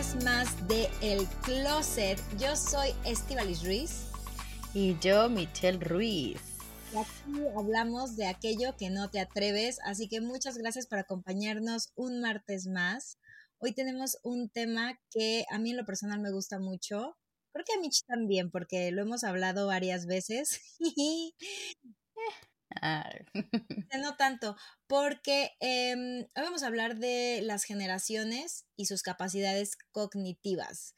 martes 0.00 0.24
más 0.24 0.68
de 0.68 0.88
El 1.02 1.26
Closet. 1.42 2.18
Yo 2.38 2.56
soy 2.56 2.88
Estivalis 3.04 3.64
Ruiz. 3.64 4.06
Y 4.72 4.98
yo, 5.00 5.28
Michelle 5.28 5.78
Ruiz. 5.78 6.40
Y 6.94 6.96
aquí 6.96 7.46
hablamos 7.58 8.16
de 8.16 8.26
aquello 8.26 8.76
que 8.78 8.88
no 8.88 9.10
te 9.10 9.20
atreves, 9.20 9.78
así 9.84 10.08
que 10.08 10.20
muchas 10.22 10.56
gracias 10.56 10.86
por 10.86 10.98
acompañarnos 10.98 11.92
un 11.96 12.20
martes 12.20 12.66
más. 12.66 13.18
Hoy 13.58 13.72
tenemos 13.72 14.18
un 14.22 14.48
tema 14.48 14.98
que 15.10 15.44
a 15.50 15.58
mí 15.58 15.72
en 15.72 15.76
lo 15.76 15.84
personal 15.84 16.20
me 16.20 16.32
gusta 16.32 16.58
mucho. 16.58 17.18
Creo 17.52 17.64
que 17.66 17.74
a 17.74 17.80
Mitch 17.80 18.04
también, 18.06 18.50
porque 18.50 18.90
lo 18.92 19.02
hemos 19.02 19.22
hablado 19.22 19.66
varias 19.66 20.06
veces. 20.06 20.60
no 24.00 24.16
tanto, 24.16 24.56
porque 24.86 25.52
em, 25.60 26.20
hoy 26.20 26.42
vamos 26.42 26.62
a 26.62 26.66
hablar 26.66 26.96
de 26.96 27.40
las 27.42 27.64
generaciones 27.64 28.66
y 28.76 28.86
sus 28.86 29.02
capacidades 29.02 29.76
cognitivas. 29.92 30.94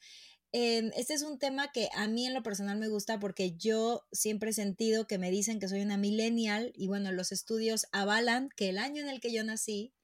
Em, 0.54 0.90
este 0.94 1.14
es 1.14 1.22
un 1.22 1.38
tema 1.38 1.72
que 1.72 1.88
a 1.94 2.06
mí 2.08 2.26
en 2.26 2.34
lo 2.34 2.42
personal 2.42 2.78
me 2.78 2.88
gusta 2.88 3.18
porque 3.18 3.56
yo 3.56 4.06
siempre 4.12 4.50
he 4.50 4.52
sentido 4.52 5.06
que 5.06 5.16
me 5.16 5.30
dicen 5.30 5.58
que 5.58 5.68
soy 5.68 5.80
una 5.80 5.96
millennial 5.96 6.72
y 6.74 6.88
bueno, 6.88 7.10
los 7.10 7.32
estudios 7.32 7.86
avalan 7.90 8.50
que 8.54 8.68
el 8.68 8.76
año 8.76 9.00
en 9.00 9.08
el 9.08 9.20
que 9.20 9.32
yo 9.32 9.44
nací, 9.44 9.94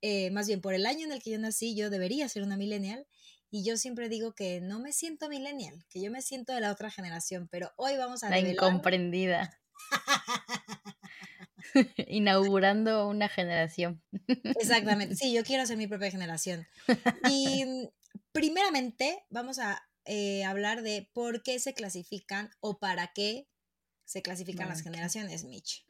eh, 0.00 0.30
más 0.30 0.46
bien 0.46 0.62
por 0.62 0.72
el 0.72 0.86
año 0.86 1.04
en 1.04 1.12
el 1.12 1.22
que 1.22 1.30
yo 1.30 1.38
nací, 1.38 1.76
yo 1.76 1.90
debería 1.90 2.28
ser 2.30 2.42
una 2.42 2.56
millennial 2.56 3.06
y 3.50 3.62
yo 3.62 3.76
siempre 3.76 4.08
digo 4.08 4.32
que 4.34 4.62
no 4.62 4.80
me 4.80 4.92
siento 4.92 5.28
millennial, 5.28 5.84
que 5.90 6.00
yo 6.00 6.10
me 6.10 6.22
siento 6.22 6.54
de 6.54 6.60
la 6.60 6.72
otra 6.72 6.90
generación, 6.90 7.48
pero 7.50 7.70
hoy 7.76 7.98
vamos 7.98 8.22
a... 8.22 8.30
La 8.30 8.38
incomprendida. 8.38 9.60
Inaugurando 12.08 13.08
una 13.08 13.28
generación. 13.28 14.02
Exactamente, 14.26 15.14
sí, 15.16 15.32
yo 15.32 15.44
quiero 15.44 15.66
ser 15.66 15.76
mi 15.76 15.86
propia 15.86 16.10
generación. 16.10 16.66
Y 17.30 17.64
mm, 17.66 17.88
primeramente 18.32 19.24
vamos 19.30 19.58
a 19.58 19.82
eh, 20.04 20.44
hablar 20.44 20.82
de 20.82 21.08
por 21.12 21.42
qué 21.42 21.58
se 21.58 21.74
clasifican 21.74 22.50
o 22.60 22.78
para 22.78 23.08
qué 23.08 23.48
se 24.04 24.22
clasifican 24.22 24.68
las 24.68 24.82
generaciones, 24.82 25.44
Mitch. 25.44 25.86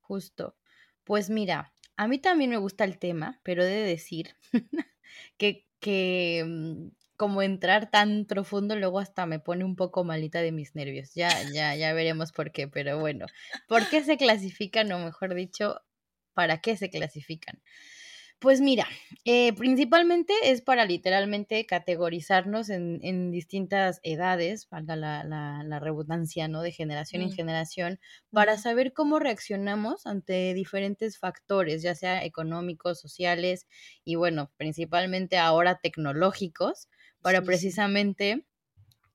Justo. 0.00 0.56
Pues 1.04 1.30
mira, 1.30 1.72
a 1.96 2.06
mí 2.08 2.18
también 2.18 2.50
me 2.50 2.58
gusta 2.58 2.84
el 2.84 2.98
tema, 2.98 3.40
pero 3.42 3.62
he 3.62 3.66
de 3.66 3.82
decir 3.82 4.36
que, 5.36 5.66
que 5.80 6.44
mm, 6.46 6.88
como 7.16 7.42
entrar 7.42 7.90
tan 7.90 8.26
profundo, 8.26 8.76
luego 8.76 8.98
hasta 9.00 9.26
me 9.26 9.40
pone 9.40 9.64
un 9.64 9.76
poco 9.76 10.04
malita 10.04 10.40
de 10.40 10.52
mis 10.52 10.74
nervios. 10.74 11.14
Ya, 11.14 11.30
ya, 11.52 11.74
ya 11.74 11.92
veremos 11.92 12.32
por 12.32 12.52
qué, 12.52 12.68
pero 12.68 12.98
bueno, 12.98 13.26
¿por 13.68 13.88
qué 13.88 14.02
se 14.02 14.16
clasifican, 14.16 14.90
o 14.92 14.98
mejor 14.98 15.34
dicho, 15.34 15.80
para 16.34 16.58
qué 16.60 16.76
se 16.76 16.90
clasifican? 16.90 17.60
Pues 18.38 18.60
mira, 18.60 18.86
eh, 19.24 19.54
principalmente 19.54 20.34
es 20.44 20.60
para 20.60 20.84
literalmente 20.84 21.64
categorizarnos 21.64 22.68
en, 22.68 23.00
en 23.02 23.30
distintas 23.30 23.98
edades, 24.02 24.68
valga 24.68 24.94
la, 24.94 25.24
la, 25.24 25.62
la, 25.64 25.80
redundancia, 25.80 26.46
¿no? 26.46 26.60
De 26.60 26.70
generación 26.70 27.22
en 27.22 27.30
mm. 27.30 27.32
generación, 27.32 27.98
para 28.30 28.58
saber 28.58 28.92
cómo 28.92 29.18
reaccionamos 29.20 30.06
ante 30.06 30.52
diferentes 30.52 31.18
factores, 31.18 31.80
ya 31.80 31.94
sea 31.94 32.22
económicos, 32.24 33.00
sociales 33.00 33.66
y 34.04 34.16
bueno, 34.16 34.52
principalmente 34.58 35.38
ahora 35.38 35.78
tecnológicos, 35.82 36.88
para 37.26 37.42
precisamente 37.42 38.46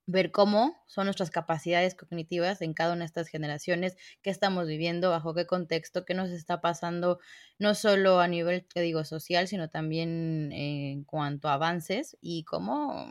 ver 0.05 0.31
cómo 0.31 0.75
son 0.85 1.05
nuestras 1.05 1.31
capacidades 1.31 1.95
cognitivas 1.95 2.61
en 2.61 2.73
cada 2.73 2.91
una 2.91 3.03
de 3.03 3.05
estas 3.05 3.29
generaciones, 3.29 3.95
qué 4.22 4.29
estamos 4.29 4.67
viviendo, 4.67 5.11
bajo 5.11 5.33
qué 5.33 5.47
contexto, 5.47 6.03
qué 6.03 6.13
nos 6.13 6.29
está 6.31 6.59
pasando, 6.59 7.19
no 7.57 7.73
solo 7.73 8.19
a 8.19 8.27
nivel, 8.27 8.66
te 8.66 8.81
digo, 8.81 9.05
social, 9.05 9.47
sino 9.47 9.69
también 9.69 10.51
en 10.51 11.05
cuanto 11.05 11.47
a 11.47 11.53
avances 11.53 12.17
y 12.19 12.44
cómo, 12.44 13.07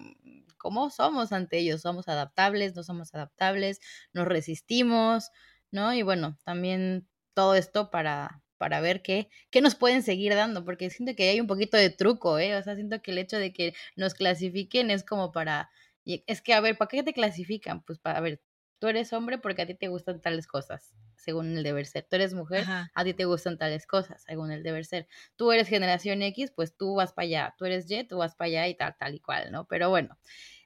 cómo 0.59 0.91
somos 0.91 1.33
ante 1.33 1.57
ellos, 1.57 1.81
somos 1.81 2.07
adaptables, 2.07 2.77
no 2.77 2.83
somos 2.83 3.15
adaptables, 3.15 3.81
nos 4.13 4.29
resistimos, 4.29 5.31
¿no? 5.71 5.95
Y 5.95 6.03
bueno, 6.03 6.37
también 6.45 7.09
todo 7.33 7.55
esto 7.55 7.91
para, 7.91 8.43
para 8.61 8.83
ver 8.83 9.01
qué, 9.01 9.31
qué 9.51 9.63
nos 9.63 9.75
pueden 9.75 10.03
seguir 10.03 10.35
dando, 10.35 10.67
porque 10.67 10.91
siento 10.91 11.17
que 11.17 11.31
hay 11.31 11.41
un 11.41 11.47
poquito 11.47 11.79
de 11.79 11.89
truco, 11.89 12.39
¿eh? 12.39 12.55
O 12.57 12.63
sea, 12.63 12.75
siento 12.75 13.01
que 13.01 13.11
el 13.11 13.17
hecho 13.17 13.39
de 13.39 13.55
que 13.55 13.73
nos 13.97 14.13
clasifiquen 14.13 14.91
es 14.91 15.03
como 15.03 15.33
para, 15.33 15.71
es 16.05 16.43
que, 16.43 16.53
a 16.53 16.61
ver, 16.61 16.77
¿para 16.77 16.91
qué 16.91 17.03
te 17.03 17.15
clasifican? 17.15 17.83
Pues 17.83 17.99
para, 17.99 18.19
a 18.19 18.21
ver, 18.21 18.43
tú 18.79 18.89
eres 18.89 19.15
hombre 19.15 19.39
porque 19.39 19.63
a 19.63 19.67
ti 19.67 19.75
te 19.75 19.89
gustan 19.89 20.21
tales 20.21 20.47
cosas, 20.47 20.95
según 21.17 21.57
el 21.57 21.63
deber 21.63 21.87
ser. 21.87 22.07
Tú 22.11 22.17
eres 22.17 22.35
mujer, 22.35 22.67
a 22.69 23.03
ti 23.03 23.15
te 23.15 23.25
gustan 23.25 23.57
tales 23.57 23.87
cosas, 23.87 24.25
según 24.25 24.51
el 24.53 24.63
deber 24.63 24.85
ser. 24.85 25.09
Tú 25.37 25.53
eres 25.53 25.67
generación 25.67 26.21
X, 26.21 26.53
pues 26.55 26.77
tú 26.77 26.97
vas 26.97 27.15
para 27.15 27.25
allá. 27.25 27.55
Tú 27.57 27.65
eres 27.65 27.91
Y, 27.91 28.05
tú 28.05 28.19
vas 28.19 28.35
para 28.35 28.49
allá 28.49 28.69
y 28.69 28.75
tal, 28.75 28.95
tal 28.99 29.15
y 29.15 29.21
cual, 29.21 29.51
¿no? 29.53 29.67
Pero 29.69 29.89
bueno, 29.89 30.19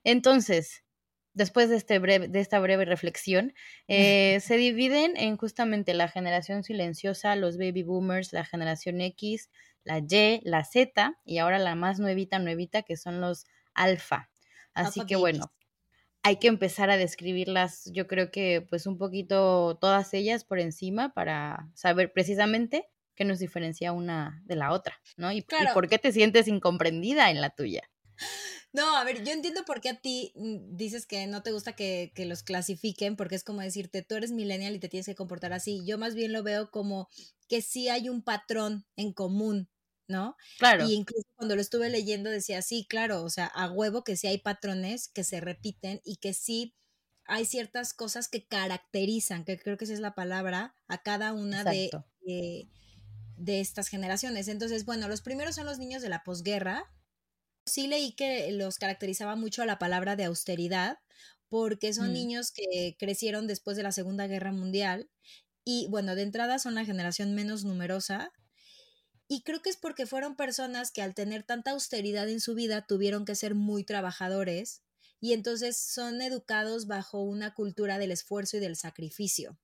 entonces, 0.02 0.82
después 1.34 1.68
de, 1.68 1.76
este 1.76 1.98
breve, 1.98 2.28
de 2.28 2.40
esta 2.40 2.58
breve 2.60 2.84
reflexión, 2.84 3.52
eh, 3.88 4.38
se 4.40 4.56
dividen 4.56 5.16
en 5.16 5.36
justamente 5.36 5.92
la 5.92 6.08
generación 6.08 6.62
silenciosa, 6.64 7.36
los 7.36 7.58
baby 7.58 7.82
boomers, 7.82 8.32
la 8.32 8.44
generación 8.44 9.00
X, 9.00 9.50
la 9.82 9.98
Y, 9.98 10.40
la 10.44 10.64
Z 10.64 11.18
y 11.24 11.38
ahora 11.38 11.58
la 11.58 11.74
más 11.74 11.98
nuevita, 12.00 12.38
nuevita, 12.38 12.82
que 12.82 12.96
son 12.96 13.20
los 13.20 13.44
alfa. 13.74 14.30
Así 14.72 15.04
que 15.06 15.16
bueno, 15.16 15.52
hay 16.22 16.36
que 16.36 16.48
empezar 16.48 16.90
a 16.90 16.96
describirlas, 16.96 17.90
yo 17.92 18.06
creo 18.06 18.30
que 18.30 18.66
pues 18.68 18.86
un 18.86 18.96
poquito 18.96 19.76
todas 19.80 20.14
ellas 20.14 20.44
por 20.44 20.58
encima 20.58 21.12
para 21.12 21.68
saber 21.74 22.12
precisamente 22.12 22.88
qué 23.14 23.24
nos 23.24 23.38
diferencia 23.38 23.92
una 23.92 24.42
de 24.44 24.56
la 24.56 24.72
otra, 24.72 24.98
¿no? 25.16 25.30
Y, 25.30 25.38
y 25.38 25.74
por 25.74 25.88
qué 25.88 25.98
te 25.98 26.12
sientes 26.12 26.48
incomprendida 26.48 27.30
en 27.30 27.40
la 27.40 27.50
tuya. 27.50 27.88
No, 28.74 28.96
a 28.96 29.04
ver, 29.04 29.22
yo 29.22 29.32
entiendo 29.32 29.64
por 29.64 29.80
qué 29.80 29.90
a 29.90 30.00
ti 30.00 30.32
mm, 30.34 30.76
dices 30.76 31.06
que 31.06 31.28
no 31.28 31.44
te 31.44 31.52
gusta 31.52 31.74
que, 31.74 32.12
los 32.26 32.42
clasifiquen, 32.42 33.14
porque 33.14 33.36
es 33.36 33.44
como 33.44 33.60
decirte, 33.60 34.02
tú 34.02 34.16
eres 34.16 34.32
millennial 34.32 34.74
y 34.74 34.80
te 34.80 34.88
tienes 34.88 35.06
que 35.06 35.14
comportar 35.14 35.52
así. 35.52 35.84
Yo 35.86 35.96
más 35.96 36.16
bien 36.16 36.32
lo 36.32 36.42
veo 36.42 36.72
como 36.72 37.08
que 37.48 37.62
sí 37.62 37.88
hay 37.88 38.08
un 38.08 38.20
patrón 38.22 38.84
en 38.96 39.12
común, 39.12 39.68
¿no? 40.08 40.36
Claro. 40.58 40.88
Y 40.88 40.94
incluso 40.94 41.28
cuando 41.36 41.54
lo 41.54 41.60
estuve 41.60 41.88
leyendo 41.88 42.30
decía, 42.30 42.62
sí, 42.62 42.84
claro, 42.88 43.22
o 43.22 43.30
sea, 43.30 43.46
a 43.46 43.70
huevo 43.70 44.02
que 44.02 44.16
sí 44.16 44.26
hay 44.26 44.38
patrones 44.38 45.06
que 45.06 45.22
se 45.22 45.40
repiten 45.40 46.00
y 46.04 46.16
que 46.16 46.34
sí 46.34 46.74
hay 47.26 47.44
ciertas 47.44 47.94
cosas 47.94 48.26
que 48.26 48.44
caracterizan, 48.44 49.44
que 49.44 49.56
creo 49.56 49.76
que 49.76 49.84
esa 49.84 49.94
es 49.94 50.00
la 50.00 50.16
palabra, 50.16 50.74
a 50.88 51.00
cada 51.00 51.32
una 51.32 51.62
de, 51.62 51.90
de, 52.22 52.68
de 53.36 53.60
estas 53.60 53.86
generaciones. 53.86 54.48
Entonces, 54.48 54.84
bueno, 54.84 55.06
los 55.06 55.22
primeros 55.22 55.54
son 55.54 55.64
los 55.64 55.78
niños 55.78 56.02
de 56.02 56.08
la 56.08 56.24
posguerra, 56.24 56.90
Sí 57.66 57.86
leí 57.86 58.12
que 58.12 58.52
los 58.52 58.78
caracterizaba 58.78 59.36
mucho 59.36 59.64
la 59.64 59.78
palabra 59.78 60.16
de 60.16 60.24
austeridad, 60.24 60.98
porque 61.48 61.92
son 61.92 62.10
mm. 62.10 62.12
niños 62.12 62.52
que 62.52 62.96
crecieron 62.98 63.46
después 63.46 63.76
de 63.76 63.82
la 63.82 63.92
Segunda 63.92 64.26
Guerra 64.26 64.52
Mundial 64.52 65.08
y 65.64 65.86
bueno, 65.88 66.14
de 66.14 66.22
entrada 66.22 66.58
son 66.58 66.74
la 66.74 66.84
generación 66.84 67.34
menos 67.34 67.64
numerosa 67.64 68.32
y 69.28 69.42
creo 69.42 69.62
que 69.62 69.70
es 69.70 69.76
porque 69.76 70.06
fueron 70.06 70.36
personas 70.36 70.90
que 70.90 71.00
al 71.00 71.14
tener 71.14 71.42
tanta 71.42 71.70
austeridad 71.70 72.28
en 72.28 72.40
su 72.40 72.54
vida 72.54 72.86
tuvieron 72.86 73.24
que 73.24 73.34
ser 73.34 73.54
muy 73.54 73.84
trabajadores 73.84 74.82
y 75.20 75.32
entonces 75.32 75.78
son 75.78 76.20
educados 76.20 76.86
bajo 76.86 77.22
una 77.22 77.54
cultura 77.54 77.98
del 77.98 78.10
esfuerzo 78.10 78.58
y 78.58 78.60
del 78.60 78.76
sacrificio. 78.76 79.58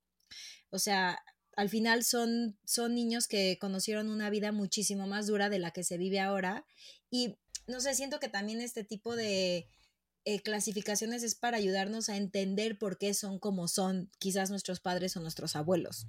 O 0.71 0.79
sea, 0.79 1.19
al 1.57 1.69
final 1.69 2.05
son, 2.05 2.59
son 2.65 2.95
niños 2.95 3.29
que 3.29 3.59
conocieron 3.61 4.09
una 4.09 4.31
vida 4.31 4.53
muchísimo 4.53 5.07
más 5.07 5.27
dura 5.27 5.51
de 5.51 5.59
la 5.59 5.73
que 5.73 5.85
se 5.85 5.99
vive 5.99 6.21
ahora 6.21 6.65
y 7.11 7.37
no 7.71 7.81
sé, 7.81 7.95
siento 7.95 8.21
que 8.21 8.29
también 8.29 8.61
este 8.61 8.85
tipo 8.85 9.17
de 9.17 9.69
eh, 10.25 10.41
clasificaciones 10.43 11.23
es 11.23 11.35
para 11.35 11.57
ayudarnos 11.57 12.09
a 12.09 12.17
entender 12.17 12.79
por 12.79 12.99
qué 12.99 13.15
son 13.15 13.39
como 13.39 13.69
son 13.69 14.11
quizás 14.19 14.51
nuestros 14.51 14.81
padres 14.81 15.17
o 15.17 15.21
nuestros 15.21 15.57
abuelos. 15.57 16.07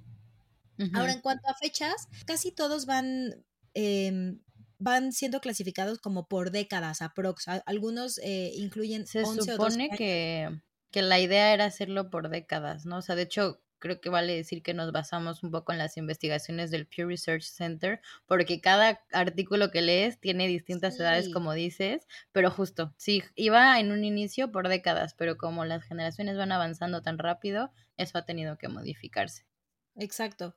Ahora, 0.94 1.12
en 1.12 1.20
cuanto 1.20 1.48
a 1.48 1.54
fechas, 1.54 2.08
casi 2.26 2.50
todos 2.50 2.86
van, 2.86 3.44
em, 3.74 4.40
van 4.78 5.12
siendo 5.12 5.40
clasificados 5.40 5.98
como 5.98 6.26
por 6.26 6.50
décadas, 6.50 7.02
aprox. 7.02 7.46
Algunos 7.66 8.18
eh, 8.18 8.50
incluyen 8.56 9.06
Se 9.06 9.24
supone 9.24 9.90
que, 9.90 10.60
que 10.90 11.02
la 11.02 11.20
idea 11.20 11.54
era 11.54 11.66
hacerlo 11.66 12.10
por 12.10 12.30
décadas, 12.30 12.84
¿no? 12.84 12.98
O 12.98 13.02
sea, 13.02 13.14
de 13.14 13.22
hecho, 13.22 13.60
creo 13.82 14.00
que 14.00 14.10
vale 14.10 14.36
decir 14.36 14.62
que 14.62 14.74
nos 14.74 14.92
basamos 14.92 15.42
un 15.42 15.50
poco 15.50 15.72
en 15.72 15.78
las 15.78 15.96
investigaciones 15.96 16.70
del 16.70 16.86
Pew 16.86 17.08
Research 17.08 17.42
Center, 17.42 18.00
porque 18.26 18.60
cada 18.60 19.02
artículo 19.10 19.72
que 19.72 19.82
lees 19.82 20.20
tiene 20.20 20.46
distintas 20.46 20.98
edades, 21.00 21.28
como 21.30 21.52
dices, 21.52 22.06
pero 22.30 22.52
justo, 22.52 22.94
sí, 22.96 23.24
iba 23.34 23.80
en 23.80 23.90
un 23.90 24.04
inicio 24.04 24.52
por 24.52 24.68
décadas, 24.68 25.14
pero 25.14 25.36
como 25.36 25.64
las 25.64 25.82
generaciones 25.82 26.36
van 26.36 26.52
avanzando 26.52 27.02
tan 27.02 27.18
rápido, 27.18 27.72
eso 27.96 28.18
ha 28.18 28.24
tenido 28.24 28.56
que 28.56 28.68
modificarse. 28.68 29.46
Exacto. 29.96 30.54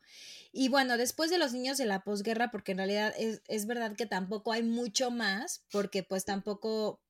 Y 0.51 0.69
bueno, 0.69 0.95
después 0.95 1.31
de 1.31 1.39
los 1.39 1.51
niños 1.51 1.79
de 1.79 1.85
la 1.85 2.03
posguerra, 2.03 2.51
porque 2.51 2.73
en 2.73 2.77
realidad 2.77 3.11
es, 3.17 3.41
es 3.47 3.65
verdad 3.65 3.95
que 3.95 4.05
tampoco 4.05 4.51
hay 4.51 4.61
mucho 4.61 5.09
más, 5.09 5.65
porque 5.71 6.03
pues 6.03 6.25
tampoco 6.25 7.01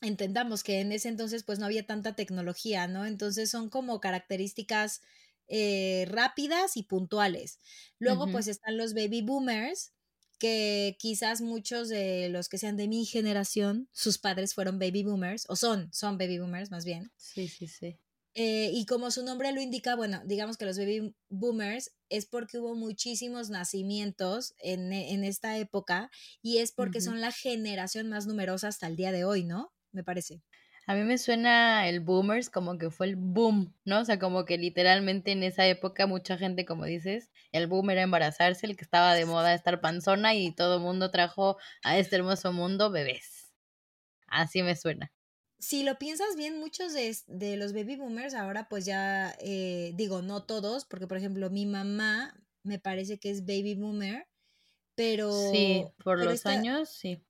entendamos 0.00 0.62
que 0.64 0.80
en 0.80 0.92
ese 0.92 1.08
entonces 1.08 1.44
pues 1.44 1.58
no 1.58 1.66
había 1.66 1.86
tanta 1.86 2.14
tecnología, 2.14 2.86
¿no? 2.88 3.06
Entonces 3.06 3.50
son 3.50 3.68
como 3.70 4.00
características 4.00 5.02
eh, 5.48 6.06
rápidas 6.08 6.76
y 6.76 6.84
puntuales. 6.84 7.58
Luego 7.98 8.30
pues 8.30 8.46
están 8.48 8.76
los 8.76 8.94
baby 8.94 9.22
boomers, 9.22 9.92
que 10.38 10.96
quizás 10.98 11.42
muchos 11.42 11.88
de 11.88 12.28
los 12.30 12.48
que 12.48 12.58
sean 12.58 12.76
de 12.76 12.88
mi 12.88 13.04
generación, 13.04 13.88
sus 13.92 14.18
padres 14.18 14.54
fueron 14.54 14.78
baby 14.78 15.02
boomers, 15.02 15.44
o 15.48 15.56
son, 15.56 15.92
son 15.92 16.16
baby 16.18 16.38
boomers 16.38 16.70
más 16.70 16.84
bien. 16.84 17.12
Sí, 17.16 17.48
sí, 17.48 17.68
sí. 17.68 18.00
Eh, 18.34 18.70
y 18.72 18.86
como 18.86 19.10
su 19.10 19.24
nombre 19.24 19.50
lo 19.52 19.60
indica, 19.60 19.96
bueno, 19.96 20.22
digamos 20.24 20.56
que 20.56 20.64
los 20.64 20.78
baby 20.78 21.14
boomers 21.28 21.92
es 22.08 22.26
porque 22.26 22.58
hubo 22.58 22.76
muchísimos 22.76 23.50
nacimientos 23.50 24.54
en, 24.58 24.92
en 24.92 25.24
esta 25.24 25.58
época 25.58 26.10
y 26.40 26.58
es 26.58 26.70
porque 26.72 27.00
son 27.00 27.20
la 27.20 27.32
generación 27.32 28.08
más 28.08 28.26
numerosa 28.26 28.68
hasta 28.68 28.86
el 28.86 28.94
día 28.96 29.10
de 29.10 29.24
hoy, 29.24 29.44
¿no? 29.44 29.72
Me 29.92 30.04
parece. 30.04 30.42
A 30.86 30.94
mí 30.94 31.02
me 31.04 31.18
suena 31.18 31.88
el 31.88 32.00
boomers 32.00 32.50
como 32.50 32.78
que 32.78 32.90
fue 32.90 33.06
el 33.06 33.16
boom, 33.16 33.74
¿no? 33.84 34.00
O 34.00 34.04
sea, 34.04 34.18
como 34.18 34.44
que 34.44 34.58
literalmente 34.58 35.30
en 35.32 35.42
esa 35.42 35.66
época 35.66 36.06
mucha 36.06 36.36
gente, 36.36 36.64
como 36.64 36.84
dices, 36.84 37.30
el 37.52 37.66
boom 37.66 37.90
era 37.90 38.02
embarazarse, 38.02 38.66
el 38.66 38.76
que 38.76 38.84
estaba 38.84 39.14
de 39.14 39.26
moda 39.26 39.54
estar 39.54 39.80
panzona 39.80 40.34
y 40.34 40.52
todo 40.52 40.76
el 40.76 40.82
mundo 40.82 41.10
trajo 41.10 41.58
a 41.84 41.98
este 41.98 42.16
hermoso 42.16 42.52
mundo 42.52 42.90
bebés. 42.90 43.52
Así 44.26 44.62
me 44.62 44.74
suena. 44.74 45.12
Si 45.58 45.84
lo 45.84 45.98
piensas 45.98 46.34
bien, 46.36 46.58
muchos 46.58 46.94
de, 46.94 47.14
de 47.26 47.56
los 47.56 47.72
baby 47.74 47.96
boomers 47.96 48.34
ahora 48.34 48.68
pues 48.68 48.86
ya, 48.86 49.36
eh, 49.40 49.92
digo, 49.94 50.22
no 50.22 50.44
todos, 50.44 50.86
porque 50.86 51.06
por 51.06 51.18
ejemplo 51.18 51.50
mi 51.50 51.66
mamá 51.66 52.34
me 52.62 52.78
parece 52.78 53.18
que 53.18 53.30
es 53.30 53.44
baby 53.44 53.74
boomer, 53.74 54.26
pero... 54.94 55.30
Sí, 55.52 55.84
por 56.02 56.18
los 56.24 56.46
años, 56.46 56.88
sí 56.88 57.22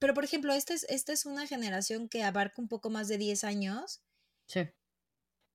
pero 0.00 0.14
por 0.14 0.24
ejemplo, 0.24 0.52
esta 0.52 0.74
es, 0.74 0.84
esta 0.88 1.12
es 1.12 1.26
una 1.26 1.46
generación 1.46 2.08
que 2.08 2.22
abarca 2.22 2.60
un 2.60 2.68
poco 2.68 2.90
más 2.90 3.08
de 3.08 3.18
10 3.18 3.44
años. 3.44 4.02
Sí. 4.46 4.68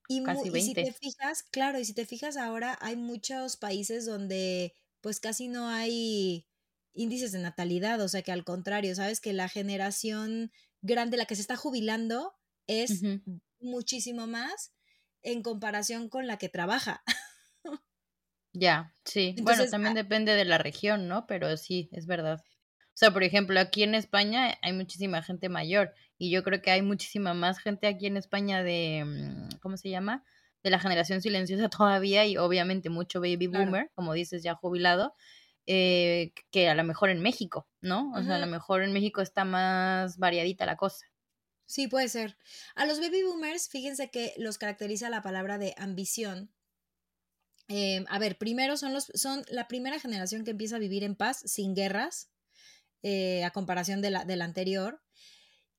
Y, 0.08 0.24
casi 0.24 0.50
20. 0.50 0.60
y 0.60 0.62
si 0.62 0.74
te 0.74 0.94
fijas, 0.94 1.44
claro, 1.44 1.80
y 1.80 1.86
si 1.86 1.94
te 1.94 2.06
fijas 2.06 2.38
ahora, 2.38 2.78
hay 2.82 2.96
muchos 2.96 3.58
países 3.58 4.06
donde 4.06 4.74
pues 5.02 5.20
casi 5.20 5.48
no 5.48 5.68
hay 5.68 6.48
índices 6.94 7.32
de 7.32 7.40
natalidad, 7.40 8.00
o 8.02 8.08
sea 8.08 8.22
que 8.22 8.32
al 8.32 8.44
contrario, 8.44 8.96
sabes 8.96 9.20
que 9.20 9.34
la 9.34 9.50
generación 9.50 10.52
grande, 10.82 11.18
la 11.18 11.26
que 11.26 11.36
se 11.36 11.42
está 11.42 11.56
jubilando, 11.56 12.34
es 12.68 13.02
muchísimo 13.60 14.28
más 14.28 14.74
en 15.22 15.42
comparación 15.42 16.10
con 16.10 16.28
la 16.28 16.38
que 16.38 16.50
trabaja. 16.50 17.04
Ya, 18.56 18.94
sí. 19.04 19.36
bueno, 19.42 19.66
también 19.68 19.96
depende 19.96 20.34
de 20.34 20.46
la 20.46 20.60
región, 20.60 21.08
¿no? 21.08 21.26
Pero 21.26 21.58
sí, 21.58 21.90
es 21.92 22.06
verdad. 22.06 22.40
O 22.94 22.96
sea, 22.96 23.12
por 23.12 23.24
ejemplo, 23.24 23.60
aquí 23.60 23.82
en 23.82 23.96
España 23.96 24.58
hay 24.62 24.72
muchísima 24.74 25.24
gente 25.24 25.50
mayor 25.50 25.94
y 26.20 26.30
yo 26.30 26.44
creo 26.44 26.62
que 26.62 26.70
hay 26.70 26.84
muchísima 26.84 27.34
más 27.34 27.58
gente 27.58 27.88
aquí 27.88 28.06
en 28.06 28.18
España 28.18 28.62
de, 28.62 29.04
mm, 29.04 29.60
¿cómo 29.62 29.78
se 29.78 29.90
llama? 29.90 30.24
De 30.62 30.70
la 30.70 30.80
generación 30.80 31.22
silenciosa 31.22 31.70
todavía 31.78 32.26
y 32.28 32.38
obviamente 32.38 32.90
mucho 32.90 33.20
baby 33.20 33.48
boomer, 33.48 33.92
como 33.96 34.14
dices, 34.14 34.44
ya 34.44 34.54
jubilado, 34.54 35.16
eh, 35.66 36.34
que 36.52 36.70
a 36.70 36.76
lo 36.76 36.84
mejor 36.84 37.10
en 37.10 37.22
México, 37.22 37.68
¿no? 37.82 38.12
O 38.12 38.22
sea, 38.22 38.36
a 38.36 38.40
lo 38.40 38.48
mejor 38.48 38.84
en 38.84 38.94
México 38.94 39.22
está 39.22 39.44
más 39.44 40.18
variadita 40.18 40.66
la 40.66 40.78
cosa. 40.78 41.08
Sí, 41.66 41.88
puede 41.88 42.10
ser. 42.10 42.38
A 42.76 42.86
los 42.86 43.00
baby 43.00 43.24
boomers, 43.24 43.70
fíjense 43.70 44.12
que 44.12 44.34
los 44.38 44.58
caracteriza 44.58 45.10
la 45.10 45.24
palabra 45.24 45.58
de 45.58 45.74
ambición. 45.78 46.54
Eh, 47.70 48.04
a 48.10 48.20
ver, 48.20 48.38
primero 48.38 48.78
son 48.78 48.94
los, 48.94 49.06
son 49.16 49.44
la 49.50 49.68
primera 49.68 50.00
generación 50.00 50.44
que 50.44 50.52
empieza 50.52 50.76
a 50.76 50.80
vivir 50.80 51.04
en 51.04 51.16
paz, 51.16 51.42
sin 51.46 51.74
guerras, 51.74 52.33
eh, 53.04 53.44
a 53.44 53.52
comparación 53.52 54.02
de 54.02 54.10
la, 54.10 54.26
anterior. 54.44 55.02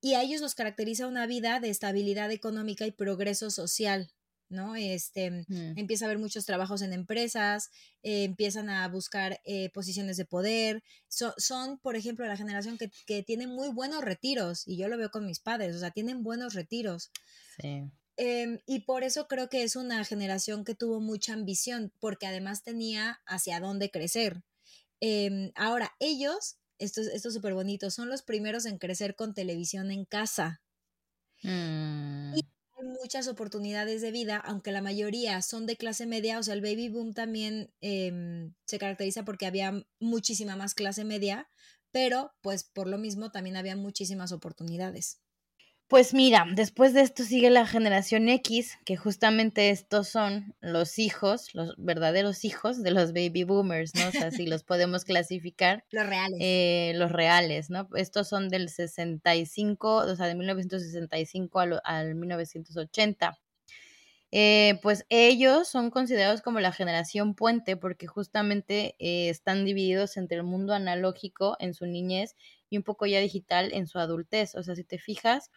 Y 0.00 0.14
a 0.14 0.22
ellos 0.22 0.40
los 0.40 0.54
caracteriza 0.54 1.06
una 1.06 1.26
vida 1.26 1.60
de 1.60 1.70
estabilidad 1.70 2.30
económica 2.30 2.86
y 2.86 2.92
progreso 2.92 3.50
social, 3.50 4.12
¿no? 4.50 4.76
Este, 4.76 5.30
mm. 5.30 5.78
Empieza 5.78 6.04
a 6.04 6.08
haber 6.08 6.18
muchos 6.18 6.44
trabajos 6.44 6.82
en 6.82 6.92
empresas, 6.92 7.70
eh, 8.02 8.24
empiezan 8.24 8.68
a 8.68 8.86
buscar 8.88 9.40
eh, 9.44 9.70
posiciones 9.70 10.16
de 10.18 10.26
poder. 10.26 10.82
son, 11.08 11.78
por 11.78 11.96
ejemplo, 11.96 12.26
la 12.26 12.36
generación 12.36 12.76
que, 12.76 12.90
que, 13.06 13.22
tiene 13.22 13.46
muy 13.46 13.68
buenos 13.68 14.04
retiros, 14.04 14.68
y 14.68 14.76
yo 14.76 14.88
lo 14.88 14.98
veo 14.98 15.10
con 15.10 15.26
mis 15.26 15.40
padres, 15.40 15.74
o 15.74 15.78
sea, 15.78 15.90
tienen 15.90 16.22
buenos 16.22 16.52
retiros. 16.52 17.10
Sí. 17.60 17.90
Em, 18.16 18.60
y 18.66 18.80
por 18.80 19.02
eso 19.02 19.26
creo 19.26 19.48
que 19.48 19.64
es 19.64 19.74
una 19.74 20.04
generación 20.04 20.64
que 20.64 20.74
tuvo 20.74 21.00
mucha 21.00 21.32
ambición, 21.32 21.92
porque 21.98 22.26
además 22.26 22.62
tenía 22.62 23.20
hacia 23.26 23.60
dónde 23.60 23.90
crecer. 23.90 24.42
Em, 25.00 25.50
ahora, 25.56 25.92
ellos 25.98 26.58
esto, 26.78 27.00
esto 27.00 27.28
es 27.28 27.34
súper 27.34 27.54
bonito, 27.54 27.90
son 27.90 28.08
los 28.08 28.22
primeros 28.22 28.66
en 28.66 28.78
crecer 28.78 29.14
con 29.16 29.34
televisión 29.34 29.90
en 29.90 30.04
casa. 30.04 30.62
Mm. 31.42 32.34
Y 32.36 32.40
hay 32.76 32.88
muchas 33.00 33.28
oportunidades 33.28 34.02
de 34.02 34.10
vida, 34.10 34.36
aunque 34.36 34.72
la 34.72 34.82
mayoría 34.82 35.40
son 35.42 35.66
de 35.66 35.76
clase 35.76 36.06
media, 36.06 36.38
o 36.38 36.42
sea, 36.42 36.54
el 36.54 36.62
baby 36.62 36.88
boom 36.88 37.14
también 37.14 37.72
em, 37.80 38.54
se 38.66 38.78
caracteriza 38.78 39.24
porque 39.24 39.46
había 39.46 39.86
muchísima 40.00 40.56
más 40.56 40.74
clase 40.74 41.04
media, 41.04 41.48
pero 41.92 42.32
pues 42.40 42.64
por 42.64 42.88
lo 42.88 42.98
mismo 42.98 43.30
también 43.30 43.56
había 43.56 43.76
muchísimas 43.76 44.32
oportunidades. 44.32 45.23
Pues 45.86 46.14
mira, 46.14 46.46
después 46.50 46.94
de 46.94 47.02
esto 47.02 47.24
sigue 47.24 47.50
la 47.50 47.66
generación 47.66 48.28
X, 48.28 48.78
que 48.86 48.96
justamente 48.96 49.68
estos 49.68 50.08
son 50.08 50.54
los 50.60 50.98
hijos, 50.98 51.54
los 51.54 51.74
verdaderos 51.76 52.44
hijos 52.46 52.82
de 52.82 52.90
los 52.90 53.12
baby 53.12 53.44
boomers, 53.44 53.94
¿no? 53.94 54.08
O 54.08 54.10
sea, 54.10 54.30
si 54.30 54.46
los 54.46 54.64
podemos 54.64 55.04
clasificar. 55.04 55.84
los 55.90 56.06
reales. 56.06 56.38
Eh, 56.40 56.92
los 56.96 57.12
reales, 57.12 57.68
¿no? 57.68 57.88
Estos 57.96 58.28
son 58.28 58.48
del 58.48 58.70
65, 58.70 59.96
o 59.96 60.16
sea, 60.16 60.26
de 60.26 60.34
1965 60.34 61.60
al, 61.60 61.80
al 61.84 62.14
1980. 62.14 63.38
Eh, 64.36 64.80
pues 64.82 65.06
ellos 65.10 65.68
son 65.68 65.90
considerados 65.90 66.42
como 66.42 66.58
la 66.58 66.72
generación 66.72 67.36
puente 67.36 67.76
porque 67.76 68.08
justamente 68.08 68.96
eh, 68.98 69.28
están 69.28 69.64
divididos 69.64 70.16
entre 70.16 70.38
el 70.38 70.42
mundo 70.42 70.72
analógico 70.74 71.56
en 71.60 71.72
su 71.72 71.86
niñez 71.86 72.34
y 72.68 72.78
un 72.78 72.82
poco 72.82 73.06
ya 73.06 73.20
digital 73.20 73.72
en 73.72 73.86
su 73.86 74.00
adultez. 74.00 74.56
O 74.56 74.64
sea, 74.64 74.74
si 74.74 74.82
te 74.82 74.98
fijas, 74.98 75.52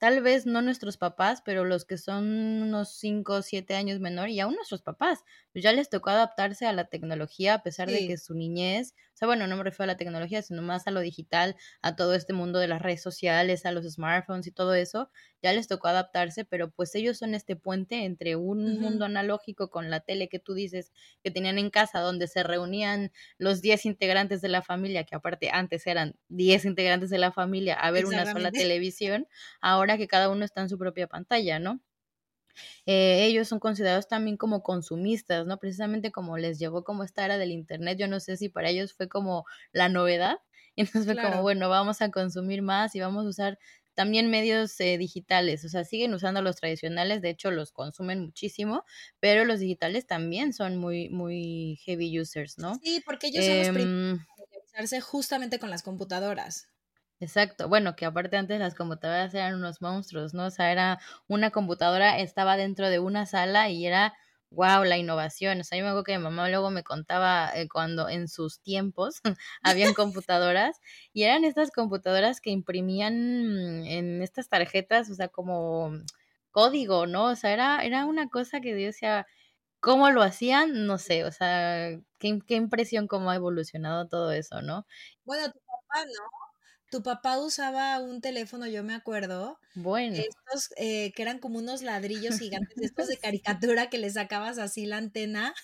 tal 0.00 0.22
vez 0.22 0.46
no 0.46 0.62
nuestros 0.62 0.96
papás, 0.98 1.42
pero 1.44 1.64
los 1.64 1.84
que 1.84 1.98
son 1.98 2.24
unos 2.62 2.94
5 2.96 3.34
o 3.34 3.42
7 3.42 3.76
años 3.76 4.00
menor 4.00 4.30
y 4.30 4.40
aún 4.40 4.56
nuestros 4.56 4.82
papás, 4.82 5.20
pues 5.52 5.62
ya 5.62 5.72
les 5.72 5.90
tocó 5.90 6.10
adaptarse 6.10 6.66
a 6.66 6.72
la 6.72 6.86
tecnología 6.86 7.54
a 7.54 7.62
pesar 7.62 7.92
de 7.92 8.02
que 8.02 8.16
su 8.18 8.34
niñez, 8.34 8.94
o 9.14 9.16
sea, 9.20 9.26
bueno, 9.28 9.46
no 9.46 9.56
me 9.58 9.62
refiero 9.64 9.84
a 9.84 9.88
la 9.88 9.98
tecnología, 9.98 10.42
sino 10.42 10.62
más 10.62 10.86
a 10.88 10.90
lo 10.90 11.00
digital, 11.00 11.54
a 11.82 11.96
todo 11.96 12.14
este 12.14 12.32
mundo 12.32 12.58
de 12.58 12.68
las 12.68 12.82
redes 12.82 13.02
sociales, 13.02 13.66
a 13.66 13.72
los 13.72 13.84
smartphones 13.84 14.46
y 14.46 14.52
todo 14.52 14.74
eso, 14.74 15.10
ya 15.42 15.52
les 15.52 15.68
tocó 15.68 15.88
adaptarse, 15.88 16.46
pero 16.46 16.70
pues 16.70 16.94
ellos 16.94 17.18
son 17.18 17.34
este 17.34 17.56
puente 17.56 18.04
entre 18.06 18.36
un 18.36 18.78
mundo 18.78 19.04
analógico 19.04 19.70
con 19.70 19.90
la 19.90 20.00
tele 20.00 20.28
que 20.30 20.38
tú 20.38 20.54
dices 20.54 20.92
que 21.22 21.30
tenían 21.30 21.58
en 21.58 21.70
casa, 21.70 22.00
donde 22.00 22.26
se 22.26 22.42
reunían 22.42 23.12
los 23.38 23.60
10 23.62 23.84
integrantes 23.86 24.40
de 24.40 24.48
la 24.48 24.62
familia, 24.62 25.04
que 25.04 25.14
aparte 25.14 25.50
antes 25.52 25.86
eran 25.86 26.16
10 26.28 26.64
integrantes 26.64 27.10
de 27.10 27.18
la 27.18 27.32
familia, 27.32 27.74
a 27.74 27.90
ver 27.90 28.06
una 28.06 28.26
sola 28.26 28.52
televisión, 28.52 29.28
ahora 29.60 29.89
que 29.98 30.08
cada 30.08 30.28
uno 30.28 30.44
está 30.44 30.60
en 30.62 30.68
su 30.68 30.78
propia 30.78 31.06
pantalla, 31.06 31.58
¿no? 31.58 31.80
Eh, 32.86 33.26
ellos 33.26 33.48
son 33.48 33.60
considerados 33.60 34.08
también 34.08 34.36
como 34.36 34.62
consumistas, 34.62 35.46
¿no? 35.46 35.58
Precisamente 35.58 36.10
como 36.12 36.38
les 36.38 36.58
llegó 36.58 36.84
como 36.84 37.04
esta 37.04 37.24
era 37.24 37.38
del 37.38 37.52
Internet, 37.52 37.98
yo 37.98 38.08
no 38.08 38.20
sé 38.20 38.36
si 38.36 38.48
para 38.48 38.70
ellos 38.70 38.92
fue 38.92 39.08
como 39.08 39.44
la 39.72 39.88
novedad, 39.88 40.38
entonces 40.76 41.04
fue 41.04 41.16
como, 41.16 41.42
bueno, 41.42 41.68
vamos 41.68 42.00
a 42.02 42.10
consumir 42.10 42.62
más 42.62 42.94
y 42.94 43.00
vamos 43.00 43.26
a 43.26 43.28
usar 43.28 43.58
también 43.94 44.30
medios 44.30 44.80
eh, 44.80 44.96
digitales, 44.98 45.64
o 45.64 45.68
sea, 45.68 45.84
siguen 45.84 46.14
usando 46.14 46.42
los 46.42 46.56
tradicionales, 46.56 47.20
de 47.22 47.30
hecho 47.30 47.50
los 47.50 47.72
consumen 47.72 48.20
muchísimo, 48.20 48.84
pero 49.18 49.44
los 49.44 49.60
digitales 49.60 50.06
también 50.06 50.52
son 50.52 50.76
muy, 50.78 51.10
muy 51.10 51.78
heavy 51.84 52.18
users, 52.18 52.56
¿no? 52.56 52.76
Sí, 52.82 53.02
porque 53.04 53.26
ellos 53.26 53.44
son 53.44 53.58
los 53.58 53.68
primeros 53.68 54.92
em, 54.92 55.00
justamente 55.02 55.58
con 55.58 55.70
las 55.70 55.82
computadoras. 55.82 56.68
Exacto, 57.22 57.68
bueno, 57.68 57.96
que 57.96 58.06
aparte 58.06 58.36
antes 58.38 58.58
las 58.58 58.74
computadoras 58.74 59.34
eran 59.34 59.54
unos 59.56 59.82
monstruos, 59.82 60.32
¿no? 60.32 60.46
O 60.46 60.50
sea, 60.50 60.72
era 60.72 60.98
una 61.28 61.50
computadora, 61.50 62.18
estaba 62.18 62.56
dentro 62.56 62.88
de 62.88 62.98
una 62.98 63.26
sala 63.26 63.68
y 63.68 63.84
era 63.86 64.14
wow, 64.50 64.82
la 64.84 64.96
innovación. 64.98 65.60
O 65.60 65.64
sea, 65.64 65.78
yo 65.78 65.84
me 65.84 65.90
acuerdo 65.90 66.04
que 66.04 66.16
mi 66.16 66.24
mamá 66.24 66.48
luego 66.48 66.70
me 66.70 66.82
contaba 66.82 67.50
eh, 67.54 67.68
cuando 67.68 68.08
en 68.08 68.26
sus 68.26 68.60
tiempos 68.62 69.20
habían 69.62 69.92
computadoras 69.94 70.80
y 71.12 71.24
eran 71.24 71.44
estas 71.44 71.70
computadoras 71.70 72.40
que 72.40 72.50
imprimían 72.50 73.84
en 73.86 74.22
estas 74.22 74.48
tarjetas, 74.48 75.10
o 75.10 75.14
sea, 75.14 75.28
como 75.28 75.92
código, 76.52 77.06
¿no? 77.06 77.26
O 77.26 77.36
sea, 77.36 77.52
era, 77.52 77.84
era 77.84 78.06
una 78.06 78.28
cosa 78.30 78.60
que 78.60 78.70
yo 78.70 78.76
decía, 78.86 79.26
cómo 79.80 80.10
lo 80.12 80.22
hacían, 80.22 80.86
no 80.86 80.98
sé, 80.98 81.24
o 81.24 81.32
sea, 81.32 81.90
qué, 82.18 82.40
qué 82.46 82.56
impresión 82.56 83.08
cómo 83.08 83.30
ha 83.32 83.36
evolucionado 83.36 84.08
todo 84.08 84.32
eso, 84.32 84.62
¿no? 84.62 84.86
Bueno, 85.24 85.52
tu 85.52 85.60
papá, 85.60 86.06
¿no? 86.06 86.49
Tu 86.90 87.02
papá 87.02 87.38
usaba 87.38 87.98
un 88.00 88.20
teléfono, 88.20 88.66
yo 88.66 88.82
me 88.84 88.94
acuerdo, 88.94 89.58
Bueno, 89.74 90.26
estos 90.44 90.70
eh, 90.76 91.12
que 91.14 91.22
eran 91.22 91.38
como 91.40 91.58
unos 91.58 91.82
ladrillos 91.82 92.38
gigantes, 92.38 92.76
estos 92.82 93.08
de 93.08 93.18
caricatura 93.22 93.90
que 93.90 93.98
le 93.98 94.10
sacabas 94.10 94.58
así 94.58 94.86
la 94.86 94.98
antena, 94.98 95.54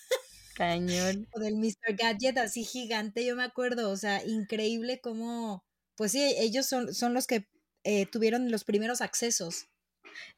cañón. 0.56 1.16
o 1.33 1.40
del 1.40 1.56
Mr. 1.56 1.95
Gadget 1.97 2.38
así 2.38 2.64
gigante, 2.64 3.25
yo 3.26 3.37
me 3.37 3.45
acuerdo, 3.45 3.90
o 3.90 3.97
sea, 3.97 4.25
increíble 4.25 5.00
cómo, 5.00 5.64
pues 5.97 6.12
sí, 6.12 6.23
ellos 6.38 6.66
son, 6.66 6.95
son 6.95 7.14
los 7.14 7.26
que 7.26 7.49
eh, 7.85 8.06
tuvieron 8.06 8.50
los 8.50 8.64
primeros 8.64 9.00
accesos. 9.00 9.68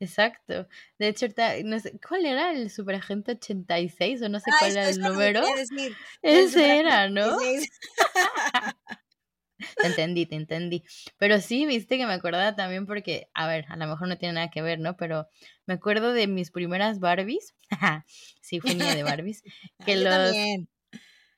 Exacto. 0.00 0.68
De 0.98 1.08
hecho, 1.08 1.26
no 1.64 1.78
sé, 1.80 1.98
¿cuál 2.06 2.26
era 2.26 2.52
el 2.52 2.70
superagente 2.70 3.32
86 3.32 4.22
o 4.22 4.28
no 4.28 4.40
sé 4.40 4.50
Ah, 4.50 4.56
cuál 4.56 4.72
era 4.72 4.88
el 4.88 5.02
número? 5.02 5.42
decir, 5.56 5.98
Ese 6.22 6.78
era, 6.80 7.08
¿no? 7.10 7.36
86. 9.58 9.76
Te 9.76 9.86
entendí, 9.86 10.26
te 10.26 10.36
entendí. 10.36 10.84
Pero 11.18 11.40
sí, 11.40 11.66
viste 11.66 11.98
que 11.98 12.06
me 12.06 12.12
acordaba 12.12 12.54
también 12.54 12.86
porque, 12.86 13.28
a 13.34 13.46
ver, 13.46 13.66
a 13.68 13.76
lo 13.76 13.86
mejor 13.86 14.08
no 14.08 14.18
tiene 14.18 14.34
nada 14.34 14.50
que 14.50 14.62
ver, 14.62 14.78
¿no? 14.78 14.96
Pero 14.96 15.28
me 15.66 15.74
acuerdo 15.74 16.12
de 16.12 16.26
mis 16.26 16.50
primeras 16.50 17.00
Barbies. 17.00 17.54
Sí, 18.40 18.60
fui 18.60 18.74
niña 18.74 18.94
de 18.94 19.02
Barbies. 19.02 19.42
Que 19.86 19.96
yo 19.96 20.04
los, 20.04 20.14
también. 20.14 20.68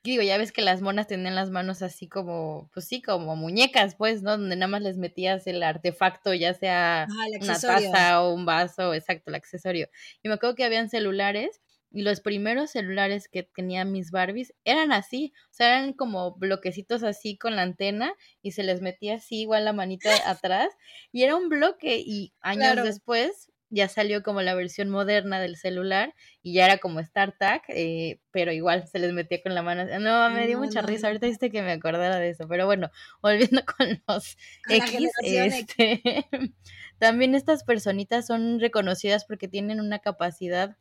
digo, 0.03 0.23
ya 0.23 0.37
ves 0.37 0.51
que 0.51 0.61
las 0.61 0.81
monas 0.81 1.07
tenían 1.07 1.35
las 1.35 1.49
manos 1.49 1.81
así 1.81 2.07
como, 2.07 2.69
pues 2.73 2.87
sí, 2.87 3.01
como 3.01 3.35
muñecas, 3.35 3.95
pues, 3.95 4.23
¿no? 4.23 4.31
Donde 4.37 4.55
nada 4.55 4.67
más 4.67 4.81
les 4.81 4.97
metías 4.97 5.45
el 5.47 5.61
artefacto, 5.63 6.33
ya 6.33 6.53
sea 6.53 7.07
una 7.41 7.59
taza 7.59 8.21
o 8.21 8.33
un 8.33 8.45
vaso, 8.45 8.93
exacto, 8.93 9.29
el 9.29 9.35
accesorio. 9.35 9.89
Y 10.23 10.29
me 10.29 10.35
acuerdo 10.35 10.55
que 10.55 10.63
habían 10.63 10.89
celulares 10.89 11.61
los 11.91 12.21
primeros 12.21 12.71
celulares 12.71 13.27
que 13.27 13.43
tenían 13.43 13.91
mis 13.91 14.11
Barbies 14.11 14.53
eran 14.65 14.91
así, 14.91 15.33
o 15.51 15.53
sea, 15.53 15.67
eran 15.79 15.93
como 15.93 16.35
bloquecitos 16.35 17.03
así 17.03 17.37
con 17.37 17.55
la 17.55 17.63
antena 17.63 18.13
y 18.41 18.51
se 18.51 18.63
les 18.63 18.81
metía 18.81 19.15
así 19.15 19.41
igual 19.41 19.65
la 19.65 19.73
manita 19.73 20.09
atrás 20.25 20.69
y 21.11 21.23
era 21.23 21.35
un 21.35 21.49
bloque 21.49 21.97
y 22.05 22.33
años 22.41 22.57
Claro. 22.73 22.81
después 22.81 23.51
ya 23.73 23.87
salió 23.87 24.21
como 24.21 24.41
la 24.41 24.53
versión 24.53 24.89
moderna 24.89 25.39
del 25.39 25.55
celular 25.55 26.13
y 26.41 26.53
ya 26.53 26.65
era 26.65 26.77
como 26.79 27.01
StarTAC, 27.01 27.63
eh, 27.69 28.19
pero 28.31 28.51
igual 28.51 28.85
se 28.87 28.99
les 28.99 29.13
metía 29.13 29.41
con 29.41 29.55
la 29.55 29.61
mano. 29.63 29.85
No, 29.99 30.29
me 30.29 30.45
dio 30.45 30.57
No, 30.57 30.59
mucha 30.59 30.81
no, 30.81 30.81
risa, 30.81 31.07
ahorita 31.07 31.27
viste 31.27 31.49
que 31.51 31.61
me 31.61 31.71
acordara 31.71 32.17
de 32.19 32.29
eso, 32.31 32.47
pero 32.49 32.65
bueno, 32.65 32.89
volviendo 33.21 33.61
con 33.77 34.01
los 34.07 34.37
Con 34.63 34.77
la 34.77 34.87
X, 34.87 35.11
este, 35.21 36.01
también 36.99 37.33
estas 37.35 37.63
personitas 37.63 38.27
son 38.27 38.59
reconocidas 38.59 39.25
porque 39.25 39.47
tienen 39.47 39.79
una 39.79 39.99
capacidad 39.99 40.77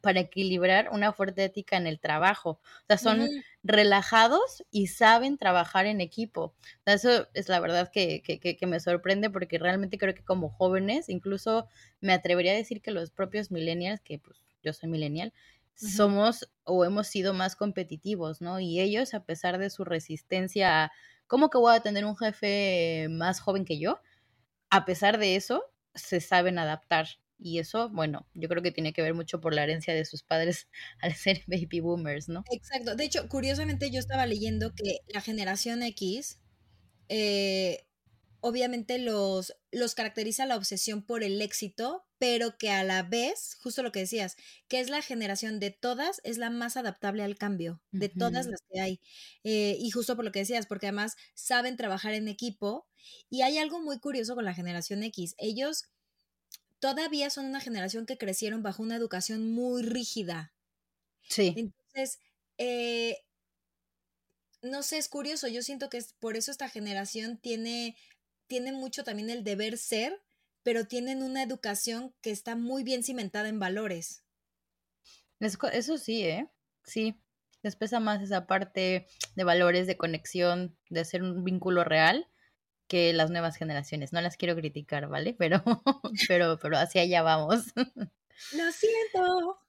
para 0.00 0.20
equilibrar 0.20 0.88
una 0.92 1.12
fuerte 1.12 1.44
ética 1.44 1.76
en 1.76 1.86
el 1.86 2.00
trabajo. 2.00 2.60
O 2.82 2.84
sea, 2.86 2.98
son 2.98 3.28
relajados 3.62 4.64
y 4.70 4.88
saben 4.88 5.38
trabajar 5.38 5.86
en 5.86 6.00
equipo. 6.00 6.42
O 6.42 6.82
sea, 6.84 6.94
eso 6.94 7.28
es 7.34 7.48
la 7.48 7.60
verdad 7.60 7.90
que, 7.92 8.22
que, 8.22 8.38
que, 8.38 8.66
me 8.66 8.80
sorprende 8.80 9.30
porque 9.30 9.58
realmente 9.58 9.98
creo 9.98 10.14
que 10.14 10.24
como 10.24 10.48
jóvenes, 10.50 11.08
incluso 11.08 11.68
me 12.00 12.12
atrevería 12.12 12.52
a 12.52 12.56
decir 12.56 12.82
que 12.82 12.90
los 12.90 13.10
propios 13.10 13.50
millennials, 13.50 14.00
que 14.00 14.18
pues 14.18 14.40
yo 14.62 14.72
soy 14.72 14.88
millennial, 14.88 15.32
somos 15.74 16.50
o 16.64 16.84
hemos 16.84 17.06
sido 17.06 17.32
más 17.32 17.56
competitivos, 17.56 18.40
¿no? 18.40 18.60
Y 18.60 18.80
ellos, 18.80 19.14
a 19.14 19.24
pesar 19.24 19.58
de 19.58 19.70
su 19.70 19.84
resistencia 19.84 20.84
a, 20.84 20.92
¿cómo 21.26 21.48
que 21.48 21.58
voy 21.58 21.74
a 21.74 21.80
tener 21.80 22.04
un 22.04 22.16
jefe 22.16 23.08
más 23.10 23.40
joven 23.40 23.64
que 23.64 23.78
yo? 23.78 24.00
A 24.68 24.84
pesar 24.84 25.18
de 25.18 25.36
eso, 25.36 25.64
se 25.94 26.20
saben 26.20 26.58
adaptar. 26.58 27.06
Y 27.42 27.58
eso, 27.58 27.88
bueno, 27.88 28.26
yo 28.34 28.48
creo 28.48 28.62
que 28.62 28.70
tiene 28.70 28.92
que 28.92 29.02
ver 29.02 29.14
mucho 29.14 29.40
por 29.40 29.54
la 29.54 29.62
herencia 29.62 29.94
de 29.94 30.04
sus 30.04 30.22
padres 30.22 30.68
al 31.00 31.14
ser 31.14 31.42
baby 31.46 31.80
boomers, 31.80 32.28
¿no? 32.28 32.44
Exacto. 32.50 32.94
De 32.94 33.04
hecho, 33.04 33.28
curiosamente 33.28 33.90
yo 33.90 33.98
estaba 33.98 34.26
leyendo 34.26 34.74
que 34.74 34.98
la 35.08 35.20
generación 35.20 35.82
X, 35.82 36.38
eh, 37.08 37.86
obviamente 38.40 38.98
los, 38.98 39.54
los 39.70 39.94
caracteriza 39.94 40.46
la 40.46 40.56
obsesión 40.56 41.02
por 41.02 41.22
el 41.22 41.40
éxito, 41.40 42.06
pero 42.18 42.58
que 42.58 42.70
a 42.70 42.84
la 42.84 43.02
vez, 43.02 43.56
justo 43.62 43.82
lo 43.82 43.92
que 43.92 44.00
decías, 44.00 44.36
que 44.68 44.80
es 44.80 44.90
la 44.90 45.00
generación 45.00 45.58
de 45.58 45.70
todas, 45.70 46.20
es 46.22 46.36
la 46.36 46.50
más 46.50 46.76
adaptable 46.76 47.22
al 47.22 47.36
cambio, 47.36 47.80
de 47.92 48.10
todas 48.10 48.46
las 48.46 48.60
que 48.70 48.80
hay. 48.80 49.00
Eh, 49.42 49.76
y 49.80 49.90
justo 49.90 50.16
por 50.16 50.26
lo 50.26 50.32
que 50.32 50.40
decías, 50.40 50.66
porque 50.66 50.86
además 50.86 51.16
saben 51.34 51.78
trabajar 51.78 52.12
en 52.12 52.28
equipo. 52.28 52.86
Y 53.30 53.40
hay 53.40 53.56
algo 53.56 53.80
muy 53.80 53.98
curioso 53.98 54.34
con 54.34 54.44
la 54.44 54.52
generación 54.52 55.02
X. 55.02 55.34
Ellos 55.38 55.88
todavía 56.80 57.30
son 57.30 57.46
una 57.46 57.60
generación 57.60 58.06
que 58.06 58.18
crecieron 58.18 58.62
bajo 58.62 58.82
una 58.82 58.96
educación 58.96 59.52
muy 59.52 59.82
rígida. 59.82 60.52
Sí, 61.28 61.54
Entonces, 61.56 62.18
eh, 62.58 63.18
no 64.62 64.82
sé, 64.82 64.98
es 64.98 65.08
curioso. 65.08 65.46
Yo 65.46 65.62
siento 65.62 65.88
que 65.88 65.98
es 65.98 66.14
por 66.14 66.36
eso 66.36 66.50
esta 66.50 66.68
generación 66.68 67.38
tiene, 67.38 67.96
tiene 68.46 68.72
mucho 68.72 69.04
también 69.04 69.30
el 69.30 69.44
deber 69.44 69.78
ser, 69.78 70.20
pero 70.62 70.86
tienen 70.86 71.22
una 71.22 71.42
educación 71.42 72.14
que 72.20 72.30
está 72.30 72.56
muy 72.56 72.82
bien 72.82 73.04
cimentada 73.04 73.48
en 73.48 73.58
valores. 73.58 74.24
eso 75.38 75.98
sí, 75.98 76.24
¿eh? 76.24 76.48
Sí, 76.82 77.20
les 77.62 77.76
pesa 77.76 78.00
más 78.00 78.22
esa 78.22 78.46
parte 78.46 79.06
de 79.36 79.44
valores, 79.44 79.86
de 79.86 79.96
conexión, 79.96 80.76
de 80.88 81.00
hacer 81.00 81.22
un 81.22 81.44
vínculo 81.44 81.84
real 81.84 82.26
que 82.90 83.12
las 83.12 83.30
nuevas 83.30 83.56
generaciones. 83.56 84.12
No 84.12 84.20
las 84.20 84.36
quiero 84.36 84.56
criticar, 84.56 85.06
¿vale? 85.06 85.32
Pero, 85.38 85.62
pero, 86.28 86.58
pero 86.58 86.76
hacia 86.76 87.02
allá 87.02 87.22
vamos. 87.22 87.66
Lo 87.76 88.72
siento. 88.72 89.60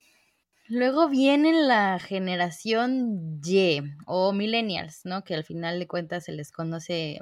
Luego 0.67 1.07
viene 1.07 1.53
la 1.53 1.99
generación 1.99 3.39
Y 3.45 3.83
o 4.07 4.33
millennials, 4.33 5.01
¿no? 5.05 5.23
Que 5.23 5.35
al 5.35 5.43
final 5.43 5.79
de 5.79 5.87
cuentas 5.87 6.25
se 6.25 6.31
les 6.31 6.51
conoce 6.51 7.19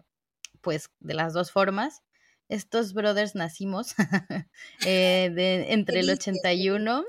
pues 0.61 0.89
de 1.01 1.15
las 1.15 1.33
dos 1.33 1.51
formas. 1.51 2.01
Estos 2.47 2.93
brothers 2.93 3.35
nacimos 3.35 3.93
eh, 4.85 5.31
de, 5.35 5.73
entre 5.73 5.99
el 5.99 6.07
dice, 6.07 6.23
se 6.23 6.31
81. 6.31 7.03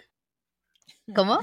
¿Cómo? 1.14 1.38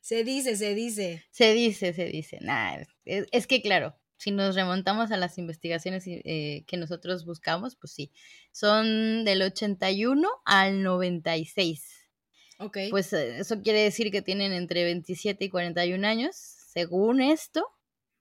Se 0.00 0.24
dice, 0.24 0.56
se 0.56 0.74
dice. 0.74 1.24
Se 1.30 1.52
dice, 1.52 1.92
se 1.92 2.06
dice. 2.06 2.38
Nah, 2.40 2.82
es, 3.04 3.26
es 3.30 3.46
que 3.46 3.62
claro, 3.62 3.96
si 4.24 4.30
nos 4.30 4.54
remontamos 4.54 5.12
a 5.12 5.18
las 5.18 5.36
investigaciones 5.36 6.04
eh, 6.06 6.64
que 6.66 6.78
nosotros 6.78 7.26
buscamos, 7.26 7.76
pues 7.76 7.92
sí, 7.92 8.10
son 8.52 9.22
del 9.22 9.42
81 9.42 10.26
al 10.46 10.82
96. 10.82 12.08
Ok. 12.58 12.78
Pues 12.88 13.12
eh, 13.12 13.40
eso 13.40 13.60
quiere 13.60 13.80
decir 13.82 14.10
que 14.10 14.22
tienen 14.22 14.52
entre 14.52 14.84
27 14.84 15.44
y 15.44 15.50
41 15.50 16.06
años, 16.06 16.36
según 16.36 17.20
esto. 17.20 17.68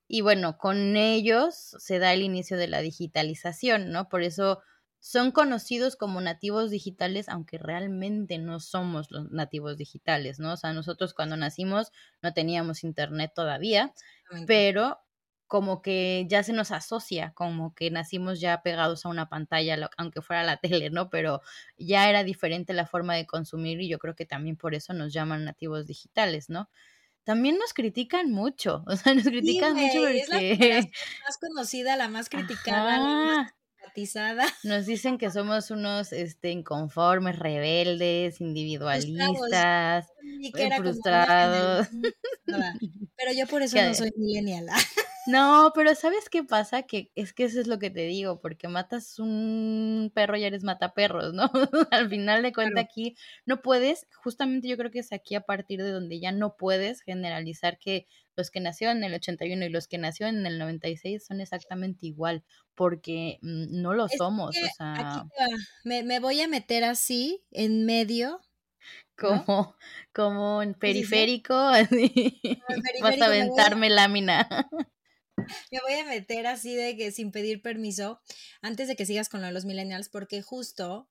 Y 0.06 0.20
bueno, 0.20 0.58
con 0.58 0.98
ellos 0.98 1.56
se 1.80 2.00
da 2.00 2.12
el 2.14 2.22
inicio 2.22 2.58
de 2.58 2.68
la 2.68 2.82
digitalización, 2.82 3.90
¿no? 3.90 4.10
Por 4.10 4.24
eso 4.24 4.62
son 5.00 5.32
conocidos 5.32 5.96
como 5.96 6.20
nativos 6.20 6.70
digitales, 6.70 7.30
aunque 7.30 7.58
realmente 7.58 8.40
no 8.40 8.60
somos 8.60 9.10
los 9.10 9.32
nativos 9.32 9.78
digitales, 9.78 10.38
¿no? 10.38 10.52
O 10.52 10.58
sea, 10.58 10.74
nosotros 10.74 11.14
cuando 11.14 11.38
nacimos 11.38 11.94
no 12.22 12.34
teníamos 12.34 12.84
internet 12.84 13.32
todavía, 13.34 13.94
pero 14.48 15.03
como 15.54 15.84
que 15.84 16.26
ya 16.28 16.42
se 16.42 16.52
nos 16.52 16.72
asocia, 16.72 17.32
como 17.36 17.76
que 17.76 17.92
nacimos 17.92 18.40
ya 18.42 18.64
pegados 18.64 19.06
a 19.06 19.10
una 19.10 19.30
pantalla, 19.30 19.90
aunque 19.98 20.22
fuera 20.24 20.44
la 20.44 20.58
tele, 20.82 20.90
¿no? 20.90 21.10
Pero 21.12 21.42
ya 21.78 22.10
era 22.10 22.24
diferente 22.24 22.74
la 22.74 22.88
forma 22.88 23.14
de 23.16 23.28
consumir 23.28 23.80
y 23.80 23.88
yo 23.88 24.00
creo 24.00 24.16
que 24.16 24.26
también 24.26 24.58
por 24.58 24.74
eso 24.74 24.94
nos 24.94 25.14
llaman 25.14 25.46
nativos 25.46 25.86
digitales, 25.86 26.50
¿no? 26.50 26.70
También 27.24 27.58
nos 27.60 27.74
critican 27.74 28.32
mucho, 28.32 28.84
o 28.88 28.96
sea, 28.98 29.14
nos 29.16 29.26
Sí, 29.28 29.32
critican 29.32 29.76
mucho 29.78 30.02
güey, 30.02 30.20
es 30.20 30.30
la 30.30 30.38
porque, 30.40 30.92
más 31.26 31.38
conocida, 31.40 31.96
la 31.98 32.08
más 32.10 32.30
criticada, 32.30 33.00
la 33.00 33.18
más 33.18 33.38
estigmatizada. 33.80 34.46
nos 34.64 34.86
dicen 34.86 35.18
que 35.18 35.30
somos 35.32 35.72
unos 35.72 36.12
este, 36.14 36.52
inconformes, 36.52 37.38
rebeldes, 37.40 38.40
Frustrados. 38.86 39.38
individualistas, 39.44 40.14
eh, 40.54 40.72
frustrados. 40.72 41.88
frustrada, 42.46 42.80
pero 43.18 43.32
yo 43.34 43.48
por 43.48 43.62
eso 43.64 43.82
no 43.82 43.94
soy 43.94 44.12
millennial. 44.18 44.68
No, 45.28 45.72
pero 45.74 45.96
¿sabes 45.96 46.30
qué 46.30 46.44
pasa? 46.44 46.84
Que 46.84 47.12
es 47.16 47.34
que 47.34 47.46
eso 47.46 47.60
es 47.62 47.68
lo 47.68 47.80
que 47.80 47.90
te 47.90 48.02
digo, 48.02 48.42
porque 48.42 48.68
matas 48.68 49.20
un 49.20 50.12
perro 50.14 50.36
y 50.38 50.44
eres 50.44 50.64
mataperros, 50.64 51.34
¿no? 51.34 51.50
Al 51.92 52.10
final 52.10 52.42
de 52.44 52.52
cuentas 52.52 52.74
Claro. 52.74 52.88
aquí 52.90 53.16
no 53.46 53.62
puedes, 53.62 54.08
justamente 54.16 54.68
yo 54.68 54.78
creo 54.78 54.92
que 54.92 55.00
es 55.00 55.14
aquí 55.14 55.36
a 55.36 55.42
partir 55.42 55.82
de 55.82 55.92
donde 55.92 56.20
ya 56.20 56.32
no 56.32 56.56
puedes 56.58 57.02
generalizar 57.02 57.78
que 57.78 58.08
los 58.36 58.50
que 58.50 58.60
nacieron 58.60 58.98
en 58.98 59.04
el 59.04 59.14
81 59.14 59.66
y 59.66 59.70
los 59.70 59.88
que 59.88 59.98
nacieron 59.98 60.38
en 60.38 60.46
el 60.46 60.58
96 60.60 61.26
son 61.26 61.40
exactamente 61.40 62.08
igual, 62.08 62.44
porque 62.74 63.38
mm, 63.42 63.82
no 63.82 63.94
lo 63.94 64.08
Es 64.08 64.18
somos, 64.18 64.56
o 64.58 64.76
sea, 64.78 65.26
me, 65.84 66.04
me 66.04 66.20
voy 66.20 66.42
a 66.42 66.48
meter 66.48 66.84
así 66.84 67.44
en 67.52 67.86
medio, 67.86 68.42
¿no? 69.22 69.46
como, 69.46 69.76
como 70.14 70.62
en 70.62 70.74
periférico, 70.74 71.54
así, 71.58 72.40
Como 72.44 72.78
en 72.78 73.02
vas 73.02 73.22
a, 73.22 73.26
aventarme 73.26 73.90
lámina. 73.90 74.48
me 75.72 75.80
voy 75.82 75.94
a 76.00 76.06
meter 76.06 76.48
así 76.48 76.76
de 76.76 76.96
que 76.96 77.12
sin 77.12 77.32
pedir 77.32 77.62
permiso 77.62 78.22
antes 78.62 78.88
de 78.88 78.96
que 78.96 79.06
sigas 79.06 79.30
con 79.30 79.42
lo 79.42 79.48
de 79.48 79.54
los 79.54 79.66
millennials, 79.66 80.10
porque 80.10 80.42
justo 80.42 81.10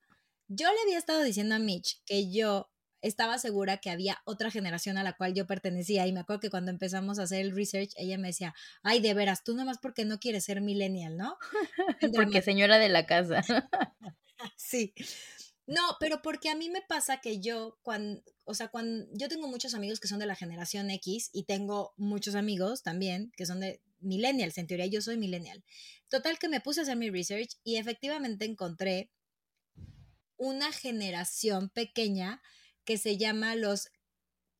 yo 0.49 0.69
le 0.71 0.81
había 0.83 0.99
estado 0.99 1.23
diciendo 1.23 1.55
a 1.55 1.59
Mitch 1.59 2.03
que 2.05 2.31
yo 2.31 2.73
estaba 3.03 3.39
segura 3.39 3.79
que 3.79 3.91
había 3.91 4.23
otra 4.25 4.51
generación 4.51 4.97
a 4.97 5.03
la 5.03 5.15
cual 5.15 5.35
yo 5.35 5.47
pertenecía. 5.47 6.07
Y 6.07 6.13
me 6.13 6.21
acuerdo 6.21 6.41
que 6.41 6.51
cuando 6.51 6.71
empezamos 6.71 7.19
a 7.19 7.25
hacer 7.25 7.41
el 7.41 7.55
research, 7.55 7.91
ella 7.97 8.17
me 8.17 8.29
decía, 8.29 8.55
ay, 8.83 9.01
de 9.01 9.13
veras, 9.13 9.45
tú 9.45 9.55
nomás 9.55 9.79
porque 9.79 10.05
no 10.05 10.19
quieres 10.19 10.45
ser 10.45 10.61
millennial, 10.61 11.17
¿no? 11.17 11.37
porque 12.15 12.43
señora 12.43 12.79
de 12.79 12.89
la 12.89 13.05
casa. 13.07 13.43
sí. 14.57 14.95
No, 15.67 15.83
pero 16.01 16.23
porque 16.23 16.49
a 16.49 16.57
mí 16.57 16.71
me 16.71 16.83
pasa 16.83 17.21
que 17.21 17.41
yo, 17.41 17.79
cuando, 17.83 18.23
o 18.45 18.55
sea, 18.55 18.69
cuando 18.69 19.07
yo 19.13 19.29
tengo 19.29 19.49
muchos 19.49 19.75
amigos 19.75 20.01
que 20.01 20.09
son 20.09 20.19
de 20.19 20.27
la 20.27 20.35
generación 20.35 20.91
X 20.91 21.31
y 21.33 21.45
tengo 21.45 21.95
muchos 21.97 22.35
amigos 22.35 22.83
también 22.83 23.33
que 23.37 23.47
son 23.47 23.61
de 23.61 23.81
millennials, 24.03 24.59
en 24.59 24.67
teoría 24.67 24.87
yo 24.87 25.01
soy 25.01 25.17
millennial. 25.17 25.65
Total 26.09 26.39
que 26.39 26.49
me 26.49 26.61
puse 26.61 26.81
a 26.81 26.83
hacer 26.83 26.97
mi 26.97 27.11
research 27.11 27.57
y 27.65 27.77
efectivamente 27.77 28.45
encontré 28.45 29.11
una 30.37 30.73
generación 30.73 31.71
pequeña 31.71 32.43
que 32.85 32.99
se 32.99 33.17
llama 33.17 33.55
los 33.55 33.89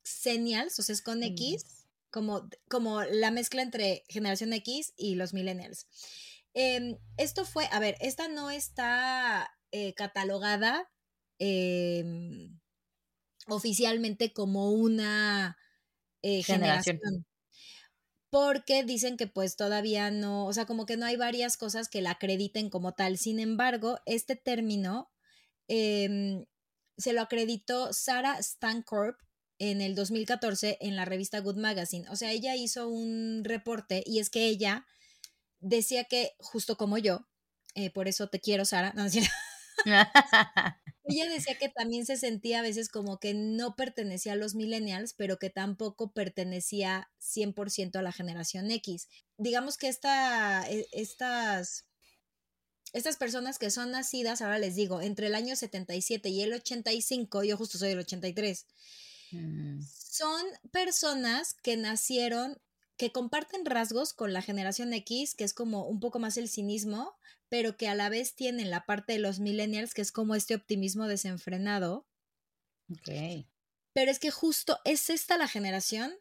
Senials, 0.03 0.79
o 0.79 0.83
sea, 0.83 0.93
es 0.93 1.01
con 1.01 1.23
X, 1.23 1.87
como, 2.09 2.49
como 2.69 3.03
la 3.03 3.31
mezcla 3.31 3.61
entre 3.61 4.03
generación 4.07 4.53
X 4.53 4.93
y 4.97 5.15
los 5.15 5.33
millennials. 5.33 5.87
Em, 6.53 6.97
esto 7.17 7.45
fue, 7.45 7.67
a 7.71 7.79
ver, 7.79 7.95
esta 7.99 8.27
no 8.27 8.51
está 8.51 9.49
eh, 9.71 9.93
catalogada 9.95 10.89
em, 11.39 12.59
oficialmente 13.47 14.33
como 14.33 14.71
una 14.71 15.57
eh, 16.21 16.43
generación. 16.43 16.99
Porque 18.33 18.83
dicen 18.83 19.15
que 19.15 19.27
pues 19.27 19.55
todavía 19.55 20.11
no, 20.11 20.45
o 20.45 20.53
sea, 20.53 20.65
como 20.65 20.85
que 20.85 20.97
no 20.97 21.05
hay 21.05 21.15
varias 21.15 21.55
cosas 21.55 21.87
que 21.87 22.01
la 22.01 22.11
acrediten 22.11 22.69
como 22.69 22.93
tal. 22.93 23.17
Sin 23.17 23.39
embargo, 23.39 23.99
este 24.05 24.35
término 24.35 25.13
Em, 25.67 26.45
se 26.97 27.13
lo 27.13 27.21
acreditó 27.21 27.93
Sarah 27.93 28.41
Stancorp 28.41 29.19
en 29.59 29.81
el 29.81 29.95
2014 29.95 30.77
en 30.81 30.95
la 30.95 31.05
revista 31.05 31.39
Good 31.39 31.57
Magazine. 31.57 32.07
O 32.09 32.15
sea, 32.15 32.31
ella 32.31 32.55
hizo 32.55 32.87
un 32.87 33.43
reporte 33.43 34.03
y 34.05 34.19
es 34.19 34.29
que 34.29 34.45
ella 34.45 34.85
decía 35.59 36.03
que, 36.05 36.33
justo 36.39 36.77
como 36.77 36.97
yo, 36.97 37.27
eh, 37.75 37.89
por 37.89 38.07
eso 38.07 38.27
te 38.27 38.39
quiero, 38.39 38.65
Sara, 38.65 38.93
no, 38.95 39.09
ella 41.05 41.29
decía 41.29 41.57
que 41.57 41.69
también 41.69 42.05
se 42.05 42.17
sentía 42.17 42.59
a 42.59 42.63
veces 42.63 42.89
como 42.89 43.19
que 43.19 43.33
no 43.33 43.75
pertenecía 43.75 44.33
a 44.33 44.37
los 44.37 44.55
millennials, 44.55 45.13
pero 45.13 45.37
que 45.37 45.49
tampoco 45.49 46.11
pertenecía 46.11 47.09
100% 47.21 47.95
a 47.97 48.01
la 48.01 48.11
generación 48.11 48.71
X. 48.71 49.07
Digamos 49.37 49.77
que 49.77 49.87
esta, 49.87 50.69
e, 50.69 50.87
estas 50.91 51.85
estas 52.93 53.17
personas 53.17 53.57
que 53.57 53.71
son 53.71 53.91
nacidas, 53.91 54.41
ahora 54.41 54.59
les 54.59 54.75
digo, 54.75 55.01
entre 55.01 55.27
el 55.27 55.35
año 55.35 55.55
77 55.55 56.29
y 56.29 56.43
el 56.43 56.53
85, 56.53 57.43
yo 57.43 57.57
justo 57.57 57.79
soy 57.79 57.89
del 57.89 57.99
83, 57.99 58.67
mm. 59.31 59.81
son 59.81 60.45
personas 60.71 61.55
que 61.55 61.75
nacieron, 61.75 62.61
que 62.95 63.11
comparten 63.11 63.65
rasgos 63.65 64.13
con 64.13 64.31
la 64.31 64.43
generación 64.43 64.93
X, 64.93 65.33
que 65.33 65.43
es 65.43 65.55
como 65.55 65.87
un 65.87 65.99
poco 65.99 66.19
más 66.19 66.37
el 66.37 66.47
cinismo, 66.47 67.17
pero 67.53 67.77
que 67.77 67.87
a 67.87 67.93
la 67.93 68.09
vez 68.09 68.33
tienen 68.33 68.71
la 68.71 68.83
parte 68.83 69.13
de 69.13 69.19
los 69.19 69.39
millennials, 69.39 69.93
que 69.93 70.01
es 70.01 70.11
como 70.11 70.33
este 70.33 70.55
optimismo 70.55 71.07
desenfrenado. 71.07 72.07
Ok. 72.89 73.45
Pero 73.93 74.09
es 74.09 74.17
que 74.17 74.31
justo 74.31 74.79
es 74.85 75.11
esta 75.11 75.37
la 75.37 75.47
generación 75.47 76.15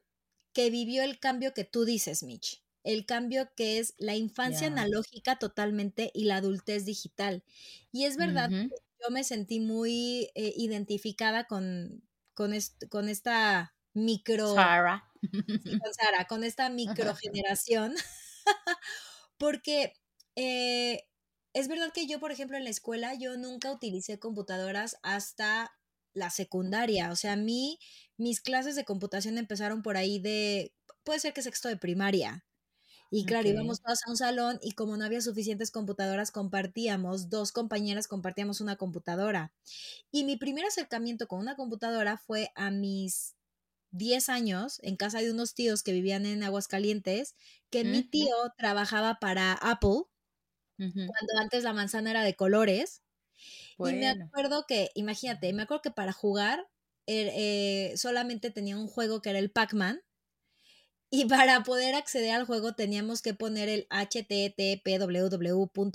que 0.53 0.69
vivió 0.69 1.03
el 1.03 1.19
cambio 1.19 1.55
que 1.55 1.65
tú 1.65 1.87
dices, 1.87 2.23
Mitch 2.23 2.63
el 2.85 3.07
cambio 3.07 3.49
que 3.57 3.79
es 3.79 3.95
la 3.97 4.15
infancia 4.15 4.67
analógica 4.67 5.39
totalmente 5.39 6.11
y 6.13 6.25
la 6.25 6.37
adultez 6.37 6.85
digital. 6.85 7.45
Y 7.93 8.05
es 8.05 8.19
verdad, 8.19 8.51
yo 8.51 9.11
me 9.11 9.25
sentí 9.25 9.59
muy 9.59 10.29
eh, 10.35 10.53
identificada 10.57 11.45
con, 11.45 12.03
con, 12.35 12.53
con, 12.91 13.09
esta 13.09 13.75
micro... 13.95 14.55
Sara. 14.55 15.11
con 15.23 15.95
Sara, 15.95 16.27
con 16.29 16.45
esta 16.45 16.69
microgeneración, 17.15 17.95
porque 19.39 19.95
eh, 20.35 21.09
es 21.53 21.69
verdad 21.69 21.93
que 21.93 22.07
yo, 22.07 22.21
por 22.21 22.33
ejemplo, 22.33 22.57
en 22.57 22.65
la 22.65 22.71
escuela, 22.71 23.15
yo 23.15 23.37
nunca 23.37 23.73
utilicé 23.73 24.19
computadoras 24.19 24.97
hasta 25.03 25.73
la 26.15 26.31
secundaria. 26.31 27.11
O 27.11 27.17
sea, 27.17 27.33
a 27.33 27.37
mí, 27.37 27.79
mis 28.17 28.41
clases 28.41 28.77
de 28.77 28.85
computación 28.85 29.39
empezaron 29.39 29.83
por 29.83 29.97
ahí 29.97 30.19
de, 30.19 30.75
puede 31.05 31.21
ser 31.21 31.33
que 31.33 31.43
sexto 31.43 31.69
de 31.69 31.77
primaria. 31.77 32.45
Y 33.15 33.27
claro, 33.27 33.47
íbamos 33.47 33.83
todas 33.83 34.01
a 34.07 34.11
un 34.11 34.17
salón 34.17 34.59
y 34.63 34.73
como 34.73 34.97
no 34.97 35.05
había 35.05 35.21
suficientes 35.21 35.71
computadoras, 35.71 36.31
compartíamos, 36.31 37.29
dos 37.29 37.53
compañeras 37.53 38.09
compartíamos 38.09 38.63
una 38.63 38.77
computadora. 38.77 39.53
Y 40.11 40.25
mi 40.25 40.39
primer 40.39 40.65
acercamiento 40.65 41.29
con 41.29 41.39
una 41.41 41.55
computadora 41.55 42.17
fue 42.17 42.51
a 42.55 42.71
mis 42.71 43.35
10 43.91 44.31
años 44.31 44.79
en 44.83 44.97
casa 44.97 45.19
de 45.19 45.31
unos 45.31 45.55
tíos 45.55 45.83
que 45.83 45.93
vivían 45.93 46.25
en 46.25 46.43
Aguascalientes, 46.43 47.35
que 47.69 47.85
mi 47.85 48.03
tío 48.03 48.35
trabajaba 48.57 49.19
para 49.21 49.53
Apple, 49.53 50.05
cuando 50.91 51.39
antes 51.39 51.65
la 51.65 51.73
manzana 51.73 52.11
era 52.11 52.25
de 52.25 52.35
colores. 52.35 53.03
Y 53.79 53.93
me 53.95 54.09
acuerdo 54.09 54.65
que, 54.67 54.91
imagínate, 54.95 55.53
me 55.53 55.63
acuerdo 55.63 55.83
que 55.83 55.91
para 55.91 56.13
jugar 56.13 56.69
er, 57.07 57.31
eh, 57.35 57.95
solamente 57.97 58.51
tenía 58.51 58.77
un 58.77 58.87
juego 58.87 59.21
que 59.21 59.31
era 59.31 59.39
el 59.39 59.51
Pac-Man 59.51 60.03
y 61.15 61.27
para 61.27 61.63
poder 61.63 61.95
acceder 61.95 62.31
al 62.31 62.47
juego 62.47 62.73
teníamos 62.75 63.21
que 63.21 63.35
poner 63.35 63.69
el 63.69 63.87
http 63.91 64.99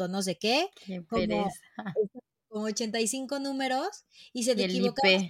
no 0.07 0.21
sé 0.21 0.37
qué, 0.37 0.69
como, 1.09 1.49
con 2.49 2.63
85 2.65 3.39
números 3.39 4.05
y 4.31 4.43
se 4.43 4.55
te 4.55 4.65
equivocaba. 4.65 5.23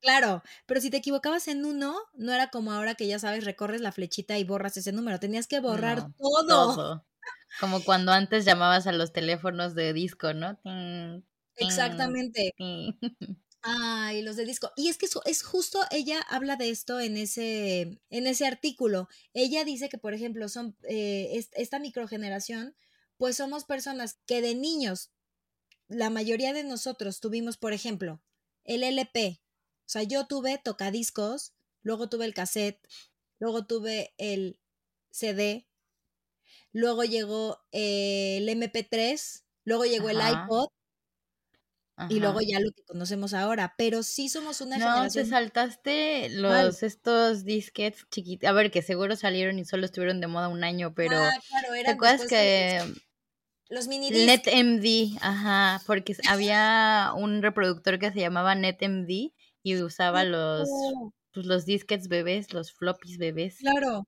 Claro, 0.00 0.42
pero 0.66 0.80
si 0.80 0.90
te 0.90 0.96
equivocabas 0.96 1.46
en 1.48 1.64
uno, 1.64 1.96
no 2.12 2.32
era 2.32 2.50
como 2.50 2.72
ahora 2.72 2.94
que 2.94 3.06
ya 3.06 3.18
sabes, 3.18 3.44
recorres 3.44 3.80
la 3.80 3.92
flechita 3.92 4.38
y 4.38 4.44
borras 4.44 4.76
ese 4.76 4.92
número, 4.92 5.18
tenías 5.18 5.46
que 5.46 5.60
borrar 5.60 6.08
todo. 6.18 6.74
todo. 6.74 7.06
Como 7.60 7.84
cuando 7.84 8.12
antes 8.12 8.44
llamabas 8.44 8.86
a 8.86 8.92
los 8.92 9.12
teléfonos 9.12 9.74
de 9.74 9.92
disco, 9.92 10.34
¿no? 10.34 10.58
Exactamente. 11.56 12.54
Ay, 13.64 14.22
los 14.22 14.34
de 14.34 14.44
disco. 14.44 14.72
Y 14.76 14.88
es 14.88 14.98
que 14.98 15.06
eso 15.06 15.22
es 15.24 15.44
justo, 15.44 15.80
ella 15.92 16.20
habla 16.28 16.56
de 16.56 16.70
esto 16.70 16.98
en 16.98 17.16
ese, 17.16 18.00
en 18.10 18.26
ese 18.26 18.46
artículo. 18.46 19.08
Ella 19.34 19.64
dice 19.64 19.88
que, 19.88 19.98
por 19.98 20.14
ejemplo, 20.14 20.48
son 20.48 20.76
eh, 20.82 21.44
esta 21.52 21.78
microgeneración, 21.78 22.74
pues 23.18 23.36
somos 23.36 23.64
personas 23.64 24.18
que 24.26 24.42
de 24.42 24.56
niños, 24.56 25.12
la 25.86 26.10
mayoría 26.10 26.52
de 26.52 26.64
nosotros 26.64 27.20
tuvimos, 27.20 27.56
por 27.56 27.72
ejemplo, 27.72 28.20
el 28.64 28.82
LP. 28.82 29.40
O 29.86 29.88
sea, 29.92 30.02
yo 30.02 30.26
tuve 30.26 30.58
tocadiscos, 30.58 31.52
luego 31.82 32.08
tuve 32.08 32.24
el 32.24 32.34
cassette, 32.34 32.84
luego 33.38 33.64
tuve 33.64 34.12
el 34.18 34.58
CD, 35.10 35.68
luego 36.72 37.04
llegó 37.04 37.58
el 37.70 38.48
MP3, 38.48 39.44
luego 39.64 39.84
llegó 39.84 40.10
el 40.10 40.18
iPod 40.18 40.68
y 42.08 42.18
luego 42.18 42.40
ya 42.40 42.58
lo 42.58 42.72
que 42.72 42.82
conocemos 42.84 43.34
ahora, 43.34 43.74
pero 43.76 44.02
sí 44.02 44.28
somos 44.28 44.60
una 44.60 44.78
no, 44.78 45.08
te 45.08 45.24
saltaste 45.24 46.30
los 46.30 46.82
estos 46.82 47.44
disquets 47.44 48.06
chiquitos, 48.10 48.48
a 48.48 48.52
ver, 48.52 48.70
que 48.70 48.82
seguro 48.82 49.14
salieron 49.14 49.58
y 49.58 49.64
solo 49.64 49.84
estuvieron 49.84 50.20
de 50.20 50.26
moda 50.26 50.48
un 50.48 50.64
año, 50.64 50.94
pero 50.94 51.16
ah, 51.16 51.30
claro, 51.48 51.68
¿te 51.84 51.90
acuerdas 51.90 52.26
que 52.26 52.80
los 53.68 53.88
mini 53.88 54.10
NetMD, 54.10 55.18
ajá, 55.22 55.80
porque 55.86 56.16
había 56.28 57.12
un 57.16 57.40
reproductor 57.40 57.98
que 57.98 58.10
se 58.10 58.20
llamaba 58.20 58.54
NetMD 58.54 59.32
y 59.62 59.82
usaba 59.82 60.24
los 60.24 60.68
pues, 61.32 61.46
los 61.46 61.64
disquets 61.64 62.08
bebés, 62.08 62.52
los 62.52 62.72
floppies 62.72 63.16
bebés. 63.18 63.58
Claro. 63.58 64.06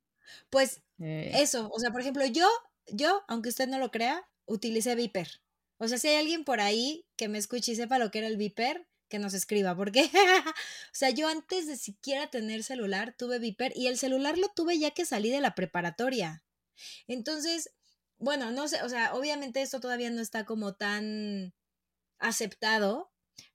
Pues 0.51 0.83
eh. 1.01 1.33
eso, 1.35 1.69
o 1.73 1.79
sea, 1.79 1.91
por 1.91 2.01
ejemplo, 2.01 2.25
yo 2.27 2.49
yo, 2.89 3.25
aunque 3.29 3.49
usted 3.49 3.69
no 3.69 3.79
lo 3.79 3.91
crea, 3.91 4.29
utilicé 4.47 4.95
Viper. 4.95 5.29
O 5.79 5.89
sea, 5.89 5.99
si 5.99 6.09
hay 6.09 6.17
alguien 6.17 6.45
por 6.45 6.61
ahí 6.61 7.07
que 7.17 7.29
me 7.29 7.39
escuche 7.39 7.73
y 7.73 7.77
sepa 7.77 7.99
lo 7.99 8.11
que 8.11 8.19
era 8.19 8.29
el 8.29 8.37
Viper, 8.37 8.87
que 9.09 9.19
nos 9.19 9.35
escriba, 9.35 9.77
porque, 9.77 10.11
o 10.55 10.93
sea, 10.95 11.11
yo 11.11 11.29
antes 11.29 11.67
de 11.67 11.77
siquiera 11.77 12.31
tener 12.31 12.63
celular 12.63 13.15
tuve 13.17 13.39
Viper 13.39 13.73
y 13.77 13.87
el 13.87 13.99
celular 13.99 14.39
lo 14.39 14.49
tuve 14.49 14.79
ya 14.79 14.93
que 14.93 15.05
salí 15.05 15.31
de 15.31 15.41
la 15.41 15.55
preparatoria. 15.55 16.43
Entonces, 17.07 17.71
bueno, 18.19 18.51
no 18.51 18.67
sé, 18.69 18.83
o 18.83 18.89
sea, 18.89 19.15
obviamente 19.15 19.63
esto 19.63 19.81
todavía 19.81 20.11
no 20.11 20.21
está 20.21 20.45
como 20.45 20.75
tan 20.75 21.55
aceptado, 22.19 23.13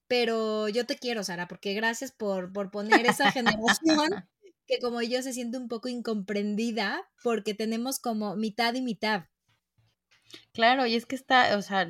pero 0.08 0.70
yo 0.70 0.86
te 0.86 0.98
quiero, 0.98 1.24
Sara, 1.24 1.48
porque 1.48 1.74
gracias 1.74 2.12
por, 2.12 2.54
por 2.54 2.72
poner 2.72 3.06
esa 3.06 3.32
generación 3.32 4.28
que 4.70 4.80
como 4.80 5.02
yo 5.02 5.22
se 5.22 5.34
siente 5.34 5.58
un 5.58 5.68
poco 5.68 5.90
incomprendida 5.90 7.10
porque 7.24 7.54
tenemos 7.56 8.00
como 8.00 8.36
mitad 8.38 8.74
y 8.76 8.82
mitad. 8.82 9.26
Claro, 10.54 10.86
y 10.86 10.96
es 10.96 11.06
que 11.06 11.16
está, 11.16 11.58
o 11.58 11.62
sea, 11.62 11.90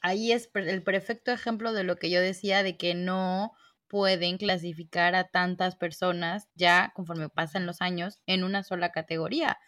ahí 0.00 0.32
es 0.32 0.50
el 0.54 0.82
perfecto 0.82 1.32
ejemplo 1.32 1.72
de 1.72 1.84
lo 1.84 1.96
que 1.96 2.10
yo 2.10 2.20
decía 2.20 2.62
de 2.62 2.76
que 2.76 2.94
no 2.94 3.52
pueden 3.88 4.38
clasificar 4.38 5.14
a 5.14 5.28
tantas 5.28 5.76
personas 5.76 6.48
ya 6.54 6.92
conforme 6.94 7.28
pasan 7.28 7.66
los 7.66 7.80
años 7.80 8.20
en 8.26 8.42
una 8.44 8.62
sola 8.64 8.90
categoría, 8.90 9.58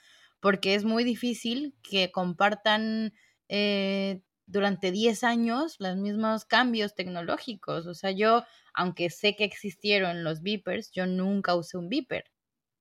porque 0.40 0.74
es 0.74 0.84
muy 0.84 1.04
difícil 1.04 1.76
que 1.82 2.10
compartan 2.10 3.12
eh, 3.48 4.22
durante 4.46 4.90
10 4.90 5.22
años 5.24 5.76
los 5.78 5.96
mismos 5.96 6.44
cambios 6.44 6.94
tecnológicos. 6.94 7.86
O 7.86 7.94
sea, 7.94 8.10
yo, 8.10 8.44
aunque 8.74 9.10
sé 9.10 9.36
que 9.36 9.44
existieron 9.44 10.24
los 10.24 10.42
beepers, 10.42 10.90
yo 10.92 11.06
nunca 11.06 11.54
usé 11.54 11.78
un 11.78 11.88
beeper. 11.88 12.24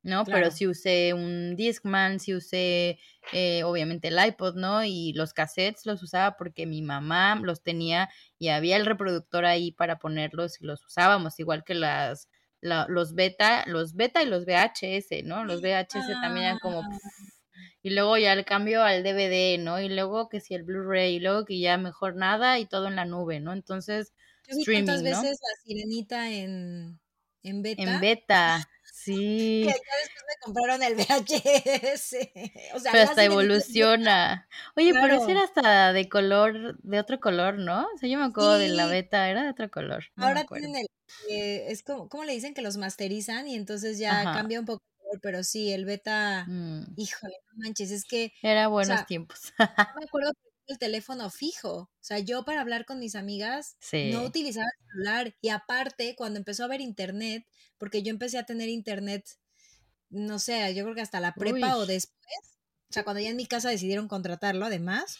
¿No? 0.03 0.23
Pero 0.25 0.51
sí 0.51 0.67
usé 0.67 1.13
un 1.13 1.55
Discman, 1.55 2.19
sí 2.19 2.33
usé 2.33 2.99
eh, 3.33 3.63
obviamente 3.63 4.07
el 4.09 4.17
iPod, 4.25 4.55
¿no? 4.55 4.83
Y 4.83 5.13
los 5.13 5.33
cassettes 5.33 5.85
los 5.85 6.01
usaba 6.03 6.37
porque 6.37 6.65
mi 6.65 6.81
mamá 6.81 7.35
los 7.43 7.61
tenía 7.63 8.09
y 8.39 8.49
había 8.49 8.77
el 8.77 8.85
reproductor 8.85 9.45
ahí 9.45 9.71
para 9.71 9.99
ponerlos 9.99 10.61
y 10.61 10.65
los 10.65 10.85
usábamos, 10.85 11.39
igual 11.39 11.63
que 11.63 11.73
las 11.75 12.29
los 12.61 13.13
beta, 13.13 13.63
los 13.67 13.93
beta 13.95 14.23
y 14.23 14.25
los 14.27 14.45
VHS, 14.45 15.23
¿no? 15.23 15.45
Los 15.45 15.61
VHS 15.61 16.07
también 16.21 16.45
eran 16.47 16.59
como 16.59 16.81
Ah. 16.81 16.97
y 17.83 17.91
luego 17.91 18.17
ya 18.17 18.33
el 18.33 18.45
cambio 18.45 18.83
al 18.83 19.03
DVD, 19.03 19.57
¿no? 19.59 19.79
Y 19.81 19.89
luego 19.89 20.29
que 20.29 20.39
si 20.41 20.53
el 20.55 20.63
Blu-ray, 20.63 21.15
y 21.15 21.19
luego 21.19 21.45
que 21.45 21.59
ya 21.59 21.77
mejor 21.77 22.15
nada 22.15 22.59
y 22.59 22.65
todo 22.65 22.87
en 22.87 22.95
la 22.95 23.05
nube, 23.05 23.39
¿no? 23.39 23.53
Entonces, 23.53 24.13
Yo 24.47 24.55
vi 24.55 24.61
streaming, 24.61 24.85
tantas 24.85 25.03
¿no? 25.03 25.09
veces 25.09 25.39
la 25.41 25.55
sirenita 25.63 26.31
en, 26.31 26.99
en 27.43 27.61
beta. 27.61 27.81
En 27.83 27.99
beta, 27.99 28.69
Que 29.61 29.69
sí. 29.69 29.71
ya 29.71 29.97
después 30.01 30.23
me 30.27 30.35
compraron 30.43 30.83
el 30.83 30.95
VHS. 30.95 32.73
O 32.75 32.79
sea, 32.79 32.91
Pero 32.91 33.03
hasta 33.03 33.23
evoluciona. 33.25 34.47
Oye, 34.75 34.95
pero 34.95 35.15
ese 35.15 35.31
era 35.31 35.43
hasta 35.43 35.91
de 35.93 36.07
color, 36.09 36.77
de 36.81 36.99
otro 36.99 37.19
color, 37.19 37.55
¿no? 37.59 37.85
O 37.93 37.97
sea, 37.97 38.07
yo 38.09 38.17
me 38.17 38.25
acuerdo 38.25 38.57
de 38.57 38.69
la 38.69 38.85
Sí. 38.85 38.87
beta, 38.87 39.29
era 39.29 39.43
de 39.43 39.49
otro 39.51 39.69
color, 39.69 40.05
no 40.15 40.29
Ahora 40.29 40.45
tienen 40.51 40.75
el, 40.75 40.87
eh, 41.29 41.65
es 41.71 41.83
como, 41.83 42.09
¿cómo 42.09 42.23
le 42.23 42.33
dicen? 42.33 42.53
Que 42.55 42.61
los 42.63 42.77
masterizan 42.77 43.47
y 43.47 43.55
entonces 43.55 43.99
ya 43.99 44.29
Ajá. 44.29 44.31
cambia 44.31 44.59
un 44.59 44.65
poco 44.65 44.83
el 44.83 44.97
color, 45.03 45.19
pero 45.21 45.43
sí, 45.43 45.71
el 45.71 45.85
beta, 45.85 46.49
Mm, 46.49 46.95
híjole, 46.95 47.35
no 47.51 47.63
manches, 47.63 47.91
es 47.91 48.03
que, 48.05 48.33
Era 48.41 48.67
o 48.79 48.83
buenos 48.83 49.05
sea, 49.05 49.05
tiempos. 49.05 49.53
yo 49.87 49.99
me 49.99 50.05
acuerdo 50.05 50.31
del 50.67 50.77
teléfono 50.79 51.29
fijo, 51.29 51.73
o 51.73 51.89
sea, 52.01 52.19
yo 52.19 52.43
para 52.45 52.61
hablar 52.61 52.85
con 52.85 52.99
mis 52.99 53.15
amigas 53.15 53.77
no 54.11 54.23
utilizaba 54.23 54.67
el 54.67 54.87
celular 54.87 55.35
y 55.41 55.49
aparte 55.49 56.15
cuando 56.15 56.39
empezó 56.39 56.63
a 56.63 56.65
haber 56.65 56.81
internet, 56.81 57.45
porque 57.77 58.03
yo 58.03 58.11
empecé 58.11 58.37
a 58.37 58.45
tener 58.45 58.69
internet, 58.69 59.27
no 60.09 60.39
sé, 60.39 60.73
yo 60.75 60.83
creo 60.83 60.95
que 60.95 61.01
hasta 61.01 61.19
la 61.19 61.33
prepa 61.33 61.77
o 61.77 61.85
después, 61.85 62.17
o 62.89 62.93
sea, 62.93 63.03
cuando 63.03 63.21
ya 63.21 63.29
en 63.29 63.35
mi 63.35 63.45
casa 63.45 63.69
decidieron 63.69 64.07
contratarlo 64.07 64.65
además. 64.65 65.17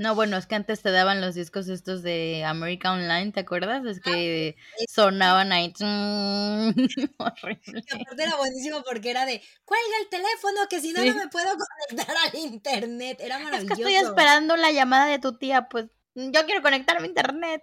No, 0.00 0.14
bueno, 0.14 0.38
es 0.38 0.46
que 0.46 0.54
antes 0.54 0.80
te 0.80 0.90
daban 0.90 1.20
los 1.20 1.34
discos 1.34 1.68
estos 1.68 2.02
de 2.02 2.42
America 2.44 2.90
Online, 2.90 3.32
¿te 3.32 3.40
acuerdas? 3.40 3.84
Es 3.84 4.00
Ah, 4.06 4.10
que 4.12 4.56
sonaban 4.88 5.52
ahí. 5.52 5.74
Horrible. 7.18 7.84
Aparte 7.92 8.22
era 8.22 8.36
buenísimo 8.36 8.82
porque 8.82 9.10
era 9.10 9.26
de, 9.26 9.42
cuelga 9.64 9.96
el 10.02 10.08
teléfono, 10.08 10.68
que 10.70 10.80
si 10.80 10.92
no, 10.92 11.04
no 11.04 11.14
me 11.14 11.28
puedo 11.28 11.50
conectar 11.88 12.16
al 12.16 12.38
internet. 12.38 13.18
Era 13.20 13.38
Es 13.38 13.64
que 13.64 13.74
estoy 13.74 13.92
maravilloso. 13.92 14.08
esperando 14.08 14.56
la 14.56 14.70
llamada 14.72 15.06
de 15.06 15.18
tu 15.18 15.36
tía, 15.36 15.68
pues 15.68 15.86
yo 16.14 16.44
quiero 16.46 16.62
conectarme 16.62 17.04
a 17.04 17.08
internet. 17.08 17.62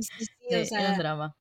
Sí, 0.00 0.24
sí, 0.26 0.54
o 0.62 0.64
era 0.64 0.64
sea, 0.64 0.92
drama. 0.94 1.36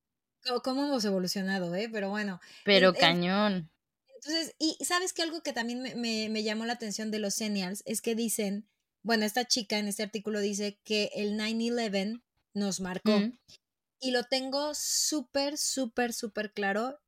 cómo 0.63 0.85
hemos 0.85 1.05
evolucionado, 1.05 1.73
¿eh? 1.75 1.89
Pero 1.91 2.09
bueno, 2.09 2.39
Pero 2.63 2.93
en- 2.93 2.95
en- 2.95 2.99
cañón. 2.99 3.71
entonces, 4.15 4.55
y 4.59 4.77
sabes 4.83 5.13
que 5.13 5.21
algo 5.23 5.41
que 5.41 5.53
también 5.53 5.81
me, 5.81 5.95
me- 5.95 6.29
me 6.29 6.43
llamó 6.43 6.65
la 6.65 6.73
atención 6.73 7.11
de 7.11 7.19
los 7.19 7.35
Senials 7.35 7.83
es 7.85 8.01
que 8.01 8.15
dicen, 8.15 8.67
bueno, 9.05 9.23
esta 9.25 9.45
chica 9.45 9.77
en 9.77 9.87
este 9.87 10.03
artículo 10.03 10.39
dice 10.39 10.79
que 10.83 11.11
el 11.15 11.37
9-11 11.37 12.21
nos 12.53 12.79
marcó. 12.81 13.11
Mm, 13.19 13.37
Y 14.01 14.11
lo 14.11 14.23
tengo 14.23 14.73
súper, 14.75 15.57
súper, 15.57 16.13
súper 16.13 16.51
claro. 16.53 16.99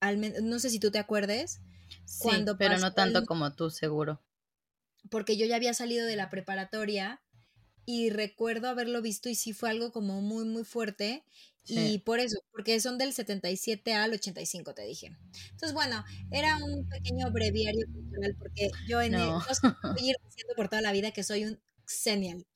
Al 0.00 0.20
no 0.48 0.58
sé 0.58 0.70
si 0.70 0.78
tú 0.80 0.90
te 0.90 0.98
acuerdes, 0.98 1.60
Sí, 2.04 2.18
cuando 2.22 2.58
pero 2.58 2.78
no 2.78 2.92
tanto 2.92 3.20
el- 3.20 3.26
como 3.26 3.54
tú, 3.54 3.70
seguro. 3.70 4.20
porque 5.10 5.36
yo 5.36 5.46
ya 5.46 5.56
había 5.56 5.74
salido 5.74 6.06
de 6.06 6.16
la 6.16 6.30
preparatoria 6.30 7.22
y 7.86 8.10
recuerdo 8.10 8.68
haberlo 8.68 9.00
visto 9.02 9.28
y 9.28 9.34
sí 9.34 9.52
fue 9.52 9.70
algo 9.70 9.92
como 9.92 10.20
muy, 10.20 10.44
muy 10.44 10.64
fuerte. 10.64 11.24
Y 11.68 11.98
por 12.00 12.20
eso, 12.20 12.38
porque 12.52 12.78
son 12.78 12.96
del 12.96 13.12
77 13.12 13.92
al 13.94 14.12
85, 14.12 14.72
te 14.72 14.82
dije. 14.82 15.16
Entonces, 15.50 15.72
bueno, 15.74 16.04
era 16.30 16.56
un 16.58 16.88
pequeño 16.88 17.30
breviario 17.32 17.86
cultural 17.92 18.36
porque 18.38 18.70
yo 18.88 19.00
en 19.02 19.14
el- 19.14 19.20
No. 19.20 19.40
voy 19.98 20.08
a 20.08 20.10
ir 20.10 20.16
diciendo 20.24 20.54
por 20.56 20.68
toda 20.68 20.82
la 20.82 20.92
vida 20.92 21.10
que 21.10 21.24
soy 21.24 21.44
un 21.44 21.58
senial. 21.84 22.46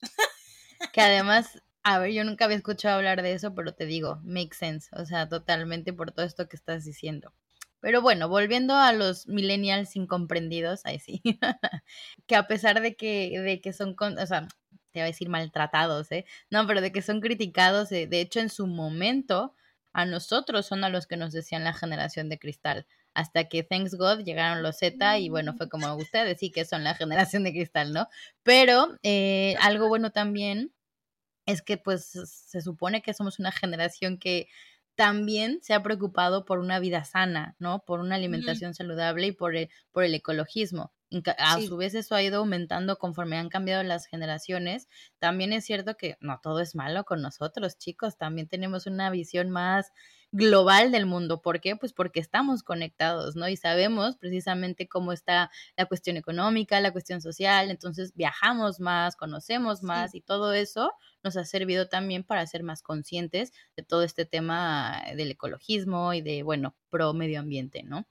Que 0.93 1.01
además, 1.01 1.61
a 1.83 1.99
ver, 1.99 2.11
yo 2.11 2.23
nunca 2.23 2.45
había 2.45 2.57
escuchado 2.57 2.97
hablar 2.97 3.21
de 3.21 3.33
eso, 3.33 3.53
pero 3.55 3.73
te 3.73 3.85
digo, 3.85 4.19
makes 4.23 4.57
sense, 4.57 4.89
o 4.93 5.05
sea, 5.05 5.27
totalmente 5.29 5.93
por 5.93 6.11
todo 6.11 6.25
esto 6.25 6.47
que 6.47 6.55
estás 6.55 6.85
diciendo. 6.85 7.33
Pero 7.79 8.01
bueno, 8.01 8.29
volviendo 8.29 8.75
a 8.75 8.93
los 8.93 9.27
millennials 9.27 9.95
incomprendidos, 9.95 10.85
ahí 10.85 10.99
sí, 10.99 11.21
que 12.27 12.35
a 12.35 12.47
pesar 12.47 12.81
de 12.81 12.95
que, 12.95 13.39
de 13.39 13.61
que 13.61 13.73
son, 13.73 13.95
con, 13.95 14.17
o 14.19 14.27
sea, 14.27 14.47
te 14.91 14.99
voy 14.99 15.03
a 15.03 15.05
decir 15.05 15.29
maltratados, 15.29 16.11
¿eh? 16.11 16.25
No, 16.49 16.65
pero 16.67 16.81
de 16.81 16.91
que 16.91 17.01
son 17.01 17.21
criticados, 17.21 17.91
eh, 17.91 18.07
de 18.07 18.21
hecho 18.21 18.39
en 18.39 18.49
su 18.49 18.67
momento, 18.67 19.55
a 19.93 20.05
nosotros 20.05 20.65
son 20.65 20.83
a 20.83 20.89
los 20.89 21.07
que 21.07 21.17
nos 21.17 21.31
decían 21.33 21.63
la 21.63 21.73
generación 21.73 22.29
de 22.29 22.39
cristal, 22.39 22.87
hasta 23.13 23.49
que 23.49 23.63
thanks 23.63 23.95
God 23.95 24.23
llegaron 24.23 24.63
los 24.63 24.77
Z 24.77 25.19
y 25.19 25.29
bueno, 25.29 25.53
fue 25.57 25.69
como 25.69 25.93
ustedes 25.95 26.39
sí 26.39 26.51
que 26.51 26.65
son 26.65 26.83
la 26.83 26.95
generación 27.35 27.43
de 27.43 27.51
cristal, 27.51 27.93
¿no? 27.93 28.07
Pero 28.43 28.97
eh, 29.03 29.55
algo 29.61 29.87
bueno 29.87 30.11
también 30.11 30.73
es 31.45 31.61
que 31.61 31.77
pues 31.77 32.05
se 32.05 32.61
supone 32.61 33.01
que 33.01 33.13
somos 33.13 33.39
una 33.39 33.51
generación 33.51 34.17
que 34.17 34.47
también 34.95 35.59
se 35.61 35.73
ha 35.73 35.83
preocupado 35.83 36.45
por 36.45 36.59
una 36.59 36.79
vida 36.79 37.03
sana, 37.05 37.55
¿no? 37.59 37.83
Por 37.85 37.99
una 37.99 38.15
alimentación 38.15 38.73
saludable 38.73 39.27
y 39.27 39.31
por 39.31 39.55
el, 39.55 39.69
por 39.91 40.03
el 40.03 40.13
ecologismo. 40.13 40.93
A 41.37 41.59
Sí. 41.59 41.67
su 41.67 41.75
vez 41.77 41.93
eso 41.93 42.15
ha 42.15 42.23
ido 42.23 42.37
aumentando 42.39 42.97
conforme 42.97 43.37
han 43.37 43.49
cambiado 43.49 43.83
las 43.83 44.05
generaciones. 44.05 44.87
También 45.19 45.51
es 45.53 45.65
cierto 45.65 45.95
que 45.97 46.15
no 46.21 46.39
todo 46.41 46.61
es 46.61 46.73
malo 46.75 47.03
con 47.03 47.21
nosotros, 47.21 47.77
chicos. 47.77 48.17
También 48.17 48.47
tenemos 48.47 48.87
una 48.87 49.09
visión 49.09 49.49
más 49.49 49.91
global 50.31 50.91
del 50.93 51.05
mundo. 51.05 51.41
¿Por 51.41 51.59
qué? 51.59 51.75
Pues 51.75 51.91
porque 51.91 52.21
estamos 52.21 52.63
conectados, 52.63 53.35
¿no? 53.35 53.49
Y 53.49 53.57
sabemos 53.57 54.15
precisamente 54.15 54.87
cómo 54.87 55.11
está 55.11 55.51
la 55.75 55.85
cuestión 55.87 56.15
económica, 56.15 56.79
la 56.79 56.93
cuestión 56.93 57.21
social. 57.21 57.69
Entonces 57.69 58.13
viajamos 58.15 58.79
más, 58.79 59.17
conocemos 59.17 59.83
Sí. 59.83 59.83
más 59.83 60.15
y 60.15 60.21
todo 60.21 60.53
eso 60.53 60.93
nos 61.23 61.35
ha 61.35 61.43
servido 61.43 61.89
también 61.89 62.23
para 62.23 62.47
ser 62.47 62.63
más 62.63 62.81
conscientes 62.81 63.51
de 63.75 63.83
todo 63.83 64.03
este 64.03 64.25
tema 64.25 65.03
del 65.15 65.31
ecologismo 65.31 66.13
y 66.13 66.21
de, 66.21 66.43
bueno, 66.43 66.75
pro 66.89 67.13
medio 67.13 67.39
ambiente, 67.41 67.83
¿no? 67.83 68.05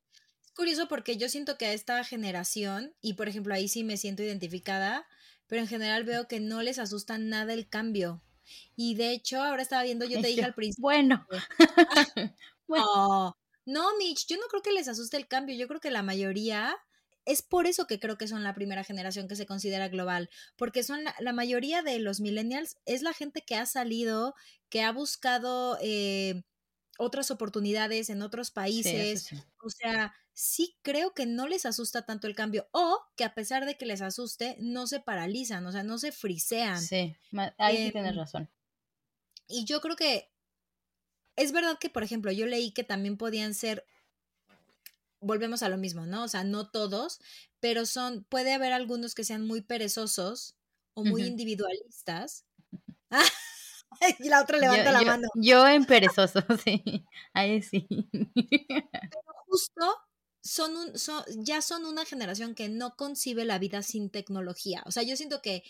Curioso 0.55 0.89
porque 0.89 1.17
yo 1.17 1.29
siento 1.29 1.57
que 1.57 1.67
a 1.67 1.73
esta 1.73 2.03
generación, 2.05 2.95
y 3.01 3.15
por 3.15 3.29
ejemplo 3.29 3.55
ahí 3.55 3.69
sí 3.69 3.85
me 3.85 3.97
siento 3.97 4.23
identificada, 4.23 5.07
pero 5.47 5.63
en 5.63 5.69
general 5.69 6.05
veo 6.05 6.29
que 6.29 6.41
no 6.41 6.63
les 6.63 6.79
asusta 6.79 7.19
nada 7.19 7.53
el 7.55 7.69
cambio. 7.69 8.23
Y 8.77 8.95
de 8.97 9.13
hecho, 9.13 9.43
ahora 9.43 9.63
estaba 9.63 9.83
viendo, 9.85 10.05
yo 10.07 10.21
te 10.21 10.29
dije 10.29 10.45
al 10.45 10.55
principio. 10.55 10.83
bueno, 10.83 11.27
bueno, 12.67 12.87
Oh, 12.87 13.35
no, 13.67 13.97
Mitch, 13.99 14.27
yo 14.27 14.37
no 14.37 14.47
creo 14.49 14.63
que 14.63 14.73
les 14.73 14.89
asuste 14.89 15.17
el 15.17 15.29
cambio. 15.29 15.57
Yo 15.57 15.69
creo 15.69 15.81
que 15.81 15.91
la 15.91 16.03
mayoría. 16.03 16.77
Es 17.27 17.43
por 17.43 17.67
eso 17.67 17.87
que 17.87 18.01
creo 18.01 18.17
que 18.17 18.27
son 18.27 18.43
la 18.43 18.55
primera 18.55 18.83
generación 18.83 19.29
que 19.29 19.37
se 19.37 19.47
considera 19.47 19.89
global, 19.89 20.31
porque 20.57 20.83
son 20.83 21.05
la, 21.05 21.15
la 21.21 21.33
mayoría 21.35 21.83
de 21.83 21.99
los 21.99 22.19
millennials, 22.21 22.79
es 22.87 23.03
la 23.03 23.13
gente 23.13 23.43
que 23.43 23.57
ha 23.57 23.67
salido, 23.67 24.35
que 24.71 24.83
ha 24.83 24.91
buscado 24.91 25.79
eh, 25.83 26.43
otras 27.01 27.31
oportunidades 27.31 28.11
en 28.11 28.23
otros 28.23 28.51
sí, 28.69 29.07
países, 29.11 29.25
sí. 29.25 29.43
o 29.63 29.71
sea, 29.71 30.15
sí 30.35 30.79
creo 30.83 31.15
que 31.15 31.27
no 31.27 31.49
les 31.49 31.67
asusta 31.67 32.07
tanto 32.07 32.27
el 32.27 32.35
cambio 32.37 32.69
o 32.73 32.99
que 33.17 33.25
a 33.25 33.35
pesar 33.35 33.67
de 33.67 33.77
que 33.79 33.87
les 33.87 34.03
asuste, 34.03 34.57
no 34.61 34.87
se 34.87 35.01
paralizan, 35.01 35.67
o 35.67 35.73
sea, 35.73 35.83
no 35.85 35.99
se 35.99 36.13
frisean. 36.13 36.91
Sí, 36.91 37.17
ahí 37.59 37.79
sí 37.79 37.91
Em, 37.91 37.93
tienes 37.93 38.17
razón. 38.17 38.49
y 39.49 39.65
yo 39.67 39.81
creo 39.81 39.97
que 39.97 40.31
es 41.37 41.51
verdad 41.53 41.77
que, 41.81 41.91
por 41.91 42.03
ejemplo, 42.05 42.31
yo 42.33 42.47
leí 42.47 42.71
que 42.73 42.85
también 42.85 43.17
podían 43.17 43.55
ser, 43.55 43.85
volvemos 45.21 45.63
a 45.63 45.69
lo 45.69 45.77
mismo, 45.79 46.07
¿no? 46.07 46.25
O 46.25 46.29
sea, 46.29 46.45
no 46.45 46.71
todos, 46.71 47.21
pero 47.61 47.87
son, 47.87 48.25
puede 48.25 48.53
haber 48.55 48.73
algunos 48.73 49.15
que 49.15 49.25
sean 49.25 49.47
muy 49.47 49.61
perezosos 49.63 50.57
o 50.95 51.05
muy 51.05 51.27
Ujú. 51.27 51.27
individualistas. 51.27 52.47
y 54.19 54.29
la 54.29 54.43
otra 54.43 54.59
Yo, 54.61 54.63
levanta 54.63 54.93
la 54.93 55.01
yo, 55.01 55.07
mano. 55.07 55.29
yo 55.35 55.69
en 55.69 55.85
perezoso, 55.85 56.41
sí, 56.65 57.05
ahí 57.33 57.63
sí. 57.63 57.87
Pero 59.11 59.23
justo 59.47 59.87
son 60.43 60.77
un, 60.77 60.99
son, 60.99 61.23
ya 61.45 61.61
son 61.63 61.85
una 61.85 62.05
generación 62.05 62.55
que 62.55 62.69
no 62.69 62.97
concibe 62.97 63.45
la 63.45 63.59
vida 63.59 63.83
sin 63.83 64.11
tecnología. 64.11 64.83
O 64.87 64.93
sea, 64.93 65.03
yo 65.03 65.17
siento 65.17 65.43
que 65.43 65.63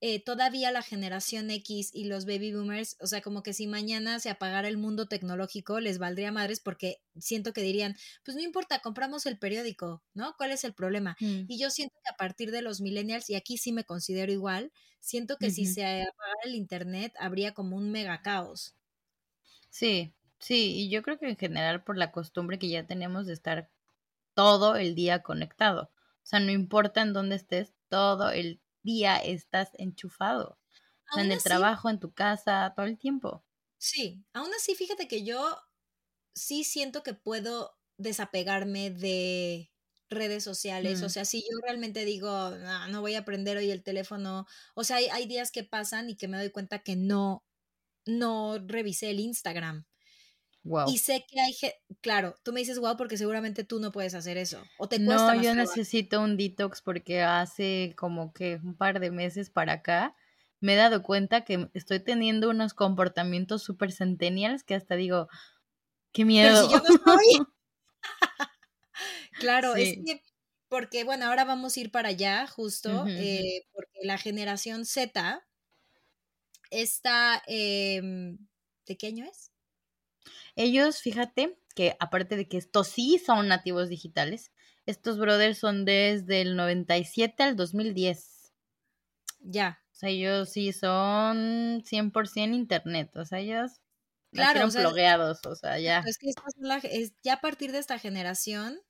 eh, 0.00 0.22
todavía 0.22 0.70
la 0.72 0.82
generación 0.82 1.50
X 1.50 1.90
y 1.92 2.04
los 2.04 2.24
baby 2.26 2.52
boomers, 2.54 2.96
o 3.00 3.06
sea, 3.06 3.20
como 3.22 3.42
que 3.42 3.52
si 3.52 3.66
mañana 3.66 4.20
se 4.20 4.30
apagara 4.30 4.68
el 4.68 4.78
mundo 4.78 5.08
tecnológico, 5.08 5.80
les 5.80 5.98
valdría 5.98 6.32
madres 6.32 6.60
porque 6.60 7.02
siento 7.18 7.52
que 7.52 7.62
dirían, 7.62 7.96
pues 8.24 8.36
no 8.36 8.42
importa, 8.42 8.80
compramos 8.80 9.26
el 9.26 9.38
periódico, 9.38 10.04
¿no? 10.14 10.34
¿Cuál 10.36 10.52
es 10.52 10.64
el 10.64 10.74
problema? 10.74 11.16
Mm, 11.20 11.48
Y 11.48 11.58
yo 11.58 11.70
siento 11.70 11.94
que 12.04 12.10
a 12.10 12.16
partir 12.16 12.50
de 12.52 12.62
los 12.62 12.80
millennials, 12.80 13.28
y 13.30 13.34
aquí 13.34 13.58
sí 13.58 13.72
me 13.72 13.84
considero 13.84 14.32
igual, 14.32 14.72
siento 15.00 15.38
que 15.38 15.50
si 15.50 15.66
se 15.66 15.84
apagara 15.84 16.40
el 16.44 16.54
internet, 16.54 17.12
habría 17.18 17.52
como 17.54 17.76
un 17.76 17.90
mega 17.90 18.22
caos. 18.22 18.76
Sí, 19.70 20.14
sí, 20.38 20.74
y 20.76 20.90
yo 20.90 21.02
creo 21.02 21.18
que 21.18 21.28
en 21.28 21.36
general 21.36 21.82
por 21.84 21.96
la 21.96 22.12
costumbre 22.12 22.58
que 22.58 22.68
ya 22.68 22.86
tenemos 22.86 23.26
de 23.26 23.32
estar 23.34 23.70
todo 24.34 24.76
el 24.76 24.94
día 24.94 25.22
conectado. 25.22 25.84
O 25.94 26.26
sea, 26.26 26.40
no 26.40 26.52
importa 26.52 27.02
en 27.02 27.12
dónde 27.14 27.36
estés, 27.36 27.74
todo 27.88 28.30
el 28.30 28.60
día 28.88 29.18
estás 29.18 29.70
enchufado. 29.74 30.58
en 31.16 31.30
el 31.30 31.42
trabajo, 31.42 31.88
en 31.88 32.00
tu 32.00 32.12
casa, 32.12 32.72
todo 32.74 32.86
el 32.86 32.98
tiempo. 32.98 33.44
Sí, 33.78 34.24
aún 34.32 34.50
así, 34.56 34.74
fíjate 34.74 35.08
que 35.08 35.24
yo 35.24 35.58
sí 36.34 36.64
siento 36.64 37.02
que 37.02 37.14
puedo 37.14 37.78
desapegarme 37.98 38.90
de 38.90 39.70
redes 40.10 40.44
sociales. 40.44 41.02
O 41.02 41.06
mm. 41.06 41.10
sea, 41.10 41.24
si 41.24 41.40
yo 41.40 41.58
realmente 41.62 42.04
digo, 42.04 42.50
no, 42.90 43.00
voy 43.00 43.14
a 43.14 43.20
aprender 43.20 43.56
hoy 43.56 43.70
el 43.70 43.82
teléfono. 43.82 44.46
O 44.74 44.84
sea, 44.84 44.96
hay, 44.96 45.26
días 45.26 45.50
que 45.50 45.64
pasan 45.64 46.08
y 46.10 46.16
que 46.16 46.28
me 46.28 46.38
doy 46.38 46.50
cuenta 46.50 46.80
que 46.80 46.96
no, 46.96 47.44
no 48.06 48.58
revisé 48.58 49.10
el 49.10 49.20
Instagram. 49.20 49.86
Wow. 50.64 50.90
Y 50.90 50.98
sé 50.98 51.24
que 51.28 51.40
hay, 51.40 51.54
claro, 52.00 52.34
tú 52.42 52.52
me 52.52 52.60
dices 52.60 52.78
wow 52.78 52.96
porque 52.96 53.16
seguramente 53.16 53.64
tú 53.64 53.80
no 53.80 53.92
puedes 53.92 54.14
hacer 54.14 54.36
eso. 54.36 54.62
O 54.78 54.88
te 54.88 55.02
cuesta 55.02 55.34
No, 55.34 55.42
yo 55.42 55.54
necesito 55.54 56.20
un 56.20 56.36
detox 56.36 56.82
porque 56.82 57.22
hace 57.22 57.94
como 57.96 58.32
que 58.32 58.60
un 58.62 58.76
par 58.76 59.00
de 59.00 59.10
meses 59.10 59.50
para 59.50 59.74
acá 59.74 60.14
me 60.60 60.74
he 60.74 60.76
dado 60.76 61.02
cuenta 61.02 61.44
que 61.44 61.70
estoy 61.74 62.00
teniendo 62.00 62.50
unos 62.50 62.74
comportamientos 62.74 63.62
súper 63.62 63.92
centennials 63.92 64.64
que 64.64 64.74
hasta 64.74 64.96
digo, 64.96 65.28
qué 66.12 66.24
miedo. 66.24 66.68
claro, 69.38 69.76
es 69.76 69.96
que, 70.04 70.22
porque 70.68 71.04
bueno, 71.04 71.26
ahora 71.26 71.44
vamos 71.44 71.76
a 71.76 71.80
ir 71.80 71.90
para 71.90 72.08
allá 72.08 72.46
justo, 72.46 73.06
eh, 73.06 73.64
porque 73.72 74.00
la 74.02 74.18
generación 74.18 74.84
Z 74.84 75.46
está, 76.70 77.42
em, 77.46 78.38
¿de 78.86 78.96
qué 78.96 79.06
año 79.06 79.24
es? 79.24 79.52
Ellos, 80.56 81.00
fíjate 81.00 81.58
que 81.74 81.96
aparte 82.00 82.36
de 82.36 82.48
que 82.48 82.58
estos 82.58 82.88
sí 82.88 83.18
son 83.24 83.48
nativos 83.48 83.88
digitales, 83.88 84.52
estos 84.86 85.18
brothers 85.18 85.58
son 85.58 85.84
desde 85.84 86.40
el 86.40 86.56
97 86.56 87.42
al 87.42 87.56
2010. 87.56 88.52
Ya. 89.40 89.82
O 89.92 89.94
sea, 89.94 90.08
ellos 90.08 90.48
sí 90.50 90.72
son 90.72 91.82
100% 91.82 92.54
internet. 92.54 93.10
O 93.16 93.24
sea, 93.24 93.40
ellos 93.40 93.80
claro, 94.32 94.66
o 94.66 94.70
sea, 94.70 94.88
o 94.88 95.54
sea, 95.54 95.78
ya. 95.78 96.02
Es 96.06 96.18
que 96.18 96.30
es, 96.84 97.12
ya 97.22 97.34
a 97.34 97.40
partir 97.40 97.72
de 97.72 97.78
esta 97.78 97.98
generación, 97.98 98.80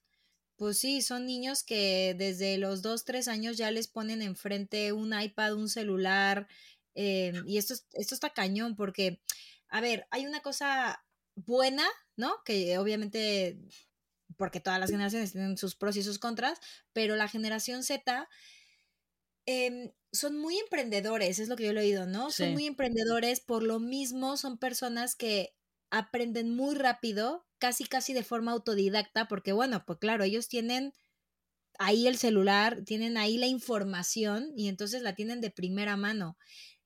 pues 0.57 0.79
sí, 0.79 1.03
son 1.03 1.27
niños 1.27 1.63
que 1.63 2.15
desde 2.19 2.59
los 2.59 2.83
2, 2.83 3.05
3 3.05 3.29
años 3.29 3.57
ya 3.57 3.71
les 3.71 3.89
ponen 3.89 4.23
enfrente 4.23 4.93
un 4.93 5.19
iPad, 5.19 5.55
un 5.55 5.69
celular. 5.69 6.49
Eh, 6.95 7.33
y 7.47 7.59
esto, 7.59 7.75
esto 7.93 8.15
está 8.15 8.31
cañón 8.31 8.77
porque, 8.77 9.21
a 9.69 9.81
ver, 9.81 10.07
hay 10.11 10.27
una 10.27 10.41
cosa 10.41 11.05
buena, 11.47 11.87
¿no? 12.17 12.43
Que 12.45 12.79
obviamente, 12.79 13.59
porque 14.37 14.61
todas 14.61 14.81
las 14.81 14.91
generaciones 14.91 15.33
tienen 15.33 15.57
sus 15.57 15.75
pros 15.75 15.97
y 15.97 16.03
sus 16.03 16.19
contras, 16.19 16.59
pero 16.93 17.17
la 17.17 17.29
generación 17.29 17.83
Z 17.83 18.29
Em, 19.51 19.93
son 20.13 20.37
muy 20.37 20.59
emprendedores, 20.59 21.39
es 21.39 21.49
lo 21.49 21.57
que 21.57 21.65
yo 21.65 21.71
he 21.71 21.79
oído, 21.79 22.05
¿no? 22.05 22.31
Son 22.31 22.53
muy 22.53 22.67
emprendedores, 22.67 23.41
por 23.41 23.63
lo 23.63 23.81
mismo 23.81 24.37
son 24.37 24.59
personas 24.59 25.17
que 25.17 25.55
aprenden 25.91 26.55
muy 26.55 26.75
rápido, 26.75 27.47
casi 27.57 27.87
casi 27.87 28.13
de 28.13 28.23
forma 28.23 28.53
autodidacta, 28.53 29.27
porque 29.27 29.53
bueno, 29.53 29.85
pues 29.87 30.01
claro, 30.01 30.23
ellos 30.23 30.49
tienen 30.49 30.93
ahí 31.79 32.09
el 32.09 32.19
celular, 32.19 32.83
tienen 32.85 33.17
ahí 33.17 33.39
la 33.39 33.47
información 33.47 34.53
y 34.55 34.69
entonces 34.69 35.01
la 35.01 35.15
tienen 35.15 35.41
de 35.41 35.51
primera 35.51 35.97
mano. 35.97 36.37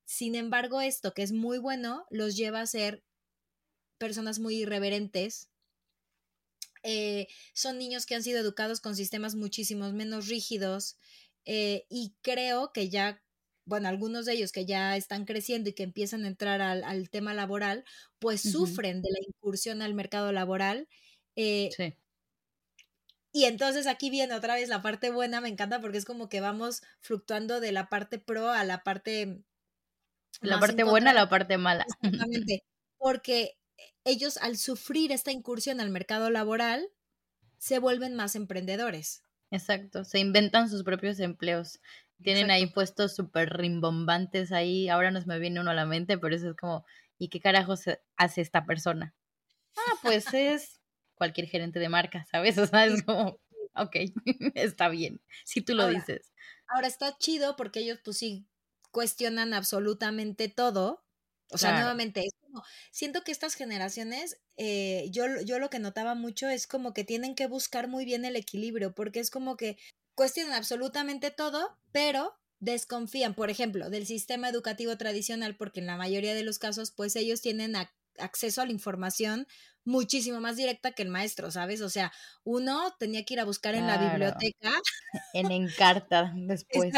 Sin 0.05 0.37
embargo, 0.37 0.81
esto 0.81 1.15
que 1.15 1.25
es 1.25 1.33
muy 1.33 1.59
bueno 1.59 2.07
los 2.11 2.37
lleva 2.37 2.61
a 2.61 2.67
ser 2.69 3.03
personas 4.03 4.41
muy 4.41 4.57
irreverentes. 4.57 5.49
Eh, 6.83 7.29
son 7.55 7.79
niños 7.79 8.05
que 8.05 8.17
han 8.17 8.25
sido 8.25 8.41
educados 8.41 8.81
con 8.81 8.97
sistemas 8.97 9.37
muchísimos 9.37 9.93
menos 9.93 10.27
rígidos, 10.27 10.97
eh, 11.45 11.87
y 11.89 12.17
creo 12.21 12.73
que 12.73 12.89
ya, 12.89 13.23
bueno, 13.65 13.89
algunos 13.89 14.27
de 14.27 14.33
ellos 14.33 14.51
que 14.51 14.67
ya 14.67 14.97
están 14.97 15.25
creciendo 15.25 15.71
y 15.71 15.75
que 15.75 15.85
empiezan 15.85 16.25
a 16.25 16.29
entrar 16.29 16.61
al, 16.61 17.11
tema 17.11 17.33
laboral, 17.33 17.85
pues 18.19 18.43
sufren 18.43 19.03
de 19.03 19.11
la 19.13 19.21
incursión 19.25 19.83
al 19.83 19.95
mercado 19.95 20.33
laboral. 20.33 20.89
Eh, 21.37 21.71
sí. 21.77 21.95
Y 23.31 23.45
entonces 23.45 23.87
aquí 23.87 24.11
viene 24.11 24.35
otra 24.35 24.57
vez 24.57 24.69
la 24.69 24.83
parte 24.83 25.11
buena, 25.11 25.41
me 25.41 25.49
encanta 25.49 25.81
porque 25.81 25.99
es 25.99 26.05
como 26.05 26.29
que 26.29 26.41
vamos 26.41 26.83
fluctuando 27.01 27.61
de 27.61 27.71
la 27.71 27.89
parte 27.89 28.19
pro 28.19 28.51
a 28.51 28.65
la 28.65 28.83
parte... 28.83 29.45
La 30.41 30.59
parte 30.59 30.83
buena 30.83 31.13
a 31.13 31.15
la 31.15 31.29
parte 31.29 31.57
mala. 31.57 31.87
Exactamente. 32.03 32.65
Porque 32.99 33.57
ellos 34.05 34.37
al 34.39 34.57
sufrir 34.57 35.13
esta 35.13 35.33
incursión 35.33 35.81
al 35.81 35.91
mercado 35.91 36.31
laboral, 36.31 36.89
se 37.59 37.79
vuelven 37.79 38.15
más 38.15 38.35
emprendedores. 38.35 39.23
Exacto, 39.51 40.05
se 40.05 40.19
inventan 40.19 40.69
sus 40.69 40.83
propios 40.83 41.21
empleos. 41.21 41.81
Tienen 42.23 42.51
ahí 42.51 42.67
puestos 42.67 43.15
súper 43.15 43.57
rimbombantes 43.57 44.53
ahí. 44.53 44.89
Ahora 44.89 45.11
no 45.11 45.21
se 45.21 45.27
me 45.27 45.39
viene 45.39 45.61
uno 45.61 45.73
a 45.73 45.75
la 45.75 45.87
mente, 45.87 46.19
pero 46.19 46.35
eso 46.35 46.51
es 46.51 46.57
como, 46.57 46.85
¿y 47.19 47.29
qué 47.29 47.41
carajo 47.41 47.75
hace 48.17 48.41
esta 48.41 48.65
persona? 48.65 49.15
Ah, 49.77 49.95
pues 50.03 50.27
es 50.35 50.81
cualquier 51.15 51.47
gerente 51.49 51.79
de 51.79 51.89
marca, 51.89 52.25
¿sabes? 52.31 52.59
O 52.59 52.67
sea, 52.67 52.87
es 52.87 53.03
como, 53.03 53.41
ok, 53.75 53.97
está 54.55 54.89
bien, 54.89 55.21
si 55.45 55.61
tú 55.61 55.75
lo 55.75 55.87
dices. 55.89 56.33
Ahora 56.69 56.87
está 56.87 57.17
chido 57.19 57.57
porque 57.57 57.81
ellos 57.81 57.99
pues 58.05 58.19
sí 58.19 58.47
cuestionan 58.91 59.55
absolutamente 59.55 60.49
todo. 60.49 61.02
O 61.53 61.59
sea, 61.59 61.73
nuevamente, 61.73 62.21
es 62.21 62.33
como, 62.41 62.65
siento 62.91 63.23
que 63.23 63.33
estas 63.33 63.55
generaciones 63.55 64.41
eh, 64.57 65.09
yo, 65.11 65.25
yo 65.45 65.59
lo 65.59 65.71
que 65.71 65.79
notaba 65.79 66.15
mucho 66.15 66.49
es 66.49 66.67
como 66.67 66.93
que 66.93 67.05
tienen 67.05 67.35
que 67.35 67.47
buscar 67.47 67.89
muy 67.89 68.05
bien 68.05 68.25
el 68.25 68.37
equilibrio, 68.37 68.95
porque 68.95 69.21
es 69.21 69.31
como 69.31 69.57
que 69.57 69.77
cuestionan 70.15 70.55
absolutamente 70.55 71.31
todo, 71.31 71.79
pero 71.93 72.35
desconfían, 72.61 73.35
por 73.35 73.51
ejemplo, 73.51 73.91
del 73.91 74.07
sistema 74.07 74.49
educativo 74.49 74.97
tradicional, 74.97 75.57
porque 75.57 75.81
en 75.81 75.87
la 75.87 75.97
mayoría 75.97 76.35
de 76.35 76.45
los 76.45 76.59
casos, 76.59 76.93
pues 76.93 77.17
ellos 77.17 77.41
tienen 77.41 77.75
acceso 78.19 78.63
a 78.63 78.67
la 78.67 78.73
información 78.73 79.47
muchísimo 79.85 80.41
más 80.41 80.57
directa 80.57 80.93
que 80.93 81.03
el 81.03 81.09
maestro, 81.09 81.51
¿sabes? 81.51 81.81
O 81.81 81.91
sea, 81.91 82.13
uno 82.45 82.95
tenía 82.99 83.25
que 83.25 83.35
ir 83.35 83.41
a 83.41 83.45
buscar 83.45 83.75
en 83.75 83.87
la 83.87 84.11
biblioteca. 84.11 84.71
En 85.33 85.51
Encarta 85.51 86.33
después. 86.37 86.93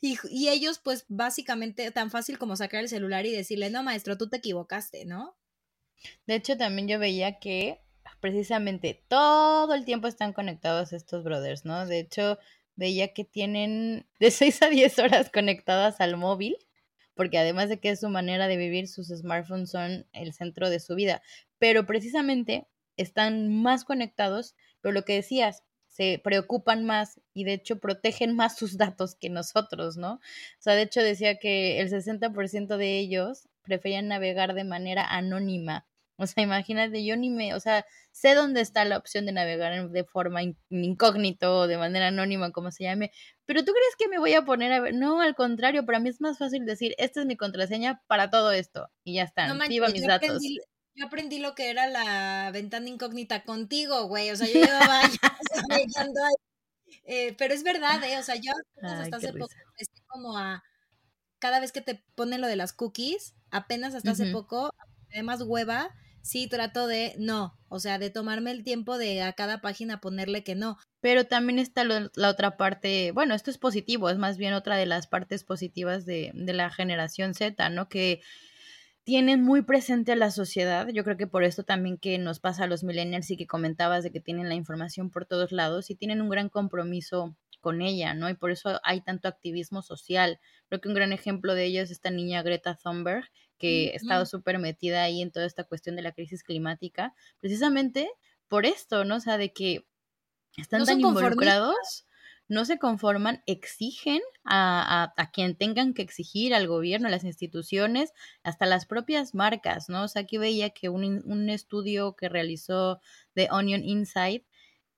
Y, 0.00 0.48
ellos, 0.48 0.80
pues 0.82 1.04
básicamente, 1.08 1.90
tan 1.90 2.10
fácil 2.10 2.38
como 2.38 2.56
sacar 2.56 2.80
el 2.80 2.88
celular 2.88 3.26
y 3.26 3.32
decirle, 3.32 3.70
no, 3.70 3.82
maestro, 3.82 4.16
tú 4.16 4.28
te 4.28 4.38
equivocaste, 4.38 5.04
¿no? 5.04 5.36
De 6.26 6.36
hecho, 6.36 6.56
también 6.56 6.88
yo 6.88 6.98
veía 6.98 7.38
que 7.38 7.80
precisamente 8.20 9.04
todo 9.08 9.74
el 9.74 9.84
tiempo 9.84 10.08
están 10.08 10.32
conectados 10.32 10.92
estos 10.92 11.22
brothers, 11.22 11.64
¿no? 11.64 11.86
De 11.86 11.98
hecho, 11.98 12.38
veía 12.76 13.12
que 13.12 13.24
tienen 13.24 14.06
de 14.18 14.30
6 14.30 14.62
a 14.62 14.68
10 14.70 14.98
horas 15.00 15.30
conectadas 15.30 16.00
al 16.00 16.16
móvil, 16.16 16.56
porque 17.14 17.38
además 17.38 17.68
de 17.68 17.78
que 17.80 17.90
es 17.90 18.00
su 18.00 18.08
manera 18.08 18.48
de 18.48 18.56
vivir, 18.56 18.88
sus 18.88 19.08
smartphones 19.08 19.70
son 19.70 20.06
el 20.12 20.32
centro 20.32 20.70
de 20.70 20.80
su 20.80 20.94
vida. 20.94 21.22
Pero 21.58 21.84
precisamente 21.84 22.66
están 22.96 23.48
más 23.48 23.84
conectados, 23.84 24.54
pero 24.80 24.92
lo 24.92 25.04
que 25.04 25.14
decías, 25.14 25.62
se 26.00 26.20
preocupan 26.22 26.84
más 26.84 27.20
y 27.34 27.44
de 27.44 27.54
hecho 27.54 27.78
protegen 27.78 28.34
más 28.34 28.56
sus 28.56 28.78
datos 28.78 29.14
que 29.14 29.28
nosotros, 29.28 29.96
¿no? 29.96 30.14
O 30.14 30.20
sea, 30.58 30.74
de 30.74 30.82
hecho 30.82 31.02
decía 31.02 31.38
que 31.38 31.80
el 31.80 31.90
60% 31.90 32.76
de 32.76 32.98
ellos 32.98 33.48
preferían 33.62 34.08
navegar 34.08 34.54
de 34.54 34.64
manera 34.64 35.04
anónima 35.04 35.86
o 36.20 36.26
sea, 36.26 36.44
imagínate, 36.44 37.02
yo 37.02 37.16
ni 37.16 37.30
me, 37.30 37.54
o 37.54 37.60
sea, 37.60 37.86
sé 38.12 38.34
dónde 38.34 38.60
está 38.60 38.84
la 38.84 38.98
opción 38.98 39.24
de 39.24 39.32
navegar 39.32 39.88
de 39.88 40.04
forma 40.04 40.42
incógnito 40.68 41.60
o 41.60 41.66
de 41.66 41.78
manera 41.78 42.08
anónima, 42.08 42.52
como 42.52 42.70
se 42.70 42.84
llame, 42.84 43.10
pero 43.46 43.64
tú 43.64 43.72
crees 43.72 43.96
que 43.98 44.06
me 44.06 44.18
voy 44.18 44.34
a 44.34 44.44
poner 44.44 44.70
a 44.70 44.80
ver, 44.80 44.94
no, 44.94 45.22
al 45.22 45.34
contrario, 45.34 45.86
para 45.86 45.98
mí 45.98 46.10
es 46.10 46.20
más 46.20 46.36
fácil 46.36 46.66
decir, 46.66 46.94
esta 46.98 47.20
es 47.20 47.26
mi 47.26 47.38
contraseña 47.38 48.02
para 48.06 48.28
todo 48.28 48.52
esto 48.52 48.90
y 49.02 49.14
ya 49.14 49.22
está, 49.22 49.46
no 49.46 49.54
mis 49.66 50.06
datos. 50.06 50.28
Aprendí, 50.28 50.58
yo 50.94 51.06
aprendí 51.06 51.38
lo 51.38 51.54
que 51.54 51.70
era 51.70 51.86
la 51.86 52.50
ventana 52.52 52.88
incógnita 52.88 53.44
contigo, 53.44 54.06
güey, 54.06 54.30
o 54.30 54.36
sea, 54.36 54.46
yo 54.46 54.60
llevaba 54.60 55.00
años 55.00 55.18
eh, 57.04 57.34
pero 57.38 57.54
es 57.54 57.62
verdad, 57.62 58.02
¿eh? 58.04 58.18
O 58.18 58.22
sea, 58.22 58.36
yo 58.36 58.52
hasta 58.82 59.16
hace 59.16 59.32
poco 59.32 59.54
estoy 59.78 60.02
como 60.06 60.36
a 60.36 60.62
cada 61.38 61.60
vez 61.60 61.72
que 61.72 61.80
te 61.80 62.04
ponen 62.14 62.40
lo 62.40 62.46
de 62.46 62.56
las 62.56 62.72
cookies, 62.72 63.34
apenas 63.50 63.94
hasta 63.94 64.10
hace 64.10 64.30
poco, 64.30 64.70
además 65.12 65.42
hueva, 65.42 65.90
sí 66.22 66.48
trato 66.48 66.86
de 66.86 67.14
no, 67.18 67.58
o 67.68 67.80
sea, 67.80 67.98
de 67.98 68.10
tomarme 68.10 68.50
el 68.50 68.62
tiempo 68.62 68.98
de 68.98 69.22
a 69.22 69.32
cada 69.32 69.60
página 69.60 70.00
ponerle 70.00 70.44
que 70.44 70.54
no. 70.54 70.76
Pero 71.00 71.26
también 71.26 71.58
está 71.58 71.84
la 71.84 72.28
otra 72.28 72.58
parte, 72.58 73.12
bueno, 73.12 73.34
esto 73.34 73.50
es 73.50 73.56
positivo, 73.56 74.10
es 74.10 74.18
más 74.18 74.36
bien 74.36 74.52
otra 74.52 74.76
de 74.76 74.84
las 74.84 75.06
partes 75.06 75.44
positivas 75.44 76.04
de, 76.04 76.30
de 76.34 76.52
la 76.52 76.70
generación 76.70 77.32
Z, 77.32 77.70
¿no? 77.70 77.88
Que 77.88 78.20
tienen 79.04 79.42
muy 79.42 79.62
presente 79.62 80.12
a 80.12 80.16
la 80.16 80.30
sociedad. 80.30 80.88
Yo 80.88 81.04
creo 81.04 81.16
que 81.16 81.26
por 81.26 81.44
esto 81.44 81.64
también 81.64 81.98
que 81.98 82.18
nos 82.18 82.40
pasa 82.40 82.64
a 82.64 82.66
los 82.66 82.84
millennials 82.84 83.30
y 83.30 83.36
que 83.36 83.46
comentabas 83.46 84.04
de 84.04 84.12
que 84.12 84.20
tienen 84.20 84.48
la 84.48 84.54
información 84.54 85.10
por 85.10 85.26
todos 85.26 85.52
lados 85.52 85.90
y 85.90 85.94
tienen 85.94 86.20
un 86.20 86.28
gran 86.28 86.48
compromiso 86.48 87.36
con 87.60 87.82
ella, 87.82 88.14
¿no? 88.14 88.28
Y 88.30 88.34
por 88.34 88.50
eso 88.50 88.80
hay 88.82 89.02
tanto 89.02 89.28
activismo 89.28 89.82
social. 89.82 90.40
Creo 90.68 90.80
que 90.80 90.88
un 90.88 90.94
gran 90.94 91.12
ejemplo 91.12 91.54
de 91.54 91.66
ello 91.66 91.82
es 91.82 91.90
esta 91.90 92.10
niña 92.10 92.42
Greta 92.42 92.74
Thunberg, 92.74 93.24
que 93.58 93.90
ha 93.92 93.96
estado 93.96 94.24
súper 94.24 94.58
metida 94.58 95.02
ahí 95.02 95.20
en 95.20 95.30
toda 95.30 95.44
esta 95.44 95.64
cuestión 95.64 95.94
de 95.96 96.02
la 96.02 96.12
crisis 96.12 96.42
climática, 96.42 97.14
precisamente 97.38 98.08
por 98.48 98.64
esto, 98.64 99.04
¿no? 99.04 99.16
O 99.16 99.20
sea, 99.20 99.36
de 99.36 99.52
que 99.52 99.86
están 100.56 100.84
tan 100.84 101.00
involucrados. 101.00 102.06
No 102.50 102.64
se 102.64 102.80
conforman, 102.80 103.44
exigen 103.46 104.20
a, 104.44 105.14
a, 105.16 105.30
quien 105.30 105.54
tengan 105.54 105.94
que 105.94 106.02
exigir, 106.02 106.52
al 106.52 106.66
gobierno, 106.66 107.06
a 107.06 107.10
las 107.10 107.22
instituciones, 107.22 108.12
hasta 108.42 108.66
las 108.66 108.86
propias 108.86 109.36
marcas, 109.36 109.88
¿no? 109.88 110.02
O 110.02 110.08
sea, 110.08 110.22
aquí 110.22 110.36
veía 110.36 110.70
que 110.70 110.88
un, 110.88 111.22
un 111.24 111.48
estudio 111.48 112.16
que 112.16 112.28
realizó 112.28 113.00
The 113.34 113.48
Onion 113.52 113.84
Insight 113.84 114.44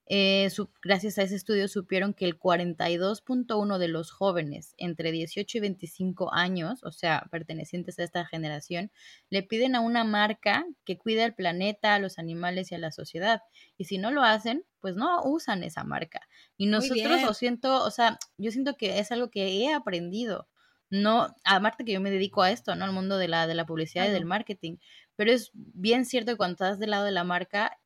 eh, 0.07 0.51
gracias 0.83 1.19
a 1.19 1.23
ese 1.23 1.37
estudio 1.37 1.69
supieron 1.69 2.12
que 2.12 2.25
el 2.25 2.38
42.1 2.38 3.79
de 3.79 3.88
los 3.88 4.11
jóvenes 4.11 4.75
entre 4.77 5.12
18 5.12 5.59
y 5.59 5.61
25 5.61 6.35
años, 6.35 6.83
o 6.83 6.91
sea, 6.91 7.27
pertenecientes 7.31 7.99
a 7.99 8.05
esta 8.05 8.25
generación, 8.27 8.91
le 9.31 9.43
piden 9.43 9.75
a 9.77 9.81
una 9.81 10.05
marca 10.05 10.65
que 10.85 10.99
cuide 10.99 11.23
al 11.23 11.35
planeta, 11.35 11.95
a 11.95 11.99
los 11.99 12.19
animales 12.19 12.73
y 12.73 12.75
a 12.75 12.79
la 12.79 12.91
sociedad. 12.91 13.43
Y 13.79 13.85
si 13.85 13.99
no 13.99 14.11
lo 14.11 14.23
hacen, 14.23 14.65
pues 14.81 14.97
no 14.97 15.23
usan 15.25 15.62
esa 15.62 15.85
marca. 15.85 16.21
Y 16.57 16.67
nosotros 16.67 17.23
lo 17.23 17.33
siento, 17.35 17.85
o 17.85 17.91
sea, 17.91 18.19
yo 18.37 18.51
siento 18.51 18.77
que 18.77 18.99
es 18.99 19.12
algo 19.12 19.31
que 19.31 19.47
he 19.47 19.73
aprendido. 19.73 20.49
No, 20.91 21.35
aparte 21.45 21.87
que 21.87 21.93
yo 21.93 22.03
me 22.03 22.11
dedico 22.11 22.43
a 22.43 22.51
esto, 22.51 22.75
¿no? 22.75 22.85
Al 22.85 22.93
mundo 22.93 23.17
de 23.17 23.29
la, 23.29 23.47
de 23.47 23.55
la 23.55 23.65
publicidad 23.65 24.07
y 24.09 24.11
del 24.11 24.27
marketing. 24.27 24.77
Pero 25.17 25.33
es 25.33 25.51
bien 25.55 26.05
cierto 26.05 26.33
que 26.33 26.37
cuando 26.37 26.53
estás 26.55 26.79
del 26.79 26.91
lado 26.91 27.05
de 27.05 27.12
la 27.12 27.25
marca, 27.25 27.79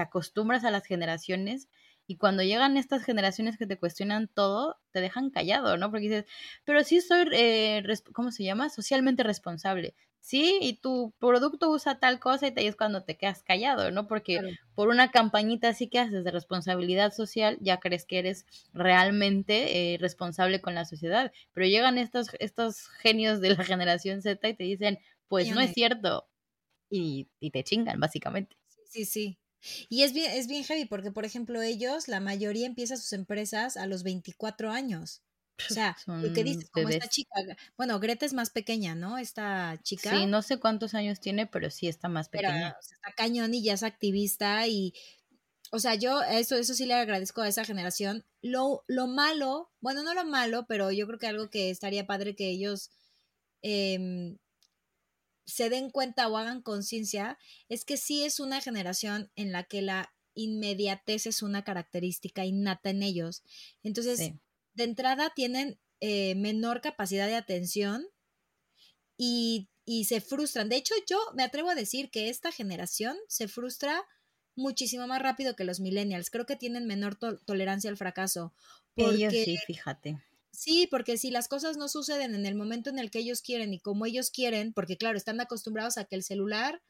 te 0.00 0.06
acostumbras 0.06 0.64
a 0.64 0.70
las 0.70 0.86
generaciones 0.86 1.68
y 2.06 2.16
cuando 2.16 2.42
llegan 2.42 2.78
estas 2.78 3.04
generaciones 3.04 3.58
que 3.58 3.66
te 3.66 3.78
cuestionan 3.78 4.28
todo, 4.28 4.80
te 4.92 5.00
dejan 5.00 5.30
callado, 5.30 5.76
¿no? 5.76 5.90
Porque 5.90 6.08
dices, 6.08 6.24
pero 6.64 6.82
sí 6.82 7.02
soy, 7.02 7.28
eh, 7.32 7.84
¿cómo 8.14 8.32
se 8.32 8.44
llama? 8.44 8.70
Socialmente 8.70 9.22
responsable. 9.22 9.94
Sí, 10.18 10.58
y 10.60 10.80
tu 10.80 11.14
producto 11.18 11.70
usa 11.70 11.98
tal 11.98 12.18
cosa 12.18 12.48
y 12.48 12.54
ahí 12.56 12.66
es 12.66 12.76
cuando 12.76 13.04
te 13.04 13.16
quedas 13.16 13.42
callado, 13.42 13.90
¿no? 13.90 14.06
Porque 14.06 14.40
por 14.74 14.88
una 14.88 15.10
campañita 15.10 15.68
así 15.68 15.88
que 15.88 15.98
haces 15.98 16.24
de 16.24 16.30
responsabilidad 16.30 17.12
social, 17.12 17.58
ya 17.60 17.78
crees 17.78 18.06
que 18.06 18.18
eres 18.18 18.46
realmente 18.72 19.94
eh, 19.94 19.98
responsable 19.98 20.60
con 20.60 20.74
la 20.74 20.86
sociedad. 20.86 21.32
Pero 21.52 21.66
llegan 21.66 21.96
estos, 21.96 22.28
estos 22.40 22.88
genios 22.88 23.40
de 23.40 23.50
la 23.50 23.64
generación 23.64 24.22
Z 24.22 24.48
y 24.48 24.54
te 24.54 24.64
dicen, 24.64 24.98
pues 25.28 25.50
no 25.50 25.60
es 25.60 25.72
cierto. 25.72 26.28
Y, 26.90 27.28
y 27.38 27.50
te 27.50 27.62
chingan, 27.62 28.00
básicamente. 28.00 28.56
Sí, 28.66 28.80
sí, 28.86 29.04
sí. 29.04 29.38
Y 29.88 30.02
es 30.02 30.12
bien, 30.12 30.30
es 30.32 30.46
bien 30.46 30.64
heavy 30.64 30.84
porque, 30.84 31.10
por 31.10 31.24
ejemplo, 31.24 31.60
ellos, 31.62 32.08
la 32.08 32.20
mayoría 32.20 32.66
empieza 32.66 32.96
sus 32.96 33.12
empresas 33.12 33.76
a 33.76 33.86
los 33.86 34.02
24 34.02 34.70
años. 34.70 35.22
O 35.68 35.74
sea, 35.74 35.96
lo 36.06 36.32
que 36.32 36.42
dices, 36.42 36.70
como 36.70 36.88
esta 36.88 37.08
chica, 37.08 37.34
bueno, 37.76 38.00
Greta 38.00 38.24
es 38.24 38.32
más 38.32 38.50
pequeña, 38.50 38.94
¿no? 38.94 39.18
Esta 39.18 39.78
chica. 39.82 40.10
Sí, 40.10 40.26
no 40.26 40.42
sé 40.42 40.58
cuántos 40.58 40.94
años 40.94 41.20
tiene, 41.20 41.46
pero 41.46 41.70
sí 41.70 41.86
está 41.86 42.08
más 42.08 42.28
pequeña. 42.28 42.76
está 42.80 43.12
cañón 43.14 43.52
y 43.52 43.62
ya 43.62 43.74
es 43.74 43.82
activista 43.82 44.66
y, 44.66 44.94
o 45.70 45.78
sea, 45.78 45.94
yo 45.94 46.22
eso, 46.22 46.56
eso 46.56 46.74
sí 46.74 46.86
le 46.86 46.94
agradezco 46.94 47.42
a 47.42 47.48
esa 47.48 47.64
generación. 47.64 48.24
Lo, 48.40 48.84
lo 48.86 49.06
malo, 49.06 49.70
bueno, 49.80 50.02
no 50.02 50.14
lo 50.14 50.24
malo, 50.24 50.66
pero 50.66 50.90
yo 50.92 51.06
creo 51.06 51.18
que 51.18 51.26
algo 51.26 51.50
que 51.50 51.70
estaría 51.70 52.06
padre 52.06 52.34
que 52.34 52.48
ellos 52.48 52.90
eh, 53.62 54.36
se 55.44 55.70
den 55.70 55.90
cuenta 55.90 56.28
o 56.28 56.36
hagan 56.36 56.62
conciencia 56.62 57.38
es 57.68 57.84
que 57.84 57.96
sí 57.96 58.22
es 58.22 58.40
una 58.40 58.60
generación 58.60 59.30
en 59.34 59.52
la 59.52 59.64
que 59.64 59.82
la 59.82 60.12
inmediatez 60.34 61.26
es 61.26 61.42
una 61.42 61.64
característica 61.64 62.44
innata 62.44 62.90
en 62.90 63.02
ellos. 63.02 63.42
Entonces, 63.82 64.32
de 64.74 64.84
entrada 64.84 65.32
tienen 65.34 65.78
eh, 66.00 66.34
menor 66.36 66.80
capacidad 66.80 67.26
de 67.26 67.36
atención 67.36 68.06
y, 69.16 69.68
y, 69.84 70.04
se 70.04 70.20
frustran. 70.20 70.68
De 70.68 70.76
hecho, 70.76 70.94
yo 71.08 71.18
me 71.34 71.42
atrevo 71.42 71.70
a 71.70 71.74
decir 71.74 72.10
que 72.10 72.30
esta 72.30 72.52
generación 72.52 73.16
se 73.28 73.48
frustra 73.48 74.02
muchísimo 74.56 75.06
más 75.06 75.20
rápido 75.20 75.56
que 75.56 75.64
los 75.64 75.80
millennials. 75.80 76.30
Creo 76.30 76.46
que 76.46 76.56
tienen 76.56 76.86
menor 76.86 77.16
tolerancia 77.44 77.90
al 77.90 77.96
fracaso. 77.96 78.54
Porque, 78.94 79.14
ellos 79.14 79.32
sí, 79.32 79.58
fíjate. 79.66 80.22
Sí, 80.52 80.86
porque 80.90 81.16
si 81.16 81.30
las 81.30 81.48
cosas 81.48 81.76
no 81.76 81.88
suceden 81.88 82.34
en 82.34 82.44
el 82.46 82.54
momento 82.54 82.90
en 82.90 82.98
el 82.98 83.10
que 83.10 83.20
ellos 83.20 83.40
quieren 83.42 83.72
y 83.72 83.80
como 83.80 84.06
ellos 84.06 84.30
quieren, 84.30 84.72
porque 84.72 84.96
claro, 84.96 85.16
están 85.16 85.40
acostumbrados 85.40 85.96
a 85.98 86.04
que 86.04 86.16
el 86.16 86.22
celular 86.24 86.82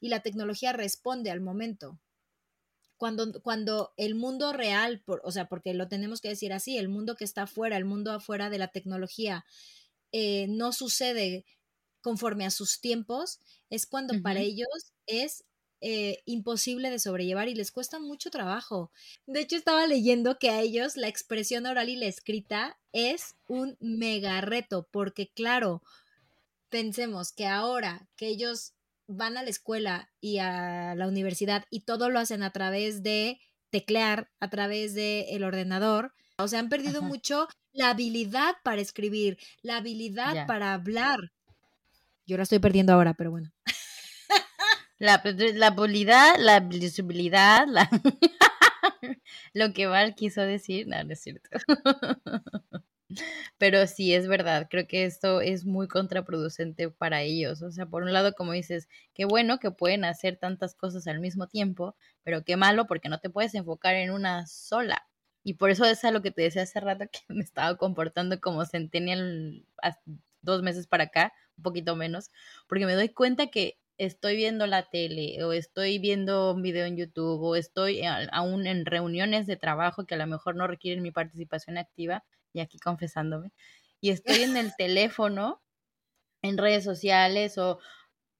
y 0.00 0.08
la 0.10 0.20
tecnología 0.20 0.72
responde 0.72 1.30
al 1.30 1.40
momento. 1.40 1.98
Cuando, 2.98 3.42
cuando 3.42 3.92
el 3.98 4.14
mundo 4.14 4.52
real, 4.54 5.02
por, 5.04 5.20
o 5.24 5.30
sea, 5.30 5.48
porque 5.48 5.74
lo 5.74 5.88
tenemos 5.88 6.20
que 6.22 6.28
decir 6.30 6.52
así, 6.52 6.78
el 6.78 6.88
mundo 6.88 7.14
que 7.16 7.24
está 7.24 7.42
afuera, 7.42 7.76
el 7.76 7.84
mundo 7.84 8.12
afuera 8.12 8.48
de 8.50 8.58
la 8.58 8.68
tecnología, 8.68 9.44
eh, 10.12 10.46
no 10.48 10.72
sucede 10.72 11.44
conforme 12.02 12.46
a 12.46 12.50
sus 12.50 12.80
tiempos, 12.80 13.40
es 13.70 13.86
cuando 13.86 14.20
para 14.22 14.40
ellos 14.40 14.68
es 15.06 15.44
eh, 15.88 16.24
imposible 16.24 16.90
de 16.90 16.98
sobrellevar 16.98 17.46
y 17.46 17.54
les 17.54 17.70
cuesta 17.70 18.00
mucho 18.00 18.28
trabajo. 18.28 18.90
De 19.28 19.38
hecho, 19.38 19.54
estaba 19.54 19.86
leyendo 19.86 20.36
que 20.36 20.50
a 20.50 20.60
ellos 20.60 20.96
la 20.96 21.06
expresión 21.06 21.64
oral 21.64 21.88
y 21.88 21.94
la 21.94 22.06
escrita 22.06 22.76
es 22.90 23.36
un 23.46 23.76
mega 23.78 24.40
reto, 24.40 24.88
porque 24.90 25.28
claro, 25.28 25.84
pensemos 26.70 27.30
que 27.30 27.46
ahora 27.46 28.08
que 28.16 28.26
ellos 28.26 28.72
van 29.06 29.36
a 29.36 29.44
la 29.44 29.50
escuela 29.50 30.10
y 30.20 30.38
a 30.38 30.96
la 30.96 31.06
universidad 31.06 31.64
y 31.70 31.82
todo 31.82 32.10
lo 32.10 32.18
hacen 32.18 32.42
a 32.42 32.50
través 32.50 33.04
de 33.04 33.38
teclear, 33.70 34.28
a 34.40 34.50
través 34.50 34.92
del 34.92 35.26
el 35.28 35.44
ordenador, 35.44 36.14
o 36.36 36.48
sea, 36.48 36.58
han 36.58 36.68
perdido 36.68 37.00
mucho 37.00 37.46
la 37.72 37.90
habilidad 37.90 38.56
para 38.64 38.80
escribir, 38.80 39.38
la 39.62 39.76
habilidad 39.76 40.48
para 40.48 40.74
hablar. 40.74 41.30
Yo 42.26 42.36
la 42.36 42.42
estoy 42.42 42.58
perdiendo 42.58 42.92
ahora, 42.92 43.14
pero 43.14 43.30
bueno. 43.30 43.52
La, 44.98 45.22
la 45.24 45.66
habilidad, 45.66 46.36
la 46.38 46.60
visibilidad, 46.60 47.66
la... 47.68 47.88
lo 49.52 49.72
que 49.72 49.86
Val 49.86 50.14
quiso 50.14 50.42
decir, 50.42 50.86
no, 50.86 51.02
no 51.04 51.12
es 51.12 51.20
cierto. 51.20 51.50
Pero 53.58 53.86
sí, 53.86 54.14
es 54.14 54.26
verdad, 54.26 54.66
creo 54.70 54.86
que 54.86 55.04
esto 55.04 55.40
es 55.40 55.64
muy 55.64 55.88
contraproducente 55.88 56.90
para 56.90 57.22
ellos. 57.22 57.62
O 57.62 57.70
sea, 57.70 57.86
por 57.86 58.02
un 58.02 58.12
lado, 58.12 58.34
como 58.34 58.52
dices, 58.52 58.88
qué 59.14 59.24
bueno 59.24 59.58
que 59.58 59.70
pueden 59.70 60.04
hacer 60.04 60.36
tantas 60.36 60.74
cosas 60.74 61.06
al 61.06 61.20
mismo 61.20 61.46
tiempo, 61.46 61.96
pero 62.24 62.44
qué 62.44 62.56
malo 62.56 62.86
porque 62.86 63.08
no 63.08 63.20
te 63.20 63.30
puedes 63.30 63.54
enfocar 63.54 63.94
en 63.94 64.10
una 64.10 64.46
sola. 64.46 65.06
Y 65.44 65.54
por 65.54 65.70
eso 65.70 65.84
es 65.84 66.04
a 66.04 66.10
lo 66.10 66.22
que 66.22 66.32
te 66.32 66.42
decía 66.42 66.62
hace 66.62 66.80
rato 66.80 67.04
que 67.10 67.20
me 67.28 67.42
estaba 67.44 67.76
comportando 67.76 68.40
como 68.40 68.64
centennial 68.64 69.64
dos 70.42 70.62
meses 70.62 70.86
para 70.86 71.04
acá, 71.04 71.32
un 71.56 71.62
poquito 71.62 71.96
menos, 71.96 72.30
porque 72.66 72.86
me 72.86 72.94
doy 72.94 73.08
cuenta 73.10 73.46
que 73.48 73.78
estoy 73.98 74.36
viendo 74.36 74.66
la 74.66 74.88
tele 74.88 75.42
o 75.44 75.52
estoy 75.52 75.98
viendo 75.98 76.52
un 76.52 76.62
video 76.62 76.86
en 76.86 76.96
YouTube 76.96 77.42
o 77.42 77.56
estoy 77.56 78.02
aún 78.32 78.66
en 78.66 78.86
reuniones 78.86 79.46
de 79.46 79.56
trabajo 79.56 80.06
que 80.06 80.14
a 80.14 80.18
lo 80.18 80.26
mejor 80.26 80.56
no 80.56 80.66
requieren 80.66 81.02
mi 81.02 81.10
participación 81.10 81.78
activa, 81.78 82.24
y 82.52 82.60
aquí 82.60 82.78
confesándome, 82.78 83.52
y 84.00 84.10
estoy 84.10 84.42
en 84.42 84.56
el 84.56 84.74
teléfono, 84.76 85.62
en 86.42 86.58
redes 86.58 86.84
sociales 86.84 87.58
o 87.58 87.78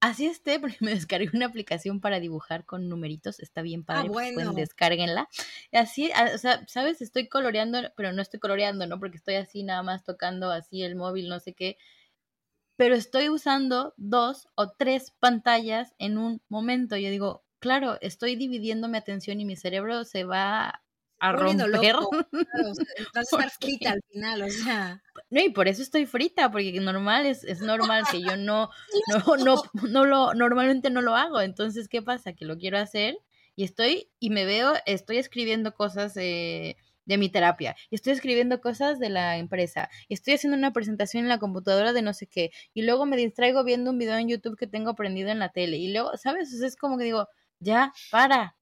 así 0.00 0.26
esté, 0.26 0.60
porque 0.60 0.78
me 0.80 0.94
descargué 0.94 1.30
una 1.32 1.46
aplicación 1.46 2.00
para 2.00 2.20
dibujar 2.20 2.64
con 2.64 2.88
numeritos, 2.88 3.40
está 3.40 3.62
bien 3.62 3.82
ah, 3.82 3.86
padre, 3.86 4.10
pues, 4.10 4.34
pueden 4.34 4.54
descarguenla. 4.54 5.28
Así, 5.72 6.10
o 6.34 6.38
sea, 6.38 6.64
sabes, 6.68 7.00
estoy 7.00 7.28
coloreando, 7.28 7.78
pero 7.96 8.12
no 8.12 8.22
estoy 8.22 8.40
coloreando, 8.40 8.86
¿no? 8.86 8.98
Porque 8.98 9.16
estoy 9.16 9.36
así 9.36 9.62
nada 9.62 9.82
más 9.82 10.04
tocando 10.04 10.50
así 10.50 10.82
el 10.82 10.96
móvil, 10.96 11.28
no 11.28 11.40
sé 11.40 11.54
qué, 11.54 11.78
pero 12.76 12.94
estoy 12.94 13.28
usando 13.28 13.94
dos 13.96 14.48
o 14.54 14.70
tres 14.70 15.12
pantallas 15.18 15.94
en 15.98 16.18
un 16.18 16.42
momento. 16.48 16.96
Yo 16.96 17.10
digo, 17.10 17.44
claro, 17.58 17.98
estoy 18.00 18.36
dividiendo 18.36 18.88
mi 18.88 18.98
atención 18.98 19.40
y 19.40 19.44
mi 19.44 19.56
cerebro 19.56 20.04
se 20.04 20.24
va 20.24 20.82
a 21.18 21.32
romper. 21.32 21.68
Loco. 21.68 22.10
vas 23.14 23.16
a 23.16 23.20
estar 23.22 23.50
frita 23.50 23.92
al 23.92 24.02
final, 24.10 24.42
o 24.42 24.50
sea. 24.50 25.02
No, 25.30 25.40
y 25.40 25.48
por 25.50 25.68
eso 25.68 25.82
estoy 25.82 26.06
frita, 26.06 26.50
porque 26.50 26.78
normal 26.80 27.26
es, 27.26 27.44
es 27.44 27.60
normal 27.60 28.04
que 28.10 28.20
yo 28.20 28.36
no, 28.36 28.70
no, 29.26 29.36
no, 29.36 29.62
no 29.88 30.04
lo, 30.04 30.34
normalmente 30.34 30.90
no 30.90 31.00
lo 31.00 31.16
hago. 31.16 31.40
Entonces, 31.40 31.88
¿qué 31.88 32.02
pasa? 32.02 32.34
Que 32.34 32.44
lo 32.44 32.58
quiero 32.58 32.78
hacer 32.78 33.16
y 33.54 33.64
estoy, 33.64 34.10
y 34.20 34.30
me 34.30 34.44
veo, 34.44 34.74
estoy 34.84 35.16
escribiendo 35.16 35.72
cosas 35.74 36.14
eh, 36.18 36.76
de 37.06 37.18
mi 37.18 37.30
terapia, 37.30 37.76
y 37.90 37.94
estoy 37.94 38.12
escribiendo 38.12 38.60
cosas 38.60 38.98
de 38.98 39.08
la 39.08 39.38
empresa, 39.38 39.88
y 40.08 40.14
estoy 40.14 40.34
haciendo 40.34 40.58
una 40.58 40.72
presentación 40.72 41.22
en 41.22 41.28
la 41.28 41.38
computadora 41.38 41.92
de 41.92 42.02
no 42.02 42.12
sé 42.12 42.26
qué, 42.26 42.50
y 42.74 42.82
luego 42.82 43.06
me 43.06 43.16
distraigo 43.16 43.64
viendo 43.64 43.90
un 43.90 43.98
video 43.98 44.16
en 44.16 44.28
YouTube 44.28 44.58
que 44.58 44.66
tengo 44.66 44.94
prendido 44.94 45.30
en 45.30 45.38
la 45.38 45.50
tele, 45.50 45.78
y 45.78 45.92
luego, 45.92 46.16
¿sabes? 46.16 46.52
es 46.52 46.76
como 46.76 46.98
que 46.98 47.04
digo, 47.04 47.28
ya, 47.60 47.92
para. 48.10 48.56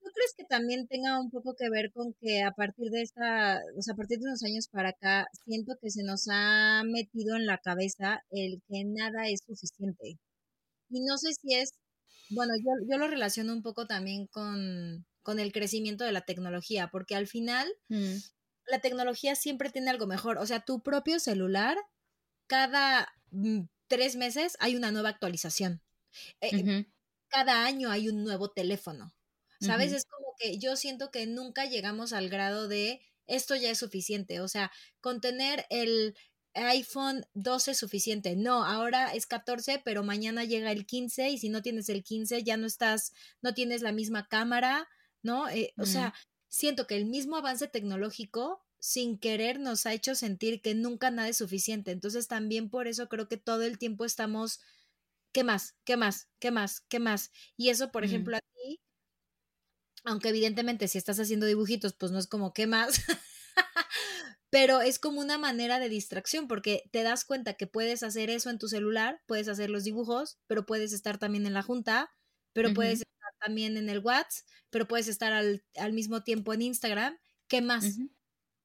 ¿No 0.00 0.10
crees 0.14 0.34
que 0.36 0.44
también 0.44 0.86
tenga 0.88 1.20
un 1.20 1.30
poco 1.30 1.54
que 1.54 1.68
ver 1.70 1.92
con 1.92 2.14
que 2.20 2.42
a 2.42 2.52
partir 2.52 2.90
de 2.90 3.02
esta, 3.02 3.60
o 3.76 3.82
sea, 3.82 3.94
a 3.94 3.96
partir 3.96 4.18
de 4.18 4.24
unos 4.26 4.42
años 4.42 4.68
para 4.68 4.90
acá, 4.90 5.26
siento 5.44 5.74
que 5.80 5.90
se 5.90 6.02
nos 6.02 6.26
ha 6.30 6.82
metido 6.84 7.36
en 7.36 7.46
la 7.46 7.58
cabeza 7.58 8.22
el 8.30 8.62
que 8.68 8.84
nada 8.86 9.28
es 9.28 9.40
suficiente? 9.46 10.18
Y 10.90 11.00
no 11.04 11.18
sé 11.18 11.32
si 11.34 11.54
es, 11.54 11.74
bueno, 12.30 12.54
yo, 12.58 12.72
yo 12.90 12.98
lo 12.98 13.08
relaciono 13.08 13.52
un 13.52 13.62
poco 13.62 13.86
también 13.86 14.26
con, 14.28 15.06
con 15.22 15.40
el 15.40 15.52
crecimiento 15.52 16.04
de 16.04 16.12
la 16.12 16.22
tecnología, 16.22 16.88
porque 16.90 17.14
al 17.14 17.26
final 17.26 17.68
mm. 17.88 18.16
la 18.66 18.80
tecnología 18.80 19.34
siempre 19.34 19.70
tiene 19.70 19.90
algo 19.90 20.06
mejor. 20.06 20.38
O 20.38 20.46
sea, 20.46 20.60
tu 20.60 20.82
propio 20.82 21.20
celular, 21.20 21.76
cada 22.46 23.12
mm, 23.30 23.62
tres 23.88 24.16
meses 24.16 24.56
hay 24.60 24.76
una 24.76 24.90
nueva 24.90 25.10
actualización. 25.10 25.82
Eh, 26.40 26.86
cada 27.28 27.64
año 27.66 27.90
hay 27.90 28.08
un 28.08 28.24
nuevo 28.24 28.50
teléfono. 28.50 29.14
¿Sabes? 29.60 29.92
Es 29.92 30.04
como 30.04 30.34
que 30.38 30.58
yo 30.58 30.76
siento 30.76 31.10
que 31.10 31.26
nunca 31.26 31.66
llegamos 31.66 32.12
al 32.12 32.28
grado 32.28 32.68
de 32.68 33.00
esto 33.26 33.56
ya 33.56 33.70
es 33.70 33.78
suficiente. 33.78 34.40
O 34.40 34.46
sea, 34.46 34.70
con 35.00 35.20
tener 35.20 35.66
el 35.68 36.14
iPhone 36.54 37.26
12 37.34 37.72
es 37.72 37.78
suficiente. 37.78 38.36
No, 38.36 38.64
ahora 38.64 39.12
es 39.14 39.26
14, 39.26 39.80
pero 39.84 40.02
mañana 40.02 40.44
llega 40.44 40.72
el 40.72 40.86
15 40.86 41.30
y 41.30 41.38
si 41.38 41.48
no 41.48 41.62
tienes 41.62 41.88
el 41.88 42.02
15 42.02 42.42
ya 42.42 42.56
no 42.56 42.66
estás, 42.66 43.12
no 43.42 43.54
tienes 43.54 43.82
la 43.82 43.92
misma 43.92 44.28
cámara, 44.28 44.88
¿no? 45.22 45.48
Eh, 45.48 45.72
o 45.76 45.86
sea, 45.86 46.14
siento 46.48 46.86
que 46.86 46.96
el 46.96 47.06
mismo 47.06 47.36
avance 47.36 47.68
tecnológico 47.68 48.64
sin 48.80 49.18
querer 49.18 49.58
nos 49.58 49.86
ha 49.86 49.92
hecho 49.92 50.14
sentir 50.14 50.62
que 50.62 50.74
nunca 50.74 51.10
nada 51.10 51.28
es 51.28 51.36
suficiente. 51.36 51.90
Entonces 51.90 52.28
también 52.28 52.70
por 52.70 52.86
eso 52.86 53.08
creo 53.08 53.28
que 53.28 53.36
todo 53.36 53.62
el 53.62 53.78
tiempo 53.78 54.04
estamos, 54.04 54.60
¿qué 55.32 55.44
más? 55.44 55.76
¿Qué 55.84 55.96
más? 55.96 56.28
¿Qué 56.38 56.50
más? 56.50 56.80
¿Qué 56.82 57.00
más? 57.00 57.32
Y 57.56 57.70
eso, 57.70 57.90
por 57.90 58.04
ejemplo, 58.04 58.36
a 58.36 58.40
ti, 58.40 58.80
aunque 60.04 60.28
evidentemente 60.28 60.88
si 60.88 60.98
estás 60.98 61.18
haciendo 61.18 61.46
dibujitos, 61.46 61.94
pues 61.94 62.12
no 62.12 62.18
es 62.18 62.26
como, 62.26 62.52
¿qué 62.52 62.66
más? 62.66 63.00
pero 64.50 64.80
es 64.80 64.98
como 64.98 65.20
una 65.20 65.38
manera 65.38 65.78
de 65.78 65.88
distracción 65.88 66.48
porque 66.48 66.88
te 66.92 67.02
das 67.02 67.24
cuenta 67.24 67.54
que 67.54 67.66
puedes 67.66 68.02
hacer 68.02 68.30
eso 68.30 68.50
en 68.50 68.58
tu 68.58 68.68
celular, 68.68 69.20
puedes 69.26 69.48
hacer 69.48 69.70
los 69.70 69.84
dibujos, 69.84 70.38
pero 70.46 70.64
puedes 70.64 70.92
estar 70.92 71.18
también 71.18 71.46
en 71.46 71.54
la 71.54 71.62
junta, 71.62 72.10
pero 72.52 72.72
puedes 72.72 73.00
estar 73.00 73.17
también 73.38 73.76
en 73.76 73.88
el 73.88 74.00
WhatsApp, 74.00 74.46
pero 74.70 74.86
puedes 74.86 75.08
estar 75.08 75.32
al, 75.32 75.92
mismo 75.92 76.22
tiempo 76.22 76.52
en 76.52 76.62
Instagram. 76.62 77.18
¿Qué 77.46 77.62
más? 77.62 77.98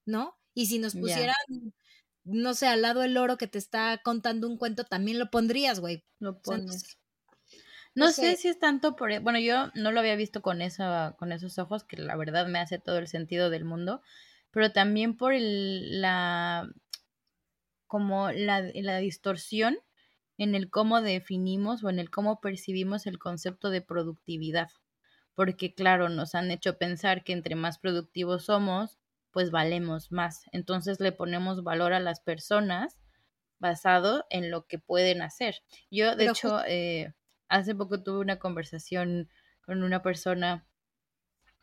¿No? 0.06 0.38
Y 0.54 0.68
si 0.68 0.80
nos 0.80 0.96
pusieran, 0.96 1.36
no 2.24 2.54
sé, 2.54 2.68
al 2.68 2.82
lado 2.82 3.04
el 3.04 3.14
loro 3.14 3.38
que 3.38 3.48
te 3.48 3.58
está 3.58 4.00
contando 4.04 4.48
un 4.48 4.58
cuento, 4.58 4.84
también 4.84 5.20
lo 5.20 5.30
pondrías, 5.30 5.80
güey. 5.80 6.04
Lo 6.20 6.40
pones. 6.42 6.98
no, 7.96 8.12
sé. 8.12 8.36
si 8.36 8.50
es 8.50 8.60
tanto 8.60 8.96
por, 8.96 9.12
e, 9.12 9.20
bueno, 9.20 9.40
yo 9.40 9.72
no 9.76 9.92
lo 9.92 10.00
había 10.00 10.16
visto 10.16 10.42
con 10.42 10.62
esa, 10.62 11.16
con 11.18 11.32
esos 11.32 11.58
ojos, 11.58 11.84
que 11.84 11.98
la 11.98 12.16
verdad 12.16 12.48
me 12.48 12.60
hace 12.60 12.80
todo 12.80 12.98
el 12.98 13.08
sentido 13.08 13.50
del 13.50 13.66
mundo, 13.66 14.02
pero 14.52 14.72
también 14.72 15.18
por 15.18 15.34
el, 15.34 16.02
la, 16.02 16.70
como 17.88 18.32
la, 18.32 18.62
la 18.74 18.98
distorsión 18.98 19.78
en 20.38 20.56
el 20.56 20.70
cómo 20.70 21.02
definimos 21.02 21.84
o 21.84 21.90
en 21.90 22.00
el 22.00 22.10
cómo 22.10 22.42
percibimos 22.42 23.06
el 23.06 23.20
concepto 23.20 23.70
de 23.70 23.82
productividad. 23.82 24.70
Porque 25.36 25.74
claro, 25.74 26.10
nos 26.10 26.36
han 26.36 26.52
hecho 26.52 26.78
pensar 26.78 27.24
que 27.24 27.34
entre 27.34 27.56
más 27.56 27.80
productivos 27.80 28.46
somos, 28.46 29.00
pues 29.32 29.52
valemos 29.52 30.12
más. 30.12 30.44
Entonces 30.52 31.00
le 31.00 31.12
ponemos 31.12 31.64
valor 31.64 31.94
a 31.94 32.00
las 32.00 32.20
personas 32.20 33.00
basado 33.60 34.26
en 34.30 34.52
lo 34.52 34.68
que 34.68 34.78
pueden 34.78 35.22
hacer. 35.22 35.64
Yo, 35.90 36.16
de 36.16 36.28
hecho, 36.28 36.60
eh, 36.68 37.14
hace 37.48 37.74
poco 37.74 38.04
tuve 38.04 38.20
una 38.20 38.38
conversación 38.38 39.30
con 39.66 39.84
una 39.84 40.04
persona 40.04 40.66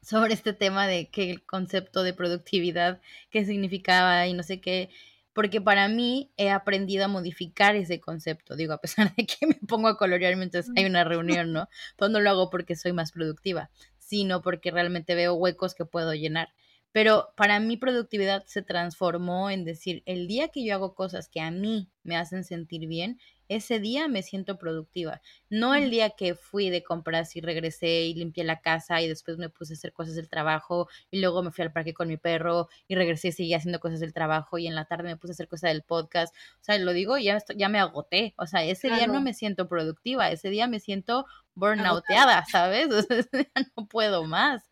sobre 0.03 0.35
este 0.35 0.53
tema 0.53 0.87
de 0.87 1.11
que 1.11 1.31
el 1.31 1.45
concepto 1.45 2.03
de 2.03 2.15
productividad, 2.15 3.01
qué 3.31 3.45
significaba 3.45 4.27
y 4.27 4.33
no 4.33 4.43
sé 4.43 4.61
qué, 4.61 4.91
porque 5.33 5.61
para 5.61 5.89
mí 5.89 6.33
he 6.37 6.51
aprendido 6.51 7.05
a 7.05 7.09
modificar 7.09 7.77
ese 7.77 8.01
concepto, 8.01 8.57
digo, 8.57 8.73
a 8.73 8.81
pesar 8.81 9.15
de 9.15 9.27
que 9.27 9.47
me 9.47 9.55
pongo 9.67 9.89
a 9.89 9.97
colorear 9.97 10.37
mientras 10.37 10.69
hay 10.77 10.85
una 10.85 11.05
reunión, 11.05 11.53
¿no? 11.53 11.69
Pues 11.97 12.11
no 12.11 12.21
lo 12.21 12.31
hago 12.31 12.51
porque 12.51 12.77
soy 12.77 12.93
más 12.93 13.13
productiva, 13.13 13.71
sino 13.99 14.43
porque 14.43 14.71
realmente 14.71 15.15
veo 15.15 15.35
huecos 15.35 15.75
que 15.75 15.85
puedo 15.85 16.15
llenar. 16.15 16.49
Pero 16.93 17.33
para 17.37 17.61
mí 17.61 17.77
productividad 17.77 18.45
se 18.47 18.63
transformó 18.63 19.51
en 19.51 19.65
decir, 19.65 20.03
el 20.07 20.27
día 20.27 20.49
que 20.49 20.65
yo 20.65 20.75
hago 20.75 20.95
cosas 20.95 21.29
que 21.29 21.41
a 21.41 21.51
mí 21.51 21.89
me 22.03 22.17
hacen 22.17 22.45
sentir 22.45 22.89
bien, 22.89 23.19
ese 23.51 23.81
día 23.81 24.07
me 24.07 24.23
siento 24.23 24.59
productiva. 24.59 25.21
No 25.49 25.75
el 25.75 25.91
día 25.91 26.11
que 26.11 26.37
fui 26.37 26.71
de 26.71 26.85
compras 26.85 27.35
y 27.35 27.41
regresé 27.41 28.03
y 28.03 28.15
limpié 28.15 28.45
la 28.45 28.61
casa 28.61 29.03
y 29.03 29.09
después 29.09 29.39
me 29.39 29.49
puse 29.49 29.73
a 29.73 29.77
hacer 29.77 29.93
cosas 29.93 30.15
del 30.15 30.29
trabajo 30.29 30.89
y 31.11 31.21
luego 31.21 31.43
me 31.43 31.51
fui 31.51 31.63
al 31.63 31.73
parque 31.73 31.93
con 31.93 32.07
mi 32.07 32.17
perro 32.17 32.69
y 32.87 32.95
regresé 32.95 33.29
y 33.29 33.33
seguí 33.33 33.55
haciendo 33.55 33.81
cosas 33.81 33.99
del 33.99 34.13
trabajo 34.13 34.57
y 34.59 34.69
en 34.69 34.77
la 34.77 34.85
tarde 34.85 35.05
me 35.05 35.17
puse 35.17 35.33
a 35.33 35.35
hacer 35.35 35.49
cosas 35.49 35.73
del 35.73 35.83
podcast. 35.83 36.33
O 36.61 36.65
sea, 36.65 36.79
lo 36.79 36.93
digo, 36.93 37.19
ya, 37.19 37.43
ya 37.57 37.69
me 37.69 37.81
agoté. 37.81 38.35
O 38.37 38.47
sea, 38.47 38.65
ese 38.65 38.89
día 38.89 39.09
no 39.09 39.21
me 39.21 39.35
siento 39.35 39.69
productiva, 39.69 40.31
ese 40.31 40.49
día 40.49 40.69
me 40.69 40.79
siento 40.79 41.27
burnouteada, 41.55 42.45
¿sabes? 42.47 42.89
O 42.95 43.03
sea, 43.03 43.19
ese 43.19 43.37
día 43.37 43.67
no 43.77 43.87
puedo 43.87 44.25
más. 44.25 44.70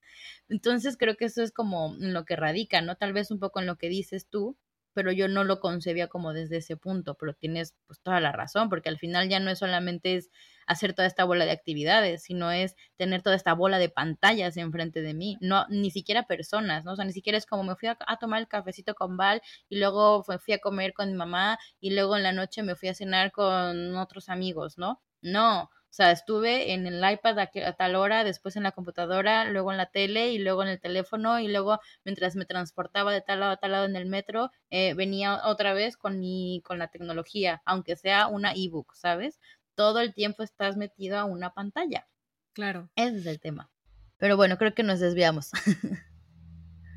Entonces 0.49 0.97
creo 0.97 1.17
que 1.17 1.27
eso 1.27 1.43
es 1.43 1.53
como 1.53 1.95
lo 1.99 2.25
que 2.25 2.37
radica, 2.37 2.81
¿no? 2.83 2.97
Tal 2.97 3.13
vez 3.13 3.31
un 3.31 3.39
poco 3.39 3.61
en 3.61 3.67
lo 3.67 3.77
que 3.77 3.89
dices 3.89 4.29
tú, 4.29 4.57
pero 4.99 5.13
yo 5.13 5.29
no 5.29 5.45
lo 5.45 5.61
concebía 5.61 6.09
como 6.09 6.33
desde 6.33 6.57
ese 6.57 6.77
punto, 6.77 7.15
pero 7.15 7.33
tienes 7.33 7.77
pues 7.87 8.01
toda 8.01 8.19
la 8.21 8.33
razón, 8.33 8.69
porque 8.69 8.89
al 8.89 8.99
final 8.99 9.29
ya 9.29 9.39
no 9.39 9.49
es 9.51 9.61
solamente 9.61 10.17
es 10.17 10.31
hacer 10.67 10.93
toda 10.93 11.07
esta 11.07 11.23
bola 11.25 11.45
de 11.45 11.53
actividades, 11.53 12.25
sino 12.25 12.51
es 12.51 12.75
tener 12.97 13.23
toda 13.23 13.37
esta 13.37 13.55
bola 13.55 13.79
de 13.79 13.91
pantallas 13.91 14.57
enfrente 14.57 15.01
de 15.01 15.15
mí, 15.15 15.37
no 15.41 15.67
ni 15.69 15.93
siquiera 15.93 16.27
personas, 16.27 16.85
¿no? 16.85 16.95
O 16.95 16.97
sea, 16.97 17.05
ni 17.05 17.13
siquiera 17.13 17.39
es 17.39 17.47
como 17.47 17.63
me 17.63 17.77
fui 17.77 17.89
a, 17.89 17.97
tomar 18.19 18.41
el 18.41 18.49
cafecito 18.49 18.95
con 18.97 19.17
Val 19.17 19.41
y 19.69 19.79
luego 19.79 20.25
fui 20.25 20.55
a 20.55 20.59
comer 20.59 20.93
con 20.95 21.09
mi 21.09 21.15
mamá 21.15 21.59
y 21.81 21.95
luego 21.95 22.17
en 22.17 22.25
la 22.25 22.33
noche 22.33 22.65
me 22.65 22.75
fui 22.75 22.89
a 22.89 22.95
cenar 22.95 23.31
con 23.31 23.97
otros 23.97 24.29
amigos, 24.29 24.79
¿no? 24.79 25.01
No, 25.23 25.71
o 25.91 25.95
sea, 25.99 26.11
estuve 26.11 26.75
en 26.75 26.87
el 26.87 26.99
iPad 26.99 27.39
a, 27.39 27.73
tal 27.73 27.97
hora, 27.97 28.23
después 28.23 28.57
en 28.57 28.63
la 28.63 28.73
computadora, 28.73 29.47
luego 29.47 29.73
en 29.73 29.79
la 29.79 29.91
tele 29.91 30.33
y 30.33 30.39
luego 30.39 30.63
en 30.63 30.69
el 30.69 30.81
teléfono 30.81 31.41
y 31.41 31.49
luego 31.49 31.81
mientras 32.05 32.37
me 32.37 32.45
transportaba 32.45 33.13
de 33.13 33.23
tal 33.23 33.41
lado 33.41 33.53
a 33.53 33.57
tal 33.57 33.73
lado 33.73 33.87
en 33.87 33.97
el 33.97 34.07
metro, 34.07 34.51
eh, 34.71 34.95
venía 34.95 35.47
otra 35.47 35.73
vez 35.73 35.97
con 35.97 36.21
mi, 36.21 36.63
con 36.65 36.79
la 36.79 36.89
tecnología, 36.89 37.63
aunque 37.65 37.97
sea 37.97 38.27
una 38.27 38.53
ebook, 38.53 38.95
¿sabes? 38.95 39.41
Todo 39.75 40.01
el 40.01 40.13
tiempo 40.13 40.43
estás 40.43 40.77
metido 40.77 41.19
a 41.19 41.25
una 41.25 41.55
pantalla. 41.55 42.07
Claro. 42.53 42.91
Ese 42.95 43.19
es 43.19 43.27
el 43.27 43.41
tema. 43.41 43.71
Pero 44.19 44.37
bueno, 44.37 44.59
creo 44.59 44.75
que 44.75 44.83
nos 44.83 45.01
desviamos. 45.01 45.51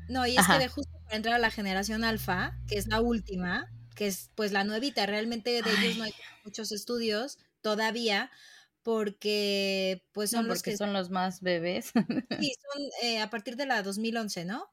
No, 0.08 0.26
y 0.26 0.36
es 0.36 0.46
que 0.46 0.58
de 0.58 0.68
justo 0.68 0.92
para 1.04 1.16
entrar 1.16 1.34
a 1.36 1.38
la 1.38 1.50
generación 1.50 2.04
alfa, 2.04 2.58
que 2.68 2.76
es 2.76 2.86
la 2.86 3.00
última, 3.00 3.70
que 3.94 4.06
es 4.06 4.30
pues 4.34 4.52
la 4.52 4.62
nuevita, 4.64 5.06
realmente 5.06 5.62
de 5.62 5.70
ellos 5.70 5.96
no 5.96 6.04
hay 6.04 6.12
muchos 6.44 6.70
estudios 6.70 7.38
todavía, 7.62 8.30
porque 8.82 10.04
pues 10.12 10.30
son 10.30 10.48
los 10.48 10.62
que 10.62 10.76
son 10.76 10.92
los 10.92 11.10
más 11.10 11.40
bebés. 11.40 11.92
Sí, 11.94 11.94
son 12.72 12.82
eh, 13.02 13.20
a 13.20 13.30
partir 13.30 13.56
de 13.56 13.66
la 13.66 13.82
2011, 13.82 14.44
¿no? 14.44 14.70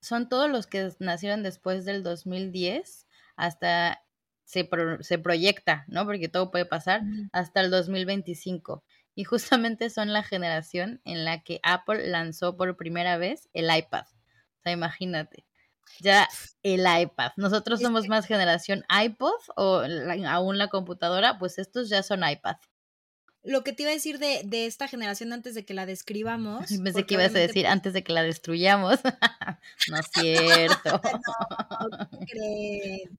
Son 0.00 0.28
todos 0.28 0.50
los 0.50 0.66
que 0.66 0.90
nacieron 0.98 1.42
después 1.42 1.84
del 1.84 2.02
2010 2.02 3.06
hasta 3.36 4.02
se, 4.44 4.68
se 5.00 5.18
proyecta, 5.18 5.84
¿no? 5.88 6.04
Porque 6.04 6.28
todo 6.28 6.50
puede 6.50 6.64
pasar 6.64 7.02
hasta 7.32 7.60
el 7.60 7.70
2025. 7.70 8.84
Y 9.14 9.24
justamente 9.24 9.90
son 9.90 10.12
la 10.12 10.22
generación 10.22 11.00
en 11.04 11.24
la 11.24 11.42
que 11.42 11.60
Apple 11.62 12.08
lanzó 12.08 12.56
por 12.56 12.76
primera 12.76 13.18
vez 13.18 13.48
el 13.52 13.74
iPad. 13.74 14.04
O 14.06 14.62
sea, 14.62 14.72
imagínate. 14.72 15.44
Ya 16.00 16.28
el 16.62 16.86
iPad. 16.86 17.32
Nosotros 17.36 17.80
somos 17.80 18.08
más 18.08 18.26
generación 18.26 18.84
iPod 19.04 19.32
o 19.56 19.82
aún 20.26 20.56
la 20.56 20.68
computadora, 20.68 21.38
pues 21.38 21.58
estos 21.58 21.88
ya 21.88 22.02
son 22.02 22.22
iPad 22.26 22.56
lo 23.42 23.64
que 23.64 23.72
te 23.72 23.84
iba 23.84 23.90
a 23.90 23.94
decir 23.94 24.18
de, 24.18 24.42
de 24.44 24.66
esta 24.66 24.88
generación 24.88 25.32
antes 25.32 25.54
de 25.54 25.64
que 25.64 25.74
la 25.74 25.86
describamos. 25.86 26.66
Pensé 26.82 27.06
que 27.06 27.14
ibas 27.14 27.34
a 27.34 27.38
decir 27.38 27.62
pues 27.62 27.72
antes 27.72 27.92
de 27.92 28.04
que 28.04 28.12
la 28.12 28.22
destruyamos. 28.22 29.00
no 29.90 29.98
es 29.98 30.06
cierto. 30.12 31.00
no, 31.04 31.98
¿cómo 32.00 32.26
creen? 32.26 33.16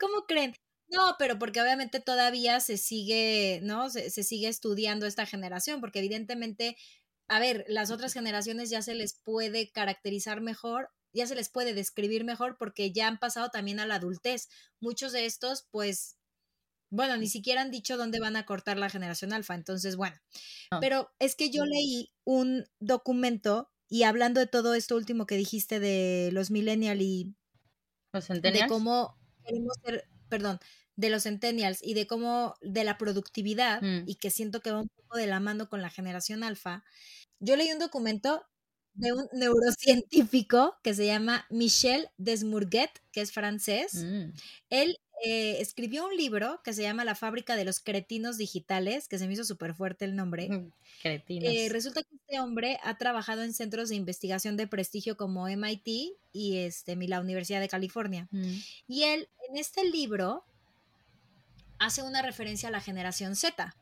¿Cómo 0.00 0.26
creen? 0.26 0.54
No, 0.88 1.16
pero 1.18 1.38
porque 1.38 1.60
obviamente 1.60 1.98
todavía 1.98 2.60
se 2.60 2.76
sigue, 2.76 3.60
¿no? 3.62 3.90
Se, 3.90 4.10
se, 4.10 4.22
sigue 4.22 4.48
estudiando 4.48 5.06
esta 5.06 5.26
generación, 5.26 5.80
porque 5.80 5.98
evidentemente, 5.98 6.76
a 7.26 7.40
ver, 7.40 7.64
las 7.66 7.90
otras 7.90 8.12
generaciones 8.12 8.70
ya 8.70 8.80
se 8.80 8.94
les 8.94 9.14
puede 9.14 9.72
caracterizar 9.72 10.40
mejor, 10.40 10.90
ya 11.12 11.26
se 11.26 11.34
les 11.34 11.48
puede 11.48 11.74
describir 11.74 12.24
mejor 12.24 12.56
porque 12.58 12.92
ya 12.92 13.08
han 13.08 13.18
pasado 13.18 13.48
también 13.48 13.80
a 13.80 13.86
la 13.86 13.96
adultez. 13.96 14.48
Muchos 14.78 15.12
de 15.12 15.26
estos, 15.26 15.66
pues, 15.70 16.16
bueno, 16.94 17.16
ni 17.16 17.26
siquiera 17.26 17.60
han 17.60 17.70
dicho 17.70 17.96
dónde 17.96 18.20
van 18.20 18.36
a 18.36 18.46
cortar 18.46 18.78
la 18.78 18.88
generación 18.88 19.32
alfa, 19.32 19.54
entonces 19.54 19.96
bueno. 19.96 20.16
Pero 20.80 21.10
es 21.18 21.34
que 21.34 21.50
yo 21.50 21.64
leí 21.64 22.12
un 22.24 22.66
documento 22.78 23.72
y 23.88 24.04
hablando 24.04 24.40
de 24.40 24.46
todo 24.46 24.74
esto 24.74 24.96
último 24.96 25.26
que 25.26 25.36
dijiste 25.36 25.80
de 25.80 26.30
los 26.32 26.50
millennials 26.50 27.00
y 27.02 27.34
los 28.12 28.26
centennials. 28.26 28.66
de 28.66 28.68
cómo 28.68 29.18
queremos 29.44 29.74
ser, 29.84 30.08
perdón, 30.28 30.60
de 30.94 31.10
los 31.10 31.24
centennials 31.24 31.80
y 31.82 31.94
de 31.94 32.06
cómo 32.06 32.54
de 32.60 32.84
la 32.84 32.96
productividad 32.96 33.82
mm. 33.82 34.08
y 34.08 34.14
que 34.14 34.30
siento 34.30 34.60
que 34.60 34.70
va 34.70 34.80
un 34.82 34.88
poco 34.88 35.18
de 35.18 35.26
la 35.26 35.40
mano 35.40 35.68
con 35.68 35.82
la 35.82 35.90
generación 35.90 36.44
alfa. 36.44 36.84
Yo 37.40 37.56
leí 37.56 37.72
un 37.72 37.80
documento 37.80 38.46
de 38.94 39.12
un 39.12 39.26
neurocientífico 39.32 40.76
que 40.84 40.94
se 40.94 41.06
llama 41.06 41.46
Michel 41.50 42.08
Desmourguet, 42.16 42.90
que 43.10 43.20
es 43.20 43.32
francés. 43.32 43.94
Mm. 43.94 44.30
Él 44.70 44.96
eh, 45.22 45.60
escribió 45.60 46.06
un 46.06 46.16
libro 46.16 46.60
que 46.62 46.72
se 46.72 46.82
llama 46.82 47.04
La 47.04 47.14
fábrica 47.14 47.56
de 47.56 47.64
los 47.64 47.80
cretinos 47.80 48.36
digitales, 48.36 49.08
que 49.08 49.18
se 49.18 49.26
me 49.26 49.34
hizo 49.34 49.44
súper 49.44 49.74
fuerte 49.74 50.04
el 50.04 50.16
nombre. 50.16 50.70
cretinos. 51.02 51.52
Eh, 51.52 51.68
resulta 51.70 52.02
que 52.02 52.16
este 52.16 52.40
hombre 52.40 52.78
ha 52.82 52.98
trabajado 52.98 53.42
en 53.42 53.54
centros 53.54 53.88
de 53.88 53.96
investigación 53.96 54.56
de 54.56 54.66
prestigio 54.66 55.16
como 55.16 55.48
MIT 55.48 56.16
y 56.32 56.58
este, 56.58 56.96
la 56.96 57.20
Universidad 57.20 57.60
de 57.60 57.68
California. 57.68 58.28
Mm. 58.30 58.54
Y 58.88 59.02
él, 59.04 59.28
en 59.48 59.56
este 59.56 59.84
libro, 59.84 60.44
hace 61.78 62.02
una 62.02 62.22
referencia 62.22 62.68
a 62.68 62.72
la 62.72 62.80
generación 62.80 63.36
Z. 63.36 63.74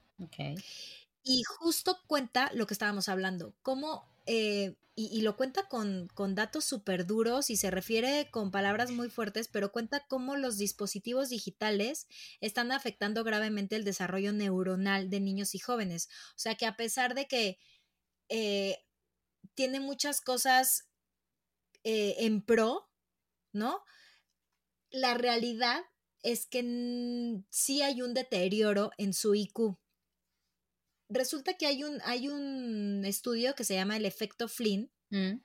Y 1.24 1.42
justo 1.44 1.98
cuenta 2.06 2.50
lo 2.54 2.66
que 2.66 2.74
estábamos 2.74 3.08
hablando, 3.08 3.54
cómo 3.62 4.11
eh, 4.26 4.74
y, 4.94 5.22
lo 5.22 5.36
cuenta 5.36 5.68
con, 5.68 6.08
con 6.14 6.34
datos 6.34 6.66
súper 6.66 7.06
duros 7.06 7.48
y 7.48 7.56
se 7.56 7.70
refiere 7.70 8.30
con 8.30 8.50
palabras 8.50 8.90
muy 8.90 9.08
fuertes, 9.08 9.48
pero 9.48 9.72
cuenta 9.72 10.04
cómo 10.06 10.36
los 10.36 10.58
dispositivos 10.58 11.30
digitales 11.30 12.06
están 12.42 12.72
afectando 12.72 13.24
gravemente 13.24 13.74
el 13.76 13.84
desarrollo 13.84 14.34
neuronal 14.34 15.08
de 15.08 15.20
niños 15.20 15.54
y 15.54 15.60
jóvenes. 15.60 16.10
O 16.36 16.38
sea 16.38 16.56
que 16.56 16.66
a 16.66 16.76
pesar 16.76 17.14
de 17.14 17.26
que 17.26 17.58
eh, 18.28 18.84
tiene 19.54 19.80
muchas 19.80 20.20
cosas 20.20 20.88
eh, 21.84 22.16
en 22.18 22.42
pro, 22.42 22.90
¿no? 23.52 23.82
La 24.90 25.14
realidad 25.14 25.82
es 26.22 26.46
que 26.46 27.42
sí 27.50 27.82
hay 27.82 28.02
un 28.02 28.14
deterioro 28.14 28.90
en 28.98 29.14
su 29.14 29.34
IQ. 29.34 29.78
Resulta 31.12 31.54
que 31.54 31.66
hay 31.66 31.84
un, 31.84 32.00
hay 32.04 32.28
un 32.28 33.04
estudio 33.04 33.54
que 33.54 33.64
se 33.64 33.74
llama 33.74 33.96
el 33.96 34.06
efecto 34.06 34.48
Flynn. 34.48 34.90
Mm. 35.10 35.40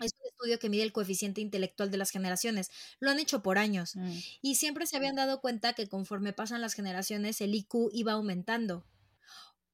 Es 0.00 0.12
un 0.18 0.26
estudio 0.26 0.58
que 0.58 0.68
mide 0.68 0.82
el 0.82 0.92
coeficiente 0.92 1.40
intelectual 1.40 1.90
de 1.90 1.98
las 1.98 2.10
generaciones. 2.10 2.70
Lo 2.98 3.10
han 3.10 3.20
hecho 3.20 3.42
por 3.42 3.58
años. 3.58 3.94
Mm. 3.94 4.18
Y 4.42 4.54
siempre 4.56 4.86
se 4.86 4.96
habían 4.96 5.16
dado 5.16 5.40
cuenta 5.40 5.72
que 5.72 5.88
conforme 5.88 6.32
pasan 6.32 6.60
las 6.60 6.74
generaciones, 6.74 7.40
el 7.40 7.54
IQ 7.54 7.90
iba 7.92 8.12
aumentando. 8.12 8.84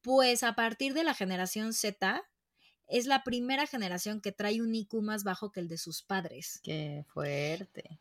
Pues 0.01 0.43
a 0.43 0.53
partir 0.53 0.93
de 0.93 1.03
la 1.03 1.13
generación 1.13 1.73
Z, 1.73 2.23
es 2.87 3.05
la 3.05 3.23
primera 3.23 3.65
generación 3.65 4.21
que 4.21 4.31
trae 4.31 4.61
un 4.61 4.75
IQ 4.75 5.01
más 5.01 5.23
bajo 5.23 5.51
que 5.51 5.59
el 5.59 5.67
de 5.67 5.77
sus 5.77 6.03
padres. 6.03 6.59
Qué 6.63 7.05
fuerte. 7.07 7.99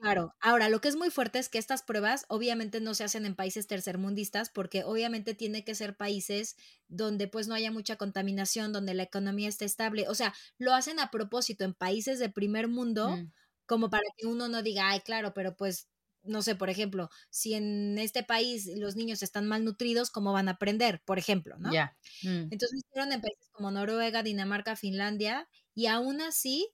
Claro, 0.00 0.34
ahora 0.40 0.70
lo 0.70 0.80
que 0.80 0.88
es 0.88 0.96
muy 0.96 1.10
fuerte 1.10 1.38
es 1.38 1.50
que 1.50 1.58
estas 1.58 1.82
pruebas 1.82 2.24
obviamente 2.28 2.80
no 2.80 2.94
se 2.94 3.04
hacen 3.04 3.26
en 3.26 3.34
países 3.34 3.66
tercermundistas 3.66 4.48
porque 4.48 4.82
obviamente 4.82 5.34
tiene 5.34 5.62
que 5.62 5.74
ser 5.74 5.94
países 5.94 6.56
donde 6.88 7.28
pues 7.28 7.48
no 7.48 7.54
haya 7.54 7.70
mucha 7.70 7.96
contaminación, 7.96 8.72
donde 8.72 8.94
la 8.94 9.02
economía 9.02 9.50
esté 9.50 9.66
estable, 9.66 10.08
o 10.08 10.14
sea, 10.14 10.32
lo 10.56 10.72
hacen 10.72 11.00
a 11.00 11.10
propósito 11.10 11.64
en 11.64 11.74
países 11.74 12.18
de 12.18 12.30
primer 12.30 12.66
mundo 12.66 13.10
mm. 13.10 13.30
como 13.66 13.90
para 13.90 14.04
que 14.16 14.26
uno 14.26 14.48
no 14.48 14.62
diga, 14.62 14.88
ay, 14.88 15.00
claro, 15.00 15.34
pero 15.34 15.54
pues 15.54 15.86
no 16.22 16.40
sé, 16.40 16.54
por 16.54 16.70
ejemplo, 16.70 17.10
si 17.28 17.52
en 17.52 17.98
este 17.98 18.22
país 18.22 18.70
los 18.76 18.96
niños 18.96 19.22
están 19.22 19.46
malnutridos, 19.46 20.10
¿cómo 20.10 20.32
van 20.32 20.48
a 20.48 20.52
aprender? 20.52 21.02
Por 21.04 21.18
ejemplo, 21.18 21.58
¿no? 21.58 21.72
Ya. 21.72 21.94
Mm. 22.22 22.48
Entonces 22.50 22.84
hicieron 22.86 23.12
en 23.12 23.20
países 23.20 23.48
como 23.52 23.70
Noruega, 23.70 24.22
Dinamarca, 24.22 24.76
Finlandia, 24.76 25.46
y 25.74 25.86
aún 25.86 26.22
así 26.22 26.70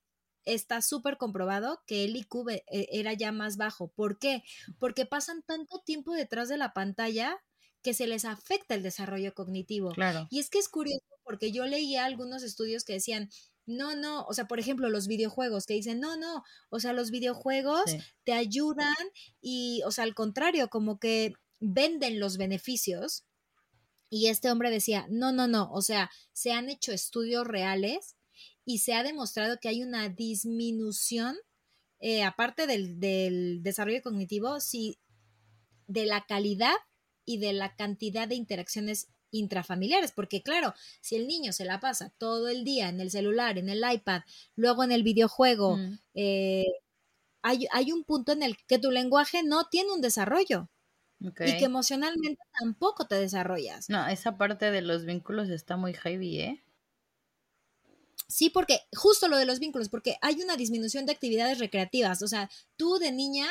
está 0.47 0.81
súper 0.81 1.19
comprobado 1.19 1.83
que 1.87 2.05
el 2.05 2.17
IQ 2.17 2.49
e, 2.49 2.65
era 2.91 3.13
ya 3.13 3.33
más 3.33 3.57
bajo. 3.57 3.89
¿Por 3.89 4.19
qué? 4.19 4.43
Porque 4.79 5.05
pasan 5.05 5.43
tanto 5.43 5.81
tiempo 5.81 6.15
detrás 6.15 6.49
de 6.49 6.57
la 6.57 6.73
pantalla 6.73 7.39
que 7.83 7.95
se 7.95 8.07
les 8.07 8.25
afecta 8.25 8.75
el 8.75 8.83
desarrollo 8.83 9.35
cognitivo. 9.35 9.91
Claro. 9.91 10.27
Y 10.31 10.41
es 10.41 10.51
que 10.51 10.59
es 10.59 10.69
curioso 10.69 11.05
porque 11.23 11.53
yo 11.53 11.67
leía 11.67 12.05
algunos 12.05 12.43
estudios 12.43 12.85
que 12.85 12.95
decían, 12.95 13.31
no, 13.67 13.97
no, 13.97 14.25
o 14.25 14.33
sea, 14.33 14.47
por 14.47 14.61
ejemplo, 14.61 14.89
los 14.89 15.09
videojuegos 15.09 15.67
que 15.67 15.75
dicen, 15.75 16.01
no, 16.01 16.17
no, 16.17 16.45
o 16.71 16.81
sea, 16.81 16.93
los 16.93 17.11
videojuegos 17.11 17.85
te 18.25 18.33
ayudan 18.33 18.95
y, 19.41 19.83
o 19.85 19.91
sea, 19.91 20.05
al 20.05 20.15
contrario, 20.15 20.69
como 20.69 20.99
que 20.99 21.35
venden 21.61 22.21
los 22.21 22.37
beneficios. 22.39 23.25
Y 24.09 24.29
este 24.29 24.51
hombre 24.51 24.71
decía, 24.71 25.07
no, 25.11 25.33
no, 25.33 25.49
no, 25.49 25.71
o 25.73 25.83
sea, 25.83 26.11
se 26.33 26.53
han 26.53 26.69
hecho 26.69 26.93
estudios 26.93 27.47
reales 27.47 28.16
y 28.67 28.79
se 28.79 28.93
ha 28.93 29.03
demostrado 29.03 29.59
que 29.59 29.69
hay 29.69 29.83
una 29.83 30.11
disminución, 30.11 31.37
eh, 32.01 32.25
aparte 32.25 32.67
del, 32.67 33.01
del, 33.01 33.63
desarrollo 33.63 34.03
cognitivo, 34.03 34.61
sí, 34.61 34.99
de 35.87 36.05
la 36.05 36.27
calidad 36.27 36.75
y 37.25 37.39
de 37.39 37.53
la 37.53 37.75
cantidad 37.77 38.29
de 38.29 38.35
interacciones 38.35 39.09
intrafamiliares, 39.31 40.13
porque 40.13 40.43
claro, 40.43 40.75
si 41.01 41.15
el 41.15 41.27
niño 41.27 41.53
se 41.53 41.65
la 41.65 41.81
pasa 41.81 42.13
todo 42.19 42.49
el 42.49 42.65
día 42.65 42.89
en 42.89 43.01
el 43.01 43.11
celular, 43.11 43.57
en 43.57 43.69
el 43.69 43.83
iPad, 43.91 44.23
luego 44.57 44.83
en 44.83 44.93
el 44.93 45.05
videojuego, 45.05 45.77
mm. 45.77 45.99
eh, 46.15 46.67
hay, 47.43 47.67
hay, 47.73 47.93
un 47.93 48.03
punto 48.03 48.33
en 48.33 48.43
el 48.43 48.57
que 48.67 48.81
tu 48.81 48.91
lenguaje 48.91 49.45
no 49.45 49.69
tiene 49.69 49.93
un 49.93 50.01
desarrollo. 50.01 50.69
Y 51.19 51.33
que 51.33 51.65
emocionalmente 51.65 52.43
tampoco 52.61 53.07
te 53.07 53.15
desarrollas. 53.15 53.89
No, 53.89 54.07
esa 54.07 54.37
parte 54.37 54.71
de 54.71 54.83
los 54.83 55.07
vínculos 55.07 55.49
está 55.49 55.77
muy 55.77 55.95
heavy, 55.95 56.41
¿eh? 56.41 56.66
Sí, 58.29 58.51
porque 58.51 58.81
justo 58.97 59.29
lo 59.29 59.37
de 59.39 59.47
los 59.47 59.61
vínculos, 59.61 59.89
porque 59.89 60.17
hay 60.21 60.41
una 60.43 60.57
disminución 60.57 61.07
de 61.07 61.13
actividades 61.13 61.59
recreativas. 61.59 62.23
O 62.23 62.29
sea, 62.29 62.51
tú 62.77 62.99
de 62.99 63.13
niña, 63.13 63.47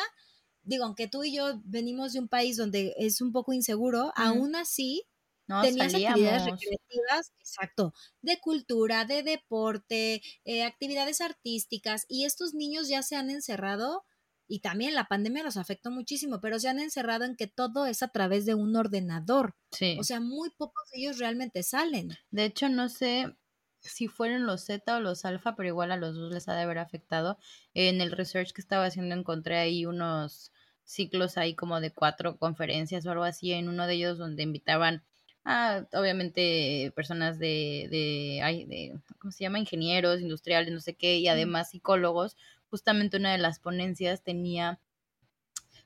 digo, 0.63 0.83
aunque 0.85 1.07
tú 1.07 1.23
y 1.23 1.33
yo 1.33 1.61
venimos 1.63 2.13
de 2.13 2.19
un 2.19 2.27
país 2.27 2.57
donde 2.57 2.93
es 2.97 3.21
un 3.21 3.31
poco 3.31 3.53
inseguro, 3.53 4.11
aún 4.15 4.55
así 4.55 5.03
tenías 5.61 5.93
actividades 5.93 6.45
recreativas, 6.45 7.31
exacto, 7.39 7.93
de 8.21 8.39
cultura, 8.39 9.05
de 9.05 9.23
deporte, 9.23 10.21
eh, 10.43 10.63
actividades 10.63 11.21
artísticas, 11.21 12.05
y 12.09 12.25
estos 12.25 12.53
niños 12.53 12.89
ya 12.89 13.01
se 13.01 13.15
han 13.15 13.29
encerrado. 13.29 14.03
Y 14.47 14.59
también 14.59 14.93
la 14.93 15.07
pandemia 15.07 15.41
los 15.43 15.57
afectó 15.57 15.89
muchísimo, 15.89 16.39
pero 16.39 16.59
se 16.59 16.69
han 16.69 16.79
encerrado 16.79 17.25
en 17.25 17.35
que 17.35 17.47
todo 17.47 17.87
es 17.87 18.03
a 18.03 18.09
través 18.09 18.45
de 18.45 18.53
un 18.53 18.75
ordenador. 18.75 19.55
Sí. 19.71 19.97
O 19.99 20.03
sea, 20.03 20.19
muy 20.19 20.51
pocos 20.51 20.83
de 20.91 20.99
ellos 20.99 21.17
realmente 21.17 21.63
salen. 21.63 22.15
De 22.29 22.45
hecho, 22.45 22.69
no 22.69 22.89
sé, 22.89 23.35
si 23.87 24.07
fueron 24.07 24.45
los 24.45 24.65
Z 24.65 24.95
o 24.95 24.99
los 24.99 25.25
alfa, 25.25 25.55
pero 25.55 25.69
igual 25.69 25.91
a 25.91 25.97
los 25.97 26.15
dos 26.15 26.33
les 26.33 26.47
ha 26.49 26.55
de 26.55 26.63
haber 26.63 26.79
afectado. 26.79 27.37
En 27.73 28.01
el 28.01 28.11
research 28.11 28.51
que 28.51 28.61
estaba 28.61 28.85
haciendo 28.85 29.15
encontré 29.15 29.57
ahí 29.57 29.85
unos 29.85 30.51
ciclos 30.83 31.37
ahí 31.37 31.55
como 31.55 31.79
de 31.81 31.91
cuatro 31.91 32.37
conferencias 32.37 33.05
o 33.05 33.11
algo 33.11 33.23
así, 33.23 33.51
en 33.53 33.69
uno 33.69 33.87
de 33.87 33.93
ellos 33.95 34.17
donde 34.17 34.43
invitaban 34.43 35.03
a, 35.43 35.85
obviamente, 35.93 36.91
personas 36.95 37.37
de, 37.39 37.87
de, 37.91 38.65
de 38.67 38.99
¿cómo 39.19 39.31
se 39.31 39.43
llama? 39.43 39.59
Ingenieros, 39.59 40.21
industriales, 40.21 40.73
no 40.73 40.79
sé 40.79 40.95
qué, 40.95 41.17
y 41.17 41.27
además 41.27 41.69
psicólogos. 41.69 42.35
Justamente 42.69 43.17
una 43.17 43.31
de 43.31 43.37
las 43.37 43.59
ponencias 43.59 44.23
tenía 44.23 44.79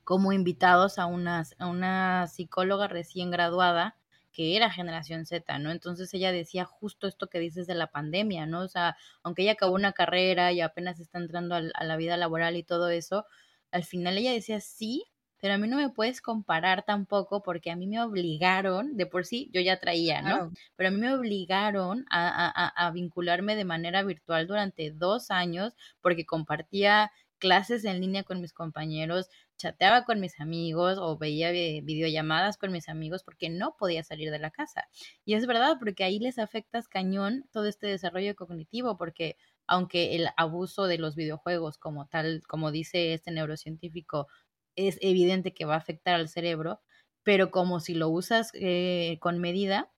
como 0.04 0.34
invitados 0.34 0.98
a 0.98 1.06
una, 1.06 1.44
a 1.60 1.68
una 1.68 2.28
psicóloga 2.28 2.88
recién 2.88 3.32
graduada 3.32 3.99
que 4.32 4.56
era 4.56 4.72
generación 4.72 5.26
Z, 5.26 5.60
¿no? 5.60 5.72
Entonces 5.72 6.14
ella 6.14 6.32
decía 6.32 6.66
justo 6.66 7.08
esto 7.08 7.28
que 7.28 7.40
dices 7.40 7.68
de 7.68 7.76
la 7.76 7.88
pandemia, 7.88 8.46
¿no? 8.46 8.62
O 8.62 8.68
sea, 8.68 8.96
aunque 9.24 9.44
ella 9.44 9.54
acabó 9.54 9.74
una 9.76 9.94
carrera 9.94 10.52
y 10.52 10.62
apenas 10.62 11.00
está 11.00 11.20
entrando 11.20 11.56
a, 11.56 11.62
la 11.62 11.98
vida 11.98 12.18
laboral 12.18 12.56
y 12.56 12.64
todo 12.64 12.90
eso, 12.90 13.26
al 13.72 13.84
final 13.84 14.18
ella 14.18 14.32
decía, 14.32 14.60
sí, 14.60 15.06
pero 15.42 15.54
a 15.54 15.58
mí 15.58 15.68
no 15.68 15.78
me 15.78 15.90
puedes 15.90 16.22
comparar 16.22 16.84
tampoco 16.84 17.42
porque 17.42 17.72
a 17.72 17.76
mí 17.76 17.88
me 17.88 18.02
obligaron, 18.02 18.98
de 18.98 19.06
por 19.06 19.26
sí 19.26 19.50
yo 19.54 19.62
ya 19.62 19.80
traía, 19.80 20.22
¿no? 20.22 20.52
Pero 20.76 20.90
a 20.90 20.92
mí 20.92 20.98
me 21.00 21.14
obligaron 21.14 22.06
a, 22.10 22.50
a, 22.50 22.88
a, 22.88 22.92
vincularme 22.92 23.56
de 23.56 23.64
manera 23.64 24.04
virtual 24.04 24.48
durante 24.48 24.92
dos 24.92 25.32
años 25.32 25.76
porque 26.02 26.26
compartía 26.26 27.12
clases 27.40 27.86
en 27.86 28.02
línea 28.02 28.24
con 28.24 28.42
mis 28.42 28.54
compañeros, 28.54 29.30
chateaba 29.60 30.06
con 30.06 30.20
mis 30.20 30.40
amigos 30.40 30.98
o 30.98 31.18
veía 31.18 31.52
videollamadas 31.52 32.58
con 32.58 32.72
mis 32.72 32.90
amigos 32.90 33.24
porque 33.24 33.50
no 33.50 33.76
podía 33.78 34.04
salir 34.04 34.32
de 34.32 34.40
la 34.40 34.50
casa. 34.50 34.88
Y 35.26 35.36
es 35.36 35.46
verdad, 35.46 35.78
porque 35.78 36.04
ahí 36.04 36.18
les 36.18 36.40
afectas 36.40 36.88
cañón 36.88 37.46
todo 37.52 37.66
este 37.66 37.88
desarrollo 37.88 38.36
cognitivo, 38.36 38.98
porque 38.98 39.38
aunque 39.68 40.16
el 40.16 40.30
abuso 40.38 40.88
de 40.88 40.98
los 40.98 41.16
videojuegos 41.16 41.78
como 41.78 42.08
tal, 42.08 42.42
como 42.48 42.72
dice 42.72 43.14
este 43.14 43.32
neurocientífico, 43.32 44.28
es 44.76 44.98
evidente 45.02 45.54
que 45.54 45.66
va 45.66 45.76
a 45.76 45.78
afectar 45.78 46.16
al 46.16 46.30
cerebro, 46.30 46.82
pero 47.24 47.52
como 47.52 47.80
si 47.80 47.94
lo 47.94 48.10
usas 48.10 48.52
eh, 48.56 49.18
con 49.20 49.40
medida, 49.40 49.92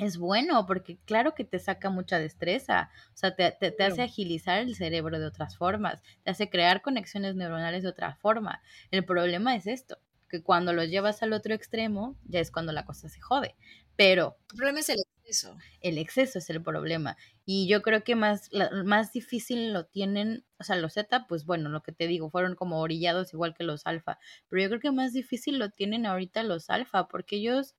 es 0.00 0.16
bueno 0.16 0.66
porque 0.66 0.98
claro 1.04 1.34
que 1.34 1.44
te 1.44 1.58
saca 1.58 1.90
mucha 1.90 2.18
destreza, 2.18 2.90
o 3.14 3.16
sea, 3.16 3.34
te, 3.34 3.52
te, 3.52 3.84
hace 3.84 4.02
agilizar 4.02 4.58
el 4.58 4.74
cerebro 4.74 5.18
de 5.18 5.26
otras 5.26 5.56
formas, 5.56 6.00
te 6.24 6.30
hace 6.30 6.48
crear 6.48 6.80
conexiones 6.80 7.36
neuronales 7.36 7.82
de 7.82 7.90
otra 7.90 8.14
forma. 8.16 8.62
El 8.90 9.04
problema 9.04 9.54
es 9.54 9.66
esto, 9.66 9.98
que 10.28 10.42
cuando 10.42 10.72
lo 10.72 10.84
llevas 10.84 11.22
al 11.22 11.34
otro 11.34 11.54
extremo, 11.54 12.16
ya 12.24 12.40
es 12.40 12.50
cuando 12.50 12.72
la 12.72 12.86
cosa 12.86 13.08
se 13.08 13.20
jode. 13.20 13.56
Pero... 13.96 14.38
El 14.52 14.56
problema 14.56 14.80
es 14.80 14.88
el 14.88 15.00
exceso. 15.00 15.58
El 15.82 15.98
exceso 15.98 16.38
es 16.38 16.48
el 16.48 16.62
problema. 16.62 17.18
Y 17.44 17.68
yo 17.68 17.82
creo 17.82 18.02
que 18.02 18.14
más, 18.14 18.48
más 18.84 19.12
difícil 19.12 19.74
lo 19.74 19.84
tienen, 19.84 20.46
o 20.58 20.64
sea, 20.64 20.76
los 20.76 20.94
Z, 20.94 21.26
pues 21.28 21.44
bueno, 21.44 21.68
lo 21.68 21.82
que 21.82 21.92
te 21.92 22.06
digo, 22.06 22.30
fueron 22.30 22.54
como 22.54 22.80
orillados 22.80 23.34
igual 23.34 23.54
que 23.54 23.64
los 23.64 23.86
alfa. 23.86 24.18
Pero 24.48 24.62
yo 24.62 24.68
creo 24.70 24.80
que 24.80 24.92
más 24.92 25.12
difícil 25.12 25.58
lo 25.58 25.68
tienen 25.68 26.06
ahorita 26.06 26.42
los 26.42 26.70
alfa, 26.70 27.08
porque 27.08 27.36
ellos 27.36 27.74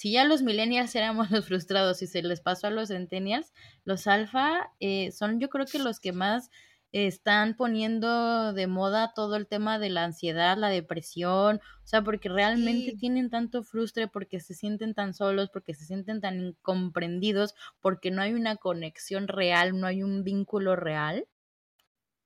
si 0.00 0.12
ya 0.12 0.24
los 0.24 0.40
millennials 0.40 0.94
éramos 0.94 1.30
los 1.30 1.44
frustrados 1.44 2.00
y 2.00 2.06
se 2.06 2.22
les 2.22 2.40
pasó 2.40 2.68
a 2.68 2.70
los 2.70 2.88
centennials, 2.88 3.52
los 3.84 4.06
alfa 4.06 4.72
eh, 4.80 5.12
son 5.12 5.40
yo 5.40 5.50
creo 5.50 5.66
que 5.66 5.78
los 5.78 6.00
que 6.00 6.12
más 6.12 6.50
están 6.90 7.54
poniendo 7.54 8.54
de 8.54 8.66
moda 8.66 9.12
todo 9.14 9.36
el 9.36 9.46
tema 9.46 9.78
de 9.78 9.90
la 9.90 10.04
ansiedad, 10.04 10.56
la 10.56 10.70
depresión, 10.70 11.60
o 11.84 11.86
sea, 11.86 12.02
porque 12.02 12.30
realmente 12.30 12.96
tienen 12.98 13.28
tanto 13.28 13.62
frustre, 13.62 14.08
porque 14.08 14.40
se 14.40 14.54
sienten 14.54 14.94
tan 14.94 15.12
solos, 15.12 15.50
porque 15.52 15.74
se 15.74 15.84
sienten 15.84 16.22
tan 16.22 16.40
incomprendidos, 16.40 17.54
porque 17.82 18.10
no 18.10 18.22
hay 18.22 18.32
una 18.32 18.56
conexión 18.56 19.28
real, 19.28 19.78
no 19.78 19.86
hay 19.86 20.02
un 20.02 20.24
vínculo 20.24 20.76
real. 20.76 21.26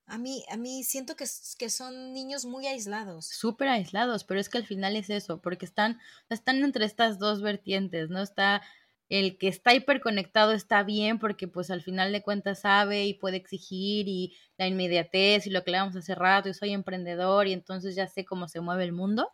A 0.07 0.19
mí, 0.19 0.45
a 0.51 0.57
mí 0.57 0.85
siento 0.85 1.17
que, 1.17 1.25
que 1.59 1.71
son 1.71 2.13
niños 2.13 2.45
muy 2.45 2.67
aislados. 2.67 3.27
Súper 3.27 3.69
aislados, 3.69 4.25
pero 4.25 4.39
es 4.39 4.49
que 4.49 4.59
al 4.59 4.67
final 4.67 4.97
es 4.97 5.09
eso, 5.11 5.41
porque 5.41 5.65
están, 5.65 5.99
están 6.29 6.63
entre 6.63 6.85
estas 6.85 7.19
dos 7.19 7.41
vertientes, 7.41 8.11
¿no? 8.11 8.23
Está 8.23 8.63
el 9.09 9.37
que 9.39 9.49
está 9.49 9.75
hiperconectado 9.75 10.53
está 10.53 10.83
bien 10.83 11.19
porque 11.19 11.47
pues 11.47 11.71
al 11.71 11.83
final 11.83 12.11
de 12.13 12.23
cuentas 12.23 12.61
sabe 12.61 13.05
y 13.05 13.15
puede 13.15 13.37
exigir 13.37 14.09
y 14.09 14.35
la 14.57 14.67
inmediatez 14.67 15.47
y 15.47 15.51
lo 15.51 15.63
que 15.63 15.71
le 15.73 15.79
vamos 15.79 15.97
hace 15.97 16.15
rato 16.15 16.49
y 16.49 16.55
soy 16.55 16.73
emprendedor 16.73 17.47
y 17.47 17.53
entonces 17.53 17.95
ya 17.95 18.07
sé 18.07 18.25
cómo 18.25 18.49
se 18.49 18.61
mueve 18.61 18.85
el 18.85 18.93
mundo. 18.93 19.31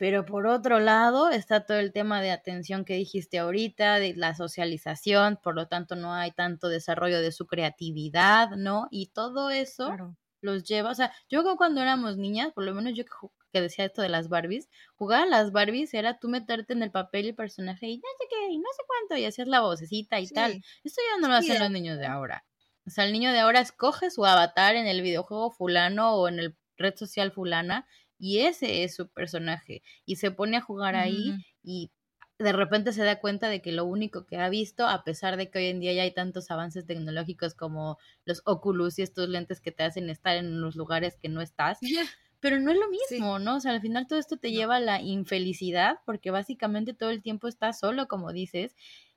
Pero 0.00 0.24
por 0.24 0.46
otro 0.46 0.80
lado 0.80 1.28
está 1.28 1.66
todo 1.66 1.76
el 1.76 1.92
tema 1.92 2.22
de 2.22 2.30
atención 2.30 2.86
que 2.86 2.94
dijiste 2.94 3.38
ahorita, 3.38 3.98
de 3.98 4.14
la 4.14 4.34
socialización, 4.34 5.38
por 5.42 5.54
lo 5.54 5.68
tanto 5.68 5.94
no 5.94 6.14
hay 6.14 6.30
tanto 6.30 6.68
desarrollo 6.68 7.20
de 7.20 7.32
su 7.32 7.46
creatividad, 7.46 8.48
¿no? 8.56 8.88
Y 8.90 9.08
todo 9.08 9.50
eso 9.50 9.94
los 10.40 10.64
lleva, 10.64 10.90
o 10.90 10.94
sea, 10.94 11.12
yo 11.28 11.44
cuando 11.58 11.82
éramos 11.82 12.16
niñas, 12.16 12.50
por 12.54 12.64
lo 12.64 12.72
menos 12.72 12.94
yo 12.96 13.04
que 13.52 13.60
decía 13.60 13.84
esto 13.84 14.00
de 14.00 14.08
las 14.08 14.30
Barbies, 14.30 14.70
jugar 14.94 15.24
a 15.24 15.26
las 15.26 15.52
Barbies 15.52 15.92
era 15.92 16.18
tú 16.18 16.30
meterte 16.30 16.72
en 16.72 16.82
el 16.82 16.90
papel 16.90 17.26
y 17.26 17.28
el 17.28 17.34
personaje 17.34 17.88
y 17.88 17.98
no 17.98 18.08
sé 18.18 18.26
qué, 18.30 18.52
y 18.52 18.56
no 18.56 18.68
sé 18.74 18.82
cuánto, 18.86 19.16
y 19.18 19.26
hacías 19.26 19.48
la 19.48 19.60
vocecita 19.60 20.18
y 20.18 20.28
tal. 20.28 20.62
Esto 20.82 21.02
ya 21.12 21.20
no 21.20 21.28
lo 21.28 21.34
hacen 21.34 21.58
los 21.58 21.70
niños 21.70 21.98
de 21.98 22.06
ahora. 22.06 22.46
O 22.86 22.90
sea, 22.90 23.04
el 23.04 23.12
niño 23.12 23.32
de 23.32 23.40
ahora 23.40 23.60
escoge 23.60 24.10
su 24.10 24.24
avatar 24.24 24.76
en 24.76 24.86
el 24.86 25.02
videojuego 25.02 25.50
fulano 25.50 26.14
o 26.14 26.26
en 26.26 26.38
el 26.38 26.56
red 26.78 26.96
social 26.96 27.32
fulana 27.32 27.86
y 28.20 28.40
ese 28.40 28.84
es 28.84 28.94
su 28.94 29.08
personaje 29.08 29.82
y 30.04 30.16
se 30.16 30.30
pone 30.30 30.58
a 30.58 30.60
jugar 30.60 30.94
ahí 30.96 31.36
y 31.62 31.90
de 32.38 32.52
repente 32.52 32.92
se 32.92 33.04
da 33.04 33.20
cuenta 33.20 33.48
de 33.48 33.60
que 33.60 33.72
lo 33.72 33.84
único 33.84 34.24
que 34.26 34.36
ha 34.38 34.48
visto, 34.48 34.86
a 34.86 35.04
pesar 35.04 35.36
de 35.36 35.50
que 35.50 35.58
hoy 35.58 35.66
en 35.66 35.80
día 35.80 35.92
ya 35.92 36.02
hay 36.02 36.14
tantos 36.14 36.50
avances 36.50 36.86
tecnológicos 36.86 37.54
como 37.54 37.98
los 38.24 38.42
Oculus 38.46 38.98
y 38.98 39.02
estos 39.02 39.28
lentes 39.28 39.60
que 39.60 39.72
te 39.72 39.82
hacen 39.84 40.08
estar 40.08 40.36
en 40.36 40.60
los 40.60 40.74
lugares 40.76 41.18
que 41.20 41.28
no 41.28 41.42
estás, 41.42 41.80
pero 42.40 42.58
no 42.58 42.70
es 42.70 42.78
lo 42.78 42.88
mismo, 42.88 43.38
¿no? 43.38 43.56
O 43.56 43.60
sea, 43.60 43.72
al 43.72 43.82
final 43.82 44.06
todo 44.06 44.18
esto 44.18 44.38
te 44.38 44.52
lleva 44.52 44.76
a 44.76 44.80
la 44.80 45.00
infelicidad 45.02 45.98
porque 46.06 46.30
básicamente 46.30 46.94
todo 46.94 47.10
el 47.10 47.22
tiempo 47.22 47.46
estás 47.48 47.78
solo, 47.78 48.08
como 48.08 48.32
dices, 48.32 48.74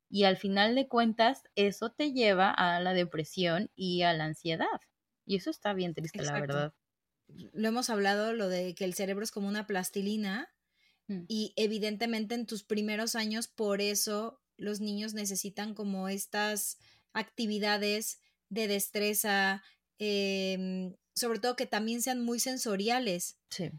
y 0.10 0.26
al 0.26 0.38
final 0.38 0.76
de 0.76 0.88
cuentas 0.88 1.44
eso 1.56 1.92
te 1.92 2.12
lleva 2.12 2.52
a 2.52 2.80
la 2.82 2.94
depresión 2.94 3.72
y 3.76 4.04
a 4.04 4.14
la 4.14 4.26
ansiedad. 4.26 4.68
Y 5.26 5.38
eso 5.38 5.50
está 5.50 5.74
bien 5.74 5.94
triste, 5.94 6.24
la 6.24 6.38
verdad. 6.38 6.74
Lo 7.28 7.68
hemos 7.68 7.90
hablado, 7.90 8.34
lo 8.34 8.50
de 8.50 8.76
que 8.76 8.86
el 8.86 8.94
cerebro 8.94 9.24
es 9.24 9.32
como 9.32 9.48
una 9.48 9.68
plastilina 9.68 10.50
mm. 11.08 11.24
y 11.28 11.54
evidentemente 11.56 12.36
en 12.36 12.46
tus 12.46 12.64
primeros 12.64 13.16
años 13.16 13.48
por 13.48 13.82
eso 13.82 14.42
los 14.58 14.80
niños 14.80 15.14
necesitan 15.14 15.74
como 15.74 16.10
estas 16.10 16.78
actividades 17.14 18.20
de 18.50 18.68
destreza, 18.68 19.64
eh, 20.00 20.96
sobre 21.16 21.40
todo 21.40 21.56
que 21.56 21.66
también 21.66 22.02
sean 22.02 22.24
muy 22.24 22.40
sensoriales. 22.40 23.38
Sí. 23.50 23.72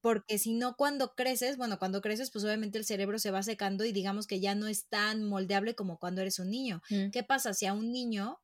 Porque 0.00 0.38
si 0.38 0.52
no, 0.52 0.76
cuando 0.76 1.14
creces, 1.14 1.56
bueno, 1.56 1.78
cuando 1.78 2.00
creces, 2.00 2.30
pues 2.30 2.44
obviamente 2.44 2.78
el 2.78 2.84
cerebro 2.84 3.18
se 3.18 3.32
va 3.32 3.42
secando 3.42 3.84
y 3.84 3.92
digamos 3.92 4.26
que 4.26 4.40
ya 4.40 4.54
no 4.54 4.68
es 4.68 4.86
tan 4.86 5.24
moldeable 5.24 5.74
como 5.74 5.98
cuando 5.98 6.20
eres 6.20 6.38
un 6.38 6.50
niño. 6.50 6.82
Mm. 6.88 7.10
¿Qué 7.10 7.22
pasa 7.24 7.52
si 7.52 7.66
a 7.66 7.72
un 7.72 7.90
niño 7.90 8.40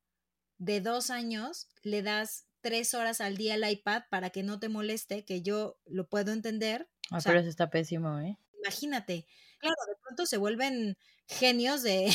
de 0.59 0.81
dos 0.81 1.11
años 1.11 1.69
le 1.83 2.03
das 2.03 2.47
tres 2.65 2.95
horas 2.95 3.21
al 3.21 3.37
día 3.37 3.57
el 3.57 3.71
iPad 3.71 4.05
para 4.09 4.31
que 4.31 4.43
no 4.43 4.59
te 4.59 4.71
moleste, 4.71 5.27
que 5.27 5.43
yo 5.43 5.79
lo 5.85 6.09
puedo 6.09 6.33
entender? 6.33 6.89
Ah, 7.11 7.19
pero 7.23 7.39
eso 7.39 7.51
está 7.51 7.69
pésimo, 7.69 8.19
¿eh? 8.21 8.39
Imagínate. 8.59 9.27
Claro, 9.59 9.77
de 9.87 9.97
pronto 10.03 10.25
se 10.25 10.39
vuelven 10.39 10.97
genios 11.29 11.83
de, 11.83 12.09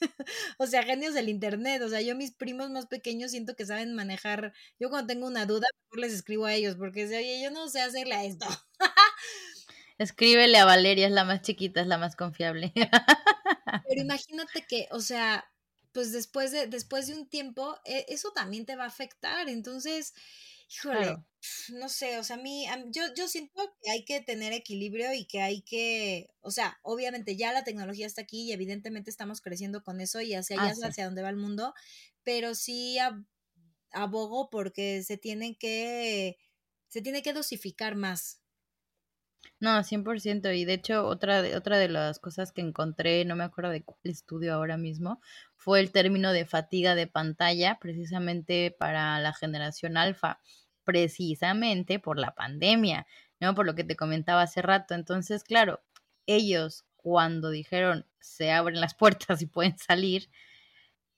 o 0.58 0.68
sea, 0.68 0.84
genios 0.84 1.14
del 1.14 1.28
internet. 1.28 1.82
O 1.82 1.88
sea, 1.88 2.00
yo 2.00 2.14
mis 2.14 2.30
primos 2.30 2.70
más 2.70 2.86
pequeños 2.86 3.32
siento 3.32 3.56
que 3.56 3.66
saben 3.66 3.92
manejar. 3.92 4.52
Yo 4.78 4.88
cuando 4.88 5.08
tengo 5.08 5.26
una 5.26 5.46
duda, 5.46 5.66
mejor 5.82 5.98
les 5.98 6.12
escribo 6.12 6.46
a 6.46 6.54
ellos 6.54 6.76
porque 6.76 7.04
oye, 7.04 7.42
yo 7.42 7.50
no 7.50 7.68
sé 7.68 7.80
hacerle 7.80 8.14
a 8.14 8.24
esto. 8.24 8.46
Escríbele 9.98 10.58
a 10.58 10.64
Valeria, 10.64 11.08
es 11.08 11.12
la 11.12 11.24
más 11.24 11.42
chiquita, 11.42 11.80
es 11.80 11.88
la 11.88 11.98
más 11.98 12.14
confiable. 12.14 12.72
Pero 12.72 14.00
imagínate 14.00 14.64
que, 14.68 14.86
o 14.92 15.00
sea, 15.00 15.50
pues 15.92 16.12
después 16.12 16.52
de, 16.52 16.66
después 16.66 17.06
de 17.06 17.14
un 17.14 17.28
tiempo, 17.28 17.78
e, 17.84 18.06
eso 18.08 18.32
también 18.32 18.66
te 18.66 18.76
va 18.76 18.84
a 18.84 18.88
afectar. 18.88 19.48
Entonces, 19.48 20.14
híjole, 20.68 21.16
no 21.70 21.88
sé, 21.88 22.18
o 22.18 22.24
sea, 22.24 22.36
a 22.36 22.38
mí, 22.40 22.66
yo, 22.88 23.02
yo 23.16 23.28
siento 23.28 23.74
que 23.82 23.90
hay 23.90 24.04
que 24.04 24.20
tener 24.20 24.52
equilibrio 24.52 25.12
y 25.14 25.24
que 25.24 25.40
hay 25.40 25.62
que, 25.62 26.30
o 26.40 26.50
sea, 26.50 26.78
obviamente 26.82 27.36
ya 27.36 27.52
la 27.52 27.64
tecnología 27.64 28.06
está 28.06 28.22
aquí 28.22 28.42
y 28.42 28.52
evidentemente 28.52 29.10
estamos 29.10 29.40
creciendo 29.40 29.82
con 29.82 30.00
eso 30.00 30.20
y 30.20 30.34
hacia 30.34 30.60
allá 30.60 30.88
hacia 30.88 31.06
donde 31.06 31.22
va 31.22 31.30
el 31.30 31.36
mundo, 31.36 31.74
pero 32.22 32.54
sí 32.54 32.98
abogo 33.92 34.50
porque 34.50 35.02
se 35.02 35.16
tienen 35.16 35.54
que, 35.54 36.36
se 36.88 37.02
tiene 37.02 37.22
que 37.22 37.32
dosificar 37.32 37.94
más. 37.94 38.37
No, 39.60 39.82
100%. 39.82 40.52
Y 40.52 40.64
de 40.64 40.74
hecho, 40.74 41.06
otra 41.06 41.42
de, 41.42 41.56
otra 41.56 41.78
de 41.78 41.88
las 41.88 42.20
cosas 42.20 42.52
que 42.52 42.60
encontré, 42.60 43.24
no 43.24 43.34
me 43.34 43.44
acuerdo 43.44 43.70
de 43.70 43.82
cuál 43.82 43.98
estudio 44.04 44.54
ahora 44.54 44.76
mismo, 44.76 45.20
fue 45.56 45.80
el 45.80 45.90
término 45.90 46.32
de 46.32 46.46
fatiga 46.46 46.94
de 46.94 47.08
pantalla, 47.08 47.78
precisamente 47.80 48.74
para 48.78 49.18
la 49.20 49.32
generación 49.32 49.96
alfa 49.96 50.40
precisamente 50.88 51.98
por 51.98 52.18
la 52.18 52.34
pandemia, 52.34 53.06
¿no? 53.40 53.54
Por 53.54 53.66
lo 53.66 53.74
que 53.74 53.84
te 53.84 53.94
comentaba 53.94 54.40
hace 54.40 54.62
rato. 54.62 54.94
Entonces, 54.94 55.44
claro, 55.44 55.82
ellos 56.26 56.86
cuando 56.96 57.50
dijeron 57.50 58.06
se 58.20 58.52
abren 58.52 58.80
las 58.80 58.94
puertas 58.94 59.42
y 59.42 59.46
pueden 59.46 59.76
salir, 59.76 60.30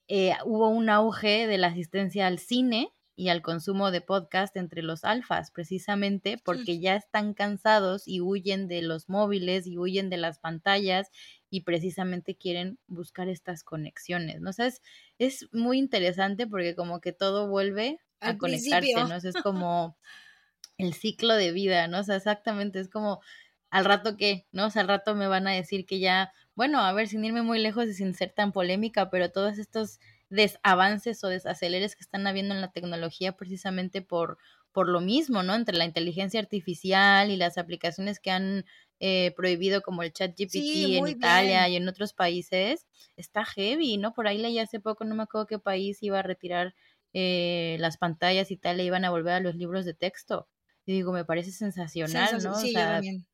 eh, 0.08 0.34
hubo 0.44 0.68
un 0.70 0.90
auge 0.90 1.46
de 1.46 1.56
la 1.56 1.68
asistencia 1.68 2.26
al 2.26 2.40
cine 2.40 2.92
y 3.20 3.28
al 3.28 3.42
consumo 3.42 3.90
de 3.90 4.00
podcast 4.00 4.56
entre 4.56 4.82
los 4.82 5.04
alfas, 5.04 5.50
precisamente 5.50 6.40
porque 6.42 6.80
ya 6.80 6.96
están 6.96 7.34
cansados 7.34 8.08
y 8.08 8.22
huyen 8.22 8.66
de 8.66 8.80
los 8.80 9.10
móviles 9.10 9.66
y 9.66 9.76
huyen 9.76 10.08
de 10.08 10.16
las 10.16 10.38
pantallas 10.38 11.10
y 11.50 11.60
precisamente 11.60 12.34
quieren 12.34 12.78
buscar 12.86 13.28
estas 13.28 13.62
conexiones, 13.62 14.40
¿no? 14.40 14.48
O 14.48 14.62
es, 14.62 14.80
es 15.18 15.48
muy 15.52 15.78
interesante 15.78 16.46
porque 16.46 16.74
como 16.74 17.02
que 17.02 17.12
todo 17.12 17.46
vuelve 17.46 17.98
a 18.20 18.38
conectarse, 18.38 18.94
¿no? 18.94 19.14
es 19.14 19.34
como 19.44 19.98
el 20.78 20.94
ciclo 20.94 21.34
de 21.34 21.52
vida, 21.52 21.88
¿no? 21.88 21.98
O 22.00 22.04
sea, 22.04 22.16
exactamente, 22.16 22.80
es 22.80 22.88
como 22.88 23.20
al 23.68 23.84
rato 23.84 24.16
que, 24.16 24.46
¿no? 24.50 24.68
O 24.68 24.70
sea, 24.70 24.80
al 24.80 24.88
rato 24.88 25.14
me 25.14 25.26
van 25.26 25.46
a 25.46 25.52
decir 25.52 25.84
que 25.84 26.00
ya, 26.00 26.32
bueno, 26.54 26.78
a 26.80 26.90
ver, 26.94 27.06
sin 27.06 27.22
irme 27.22 27.42
muy 27.42 27.58
lejos 27.58 27.84
y 27.86 27.92
sin 27.92 28.14
ser 28.14 28.32
tan 28.32 28.52
polémica, 28.52 29.10
pero 29.10 29.30
todos 29.30 29.58
estos 29.58 30.00
desavances 30.30 31.22
o 31.24 31.28
desaceleres 31.28 31.96
que 31.96 32.02
están 32.02 32.26
habiendo 32.26 32.54
en 32.54 32.60
la 32.60 32.72
tecnología 32.72 33.36
precisamente 33.36 34.02
por, 34.02 34.38
por 34.72 34.88
lo 34.88 35.00
mismo, 35.00 35.42
¿no? 35.42 35.54
Entre 35.54 35.76
la 35.76 35.84
inteligencia 35.84 36.40
artificial 36.40 37.30
y 37.30 37.36
las 37.36 37.58
aplicaciones 37.58 38.20
que 38.20 38.30
han 38.30 38.64
eh, 39.00 39.32
prohibido 39.36 39.82
como 39.82 40.02
el 40.02 40.12
chat 40.12 40.36
GPT 40.36 40.96
en 40.96 41.08
Italia 41.08 41.68
y 41.68 41.76
en 41.76 41.88
otros 41.88 42.12
países, 42.14 42.86
está 43.16 43.44
heavy, 43.44 43.96
¿no? 43.98 44.14
Por 44.14 44.28
ahí 44.28 44.38
leí 44.38 44.58
hace 44.58 44.80
poco, 44.80 45.04
no 45.04 45.14
me 45.14 45.24
acuerdo 45.24 45.46
qué 45.46 45.58
país 45.58 46.02
iba 46.02 46.20
a 46.20 46.22
retirar 46.22 46.74
eh, 47.12 47.76
las 47.80 47.98
pantallas 47.98 48.50
y 48.50 48.56
tal 48.56 48.76
le 48.76 48.84
iban 48.84 49.04
a 49.04 49.10
volver 49.10 49.34
a 49.34 49.40
los 49.40 49.56
libros 49.56 49.84
de 49.84 49.94
texto. 49.94 50.48
Y 50.86 50.92
digo, 50.92 51.12
me 51.12 51.24
parece 51.24 51.52
sensacional, 51.52 52.42
¿no? 52.42 52.54
Sí, 52.54 53.26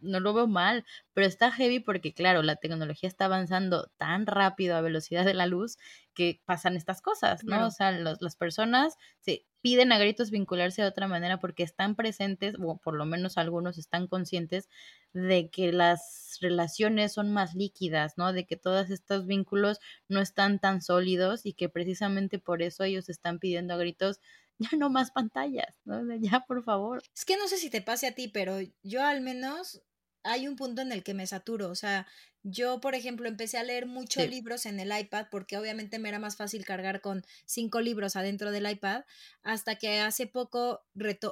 no 0.00 0.20
lo 0.20 0.34
veo 0.34 0.46
mal, 0.46 0.84
pero 1.14 1.26
está 1.26 1.50
heavy 1.52 1.80
porque, 1.80 2.12
claro, 2.14 2.42
la 2.42 2.56
tecnología 2.56 3.08
está 3.08 3.26
avanzando 3.26 3.90
tan 3.96 4.26
rápido 4.26 4.76
a 4.76 4.80
velocidad 4.80 5.24
de 5.24 5.34
la 5.34 5.46
luz 5.46 5.78
que 6.14 6.40
pasan 6.44 6.76
estas 6.76 7.00
cosas, 7.02 7.44
¿no? 7.44 7.66
O 7.66 7.70
sea, 7.70 7.92
las 7.92 8.36
personas 8.36 8.96
se 9.20 9.46
piden 9.60 9.92
a 9.92 9.98
gritos 9.98 10.30
vincularse 10.30 10.82
de 10.82 10.88
otra 10.88 11.06
manera 11.06 11.38
porque 11.38 11.62
están 11.62 11.94
presentes, 11.94 12.56
o 12.58 12.78
por 12.78 12.94
lo 12.94 13.06
menos 13.06 13.36
algunos 13.38 13.78
están 13.78 14.06
conscientes 14.06 14.68
de 15.12 15.50
que 15.50 15.72
las 15.72 16.38
relaciones 16.40 17.12
son 17.12 17.32
más 17.32 17.54
líquidas, 17.54 18.14
¿no? 18.16 18.32
De 18.32 18.46
que 18.46 18.56
todos 18.56 18.90
estos 18.90 19.26
vínculos 19.26 19.78
no 20.08 20.20
están 20.20 20.58
tan 20.58 20.82
sólidos 20.82 21.46
y 21.46 21.52
que 21.52 21.68
precisamente 21.68 22.38
por 22.38 22.62
eso 22.62 22.84
ellos 22.84 23.08
están 23.08 23.38
pidiendo 23.38 23.74
a 23.74 23.78
gritos 23.78 24.20
ya 24.60 24.76
no 24.76 24.90
más 24.90 25.10
pantallas, 25.10 25.74
¿no? 25.84 26.02
Ya, 26.16 26.44
por 26.46 26.62
favor. 26.62 27.02
Es 27.14 27.24
que 27.24 27.36
no 27.36 27.48
sé 27.48 27.56
si 27.56 27.70
te 27.70 27.80
pase 27.80 28.06
a 28.06 28.14
ti, 28.14 28.28
pero 28.28 28.58
yo 28.82 29.02
al 29.02 29.22
menos 29.22 29.82
hay 30.22 30.48
un 30.48 30.56
punto 30.56 30.82
en 30.82 30.92
el 30.92 31.02
que 31.02 31.14
me 31.14 31.26
saturo, 31.26 31.70
o 31.70 31.74
sea, 31.74 32.06
yo, 32.42 32.80
por 32.80 32.94
ejemplo, 32.94 33.28
empecé 33.28 33.58
a 33.58 33.64
leer 33.64 33.86
muchos 33.86 34.26
libros 34.28 34.64
en 34.64 34.80
el 34.80 34.98
iPad 34.98 35.26
porque 35.30 35.58
obviamente 35.58 35.98
me 35.98 36.08
era 36.08 36.18
más 36.18 36.36
fácil 36.36 36.64
cargar 36.64 37.00
con 37.02 37.24
cinco 37.44 37.80
libros 37.80 38.16
adentro 38.16 38.50
del 38.50 38.70
iPad, 38.70 39.02
hasta 39.42 39.76
que 39.76 40.00
hace 40.00 40.26
poco 40.26 40.80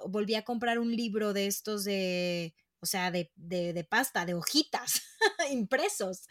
volví 0.08 0.34
a 0.34 0.42
comprar 0.42 0.78
un 0.78 0.94
libro 0.94 1.32
de 1.32 1.46
estos 1.46 1.84
de, 1.84 2.54
o 2.80 2.86
sea, 2.86 3.10
de, 3.10 3.32
de, 3.36 3.84
pasta, 3.84 4.26
de 4.26 4.34
hojitas, 4.34 5.02
impresos. 5.50 6.26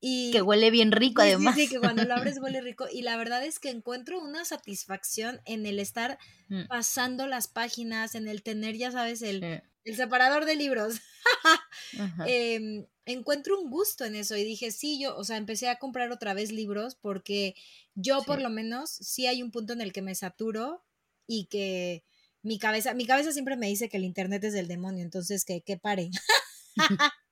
Y, 0.00 0.30
que 0.32 0.42
huele 0.42 0.70
bien 0.70 0.92
rico 0.92 1.20
además. 1.20 1.54
Sí, 1.54 1.68
que 1.68 1.78
cuando 1.78 2.04
lo 2.04 2.14
abres 2.14 2.38
huele 2.40 2.60
rico. 2.62 2.86
Y 2.90 3.02
la 3.02 3.16
verdad 3.16 3.44
es 3.44 3.58
que 3.58 3.70
encuentro 3.70 4.18
una 4.20 4.44
satisfacción 4.46 5.40
en 5.44 5.66
el 5.66 5.78
estar 5.78 6.18
mm. 6.48 6.66
pasando 6.68 7.26
las 7.26 7.48
páginas, 7.48 8.14
en 8.14 8.28
el 8.28 8.42
tener, 8.42 8.76
ya 8.76 8.90
sabes, 8.90 9.20
el, 9.20 9.62
el 9.86 9.96
separador 9.96 10.44
de 10.44 10.56
libros. 10.56 11.00
Em, 12.26 12.86
encuentro 13.04 13.58
un 13.60 13.70
gusto 13.70 14.04
en 14.04 14.16
eso 14.16 14.36
y 14.36 14.44
dije, 14.44 14.70
sí, 14.70 15.00
yo, 15.00 15.16
o 15.16 15.24
sea, 15.24 15.36
empecé 15.36 15.68
a 15.68 15.78
comprar 15.78 16.12
otra 16.12 16.34
vez 16.34 16.52
libros 16.52 16.96
porque 16.96 17.54
yo 17.94 18.22
por 18.22 18.40
lo 18.42 18.50
menos 18.50 18.90
sí 18.90 19.26
hay 19.26 19.42
un 19.42 19.50
punto 19.50 19.72
en 19.72 19.80
el 19.80 19.92
que 19.92 20.02
me 20.02 20.14
saturo 20.14 20.84
y 21.26 21.46
que 21.46 22.04
mi 22.42 22.58
cabeza, 22.58 22.94
mi 22.94 23.06
cabeza 23.06 23.32
siempre 23.32 23.56
me 23.56 23.68
dice 23.68 23.88
que 23.88 23.96
el 23.96 24.04
internet 24.04 24.44
es 24.44 24.52
del 24.52 24.68
demonio, 24.68 25.02
entonces 25.02 25.44
que, 25.44 25.62
que 25.62 25.76
pare. 25.76 26.10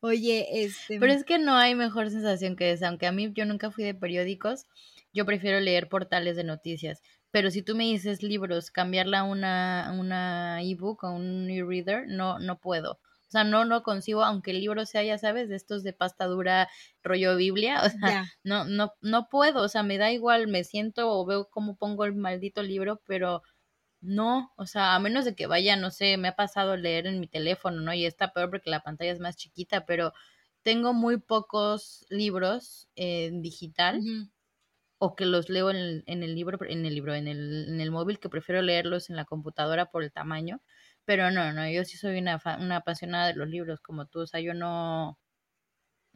Oye, 0.00 0.64
este... 0.64 0.98
Pero 0.98 1.12
es 1.12 1.24
que 1.24 1.38
no 1.38 1.56
hay 1.56 1.74
mejor 1.74 2.10
sensación 2.10 2.56
que 2.56 2.70
esa, 2.70 2.88
aunque 2.88 3.06
a 3.06 3.12
mí 3.12 3.32
yo 3.34 3.44
nunca 3.44 3.70
fui 3.70 3.84
de 3.84 3.94
periódicos, 3.94 4.66
yo 5.12 5.24
prefiero 5.24 5.60
leer 5.60 5.88
portales 5.88 6.36
de 6.36 6.44
noticias. 6.44 7.02
Pero 7.36 7.50
si 7.50 7.60
tú 7.60 7.76
me 7.76 7.84
dices 7.84 8.22
libros, 8.22 8.70
cambiarla 8.70 9.18
a 9.18 9.24
una, 9.24 9.94
una 10.00 10.62
ebook 10.62 11.04
o 11.04 11.10
un 11.10 11.50
e-reader, 11.50 12.06
no, 12.08 12.38
no 12.38 12.58
puedo. 12.58 12.92
O 12.92 13.30
sea, 13.30 13.44
no 13.44 13.66
no 13.66 13.82
concibo, 13.82 14.24
aunque 14.24 14.52
el 14.52 14.60
libro 14.60 14.86
sea, 14.86 15.02
ya 15.02 15.18
sabes, 15.18 15.50
de 15.50 15.56
estos 15.56 15.82
de 15.82 15.92
pasta 15.92 16.24
dura, 16.24 16.70
rollo 17.02 17.36
Biblia, 17.36 17.82
o 17.84 17.90
sea, 17.90 18.24
no, 18.42 18.64
no, 18.64 18.94
no 19.02 19.28
puedo, 19.28 19.60
o 19.62 19.68
sea, 19.68 19.82
me 19.82 19.98
da 19.98 20.10
igual, 20.12 20.48
me 20.48 20.64
siento 20.64 21.10
o 21.10 21.26
veo 21.26 21.50
cómo 21.50 21.76
pongo 21.76 22.06
el 22.06 22.14
maldito 22.14 22.62
libro, 22.62 23.02
pero 23.06 23.42
no, 24.00 24.54
o 24.56 24.64
sea, 24.64 24.94
a 24.94 24.98
menos 24.98 25.26
de 25.26 25.34
que 25.34 25.46
vaya, 25.46 25.76
no 25.76 25.90
sé, 25.90 26.16
me 26.16 26.28
ha 26.28 26.36
pasado 26.36 26.78
leer 26.78 27.06
en 27.06 27.20
mi 27.20 27.26
teléfono, 27.26 27.82
¿no? 27.82 27.92
Y 27.92 28.06
está 28.06 28.32
peor 28.32 28.48
porque 28.48 28.70
la 28.70 28.80
pantalla 28.80 29.12
es 29.12 29.20
más 29.20 29.36
chiquita, 29.36 29.84
pero 29.84 30.14
tengo 30.62 30.94
muy 30.94 31.18
pocos 31.18 32.06
libros 32.08 32.88
en 32.94 33.42
digital 33.42 34.00
o 34.98 35.14
que 35.14 35.26
los 35.26 35.48
leo 35.48 35.70
en 35.70 35.76
el, 35.76 36.04
en 36.06 36.22
el 36.22 36.34
libro, 36.34 36.58
en 36.68 36.86
el 36.86 36.94
libro, 36.94 37.14
en 37.14 37.28
el, 37.28 37.68
en 37.68 37.80
el 37.80 37.90
móvil, 37.90 38.18
que 38.18 38.28
prefiero 38.28 38.62
leerlos 38.62 39.10
en 39.10 39.16
la 39.16 39.24
computadora 39.24 39.86
por 39.90 40.02
el 40.02 40.12
tamaño. 40.12 40.62
Pero 41.04 41.30
no, 41.30 41.52
no, 41.52 41.68
yo 41.70 41.84
sí 41.84 41.96
soy 41.96 42.18
una, 42.18 42.40
una 42.58 42.76
apasionada 42.76 43.28
de 43.28 43.34
los 43.34 43.48
libros 43.48 43.80
como 43.80 44.06
tú, 44.06 44.20
o 44.20 44.26
sea, 44.26 44.40
yo 44.40 44.54
no, 44.54 45.18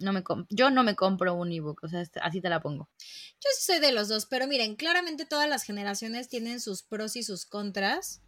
no 0.00 0.12
me 0.12 0.22
yo 0.48 0.70
no 0.70 0.82
me 0.82 0.96
compro 0.96 1.34
un 1.34 1.52
ebook, 1.52 1.84
o 1.84 1.88
sea, 1.88 2.00
este, 2.00 2.20
así 2.20 2.40
te 2.40 2.48
la 2.48 2.60
pongo. 2.60 2.88
Yo 2.98 3.50
sí 3.56 3.72
soy 3.72 3.78
de 3.80 3.92
los 3.92 4.08
dos, 4.08 4.26
pero 4.26 4.46
miren, 4.46 4.76
claramente 4.76 5.26
todas 5.26 5.48
las 5.48 5.62
generaciones 5.62 6.28
tienen 6.28 6.60
sus 6.60 6.82
pros 6.82 7.16
y 7.16 7.22
sus 7.22 7.46
contras. 7.46 8.22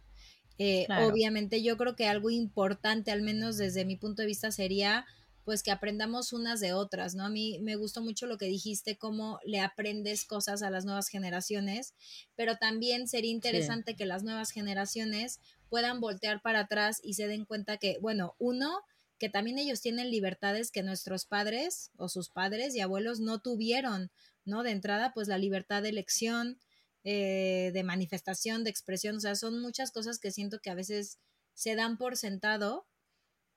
Eh, 0.59 0.85
obviamente 1.01 1.63
yo 1.63 1.77
creo 1.77 1.95
que 1.95 2.07
algo 2.07 2.29
importante, 2.29 3.11
al 3.11 3.23
menos 3.23 3.57
desde 3.57 3.85
mi 3.85 3.97
punto 3.97 4.21
de 4.21 4.27
vista, 4.27 4.51
sería 4.51 5.05
pues 5.43 5.61
que 5.61 5.71
aprendamos 5.71 6.33
unas 6.33 6.59
de 6.59 6.73
otras, 6.73 7.15
¿no? 7.15 7.25
A 7.25 7.29
mí 7.29 7.59
me 7.61 7.75
gustó 7.75 8.01
mucho 8.01 8.27
lo 8.27 8.37
que 8.37 8.45
dijiste, 8.45 8.97
cómo 8.97 9.39
le 9.45 9.59
aprendes 9.59 10.25
cosas 10.25 10.63
a 10.63 10.69
las 10.69 10.85
nuevas 10.85 11.07
generaciones, 11.07 11.93
pero 12.35 12.55
también 12.55 13.07
sería 13.07 13.31
interesante 13.31 13.95
que 13.95 14.05
las 14.05 14.23
nuevas 14.23 14.51
generaciones 14.51 15.39
puedan 15.69 15.99
voltear 15.99 16.41
para 16.41 16.61
atrás 16.61 16.99
y 17.03 17.15
se 17.15 17.27
den 17.27 17.45
cuenta 17.45 17.77
que, 17.77 17.97
bueno, 18.01 18.35
uno, 18.39 18.81
que 19.19 19.29
también 19.29 19.57
ellos 19.57 19.81
tienen 19.81 20.11
libertades 20.11 20.71
que 20.71 20.83
nuestros 20.83 21.25
padres 21.25 21.91
o 21.97 22.09
sus 22.09 22.29
padres 22.29 22.75
y 22.75 22.81
abuelos 22.81 23.19
no 23.19 23.39
tuvieron, 23.39 24.11
¿no? 24.45 24.63
De 24.63 24.71
entrada, 24.71 25.13
pues 25.13 25.27
la 25.27 25.37
libertad 25.37 25.81
de 25.81 25.89
elección, 25.89 26.57
eh, 27.03 27.71
de 27.73 27.83
manifestación, 27.83 28.63
de 28.63 28.69
expresión, 28.69 29.17
o 29.17 29.19
sea, 29.19 29.35
son 29.35 29.59
muchas 29.59 29.91
cosas 29.91 30.19
que 30.19 30.31
siento 30.31 30.59
que 30.59 30.69
a 30.69 30.75
veces 30.75 31.19
se 31.53 31.75
dan 31.75 31.97
por 31.97 32.17
sentado 32.17 32.85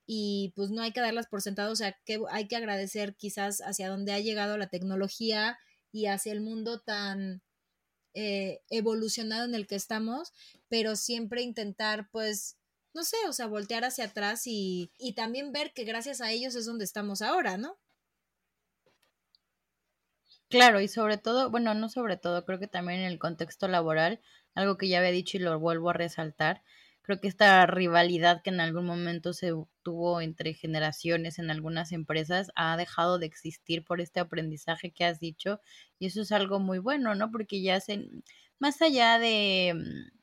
y 0.07 0.53
pues 0.55 0.71
no 0.71 0.83
hay 0.83 0.93
que 0.93 1.01
darlas 1.01 1.27
por 1.27 1.43
sentado, 1.43 1.73
o 1.73 1.77
sea, 1.77 1.99
que 2.05 2.21
hay 2.31 2.49
que 2.49 2.57
agradecer 2.57 3.17
quizás 3.17 3.61
hacia 3.61 3.89
dónde 3.89 4.13
ha 4.13 4.21
llegado 4.21 4.57
la 4.57 4.69
tecnología 4.69 5.59
y 5.93 6.07
hacia 6.07 6.33
el 6.33 6.41
mundo 6.41 6.81
tan 6.81 7.43
eh, 8.15 8.61
evolucionado 8.71 9.45
en 9.45 9.55
el 9.55 9.67
que 9.67 9.75
estamos, 9.75 10.33
pero 10.69 10.97
siempre 10.97 11.43
intentar 11.43 12.09
pues 12.11 12.57
no 12.97 13.05
sé, 13.05 13.19
o 13.29 13.33
sea, 13.35 13.47
voltear 13.47 13.85
hacia 13.85 14.07
atrás 14.07 14.45
y, 14.47 14.91
también 15.15 15.53
ver 15.53 15.73
que 15.75 15.85
gracias 15.85 16.23
a 16.23 16.33
ellos 16.33 16.55
es 16.55 16.65
donde 16.65 16.85
estamos 16.85 17.21
ahora, 17.21 17.59
¿no? 17.59 17.77
Claro, 20.49 20.81
y 20.81 20.89
sobre 20.89 21.19
todo, 21.19 21.51
bueno, 21.51 21.75
no 21.75 21.91
sobre 21.91 22.17
todo, 22.17 22.47
creo 22.47 22.59
que 22.59 22.69
también 22.69 23.01
en 23.01 23.07
el 23.07 23.19
contexto 23.19 23.69
laboral, 23.69 24.23
algo 24.55 24.79
que 24.79 24.89
ya 24.89 24.99
había 24.99 25.11
dicho 25.11 25.37
y 25.37 25.41
lo 25.41 25.61
vuelvo 25.61 25.91
a 25.91 25.93
resaltar, 25.93 26.63
creo 27.07 27.21
que 27.21 27.29
esta 27.29 27.65
rivalidad 27.67 28.43
que 28.43 28.51
en 28.51 28.61
algún 28.61 28.85
momento 28.87 29.33
se 29.33 29.53
tuvo 29.83 30.21
entre 30.21 30.55
generaciones 30.55 31.39
en 31.39 31.51
algunas 31.51 31.93
empresas 31.93 32.51
ha 32.57 32.77
dejado 32.77 33.19
de 33.19 33.27
existir 33.27 33.85
por 33.85 34.01
este 34.01 34.21
aprendizaje 34.21 34.93
que 34.93 35.05
has 35.05 35.21
dicho 35.21 35.61
y 35.99 36.07
eso 36.07 36.23
es 36.23 36.33
algo 36.33 36.59
muy 36.61 36.79
bueno, 36.79 37.15
¿no? 37.15 37.31
Porque 37.31 37.63
ya 37.63 37.81
se, 37.81 38.09
más 38.59 38.83
allá 38.83 39.19
de 39.19 39.75
mm, 39.75 40.16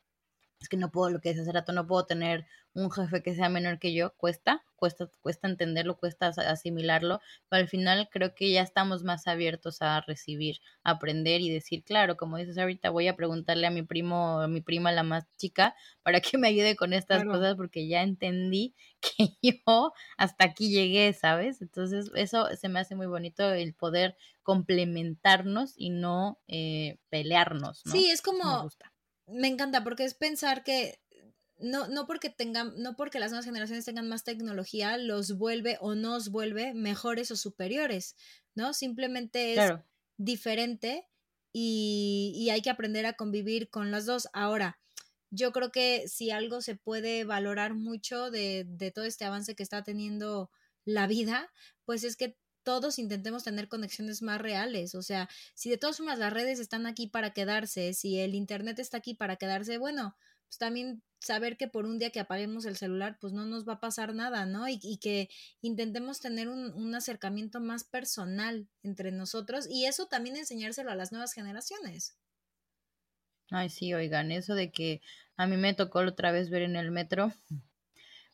es 0.63 0.69
que 0.69 0.77
no 0.77 0.91
puedo, 0.91 1.09
lo 1.09 1.19
que 1.19 1.29
es 1.29 1.39
hace 1.39 1.51
rato, 1.51 1.73
no 1.73 1.85
puedo 1.85 2.05
tener 2.05 2.45
un 2.73 2.89
jefe 2.89 3.21
que 3.21 3.35
sea 3.35 3.49
menor 3.49 3.79
que 3.79 3.93
yo, 3.93 4.15
cuesta, 4.15 4.63
cuesta, 4.77 5.09
cuesta 5.21 5.47
entenderlo, 5.47 5.97
cuesta 5.97 6.27
asimilarlo, 6.27 7.19
pero 7.49 7.61
al 7.61 7.67
final 7.67 8.07
creo 8.09 8.33
que 8.33 8.49
ya 8.49 8.61
estamos 8.61 9.03
más 9.03 9.27
abiertos 9.27 9.81
a 9.81 9.99
recibir, 10.01 10.61
a 10.83 10.91
aprender 10.91 11.41
y 11.41 11.49
decir, 11.49 11.83
claro, 11.83 12.15
como 12.15 12.37
dices 12.37 12.57
ahorita, 12.57 12.89
voy 12.91 13.09
a 13.09 13.17
preguntarle 13.17 13.67
a 13.67 13.71
mi 13.71 13.83
primo, 13.83 14.39
a 14.39 14.47
mi 14.47 14.61
prima 14.61 14.93
la 14.93 15.03
más 15.03 15.25
chica, 15.37 15.75
para 16.01 16.21
que 16.21 16.37
me 16.37 16.47
ayude 16.47 16.77
con 16.77 16.93
estas 16.93 17.25
cosas, 17.25 17.55
porque 17.55 17.87
ya 17.87 18.01
entendí 18.01 18.73
que 19.01 19.35
yo 19.41 19.93
hasta 20.15 20.45
aquí 20.45 20.69
llegué, 20.69 21.11
¿sabes? 21.11 21.61
Entonces, 21.61 22.09
eso 22.15 22.47
se 22.55 22.69
me 22.69 22.79
hace 22.79 22.95
muy 22.95 23.07
bonito 23.07 23.51
el 23.51 23.73
poder 23.73 24.15
complementarnos 24.43 25.73
y 25.75 25.89
no 25.89 26.39
eh, 26.47 26.99
pelearnos, 27.09 27.85
¿no? 27.85 27.91
Sí, 27.91 28.09
es 28.09 28.21
como, 28.21 28.43
me 28.43 28.69
encanta 29.27 29.83
porque 29.83 30.03
es 30.03 30.13
pensar 30.13 30.63
que 30.63 30.99
no, 31.59 31.87
no 31.87 32.05
porque 32.05 32.29
tengan, 32.29 32.73
no 32.77 32.95
porque 32.95 33.19
las 33.19 33.31
nuevas 33.31 33.45
generaciones 33.45 33.85
tengan 33.85 34.09
más 34.09 34.23
tecnología, 34.23 34.97
los 34.97 35.37
vuelve 35.37 35.77
o 35.79 35.95
nos 35.95 36.29
vuelve 36.29 36.73
mejores 36.73 37.31
o 37.31 37.35
superiores, 37.35 38.15
¿no? 38.55 38.73
Simplemente 38.73 39.53
es 39.53 39.73
diferente 40.17 41.07
y, 41.53 42.33
y 42.35 42.49
hay 42.49 42.61
que 42.61 42.69
aprender 42.69 43.05
a 43.05 43.13
convivir 43.13 43.69
con 43.69 43.91
las 43.91 44.05
dos. 44.05 44.27
Ahora, 44.33 44.79
yo 45.29 45.51
creo 45.51 45.71
que 45.71 46.07
si 46.07 46.31
algo 46.31 46.61
se 46.61 46.75
puede 46.75 47.23
valorar 47.23 47.73
mucho 47.73 48.29
de, 48.29 48.65
de 48.67 48.91
todo 48.91 49.05
este 49.05 49.25
avance 49.25 49.55
que 49.55 49.63
está 49.63 49.83
teniendo 49.83 50.51
la 50.85 51.07
vida, 51.07 51.51
pues 51.85 52.03
es 52.03 52.15
que 52.17 52.37
todos 52.63 52.99
intentemos 52.99 53.43
tener 53.43 53.67
conexiones 53.67 54.21
más 54.21 54.41
reales. 54.41 54.95
O 54.95 55.01
sea, 55.01 55.29
si 55.53 55.69
de 55.69 55.77
todas 55.77 55.97
formas 55.97 56.19
las 56.19 56.33
redes 56.33 56.59
están 56.59 56.85
aquí 56.85 57.07
para 57.07 57.31
quedarse, 57.31 57.93
si 57.93 58.19
el 58.19 58.35
Internet 58.35 58.79
está 58.79 58.97
aquí 58.97 59.13
para 59.13 59.35
quedarse, 59.35 59.77
bueno, 59.77 60.15
pues 60.45 60.57
también 60.57 61.01
saber 61.19 61.57
que 61.57 61.67
por 61.67 61.85
un 61.85 61.99
día 61.99 62.11
que 62.11 62.19
apaguemos 62.19 62.65
el 62.65 62.77
celular, 62.77 63.17
pues 63.19 63.33
no 63.33 63.45
nos 63.45 63.67
va 63.67 63.73
a 63.73 63.79
pasar 63.79 64.13
nada, 64.13 64.45
¿no? 64.45 64.67
Y, 64.67 64.97
que 64.97 65.29
intentemos 65.61 66.19
tener 66.19 66.49
un, 66.49 66.73
un, 66.73 66.93
acercamiento 66.95 67.59
más 67.59 67.83
personal 67.83 68.67
entre 68.83 69.11
nosotros 69.11 69.67
y 69.69 69.85
eso 69.85 70.07
también 70.07 70.35
enseñárselo 70.35 70.91
a 70.91 70.95
las 70.95 71.11
nuevas 71.11 71.33
generaciones. 71.33 72.17
Ay, 73.49 73.69
sí, 73.69 73.93
oigan, 73.93 74.31
eso 74.31 74.55
de 74.55 74.71
que 74.71 75.01
a 75.37 75.47
mí 75.47 75.57
me 75.57 75.73
tocó 75.73 75.99
otra 75.99 76.31
vez 76.31 76.49
ver 76.49 76.61
en 76.61 76.75
el 76.75 76.91
metro 76.91 77.33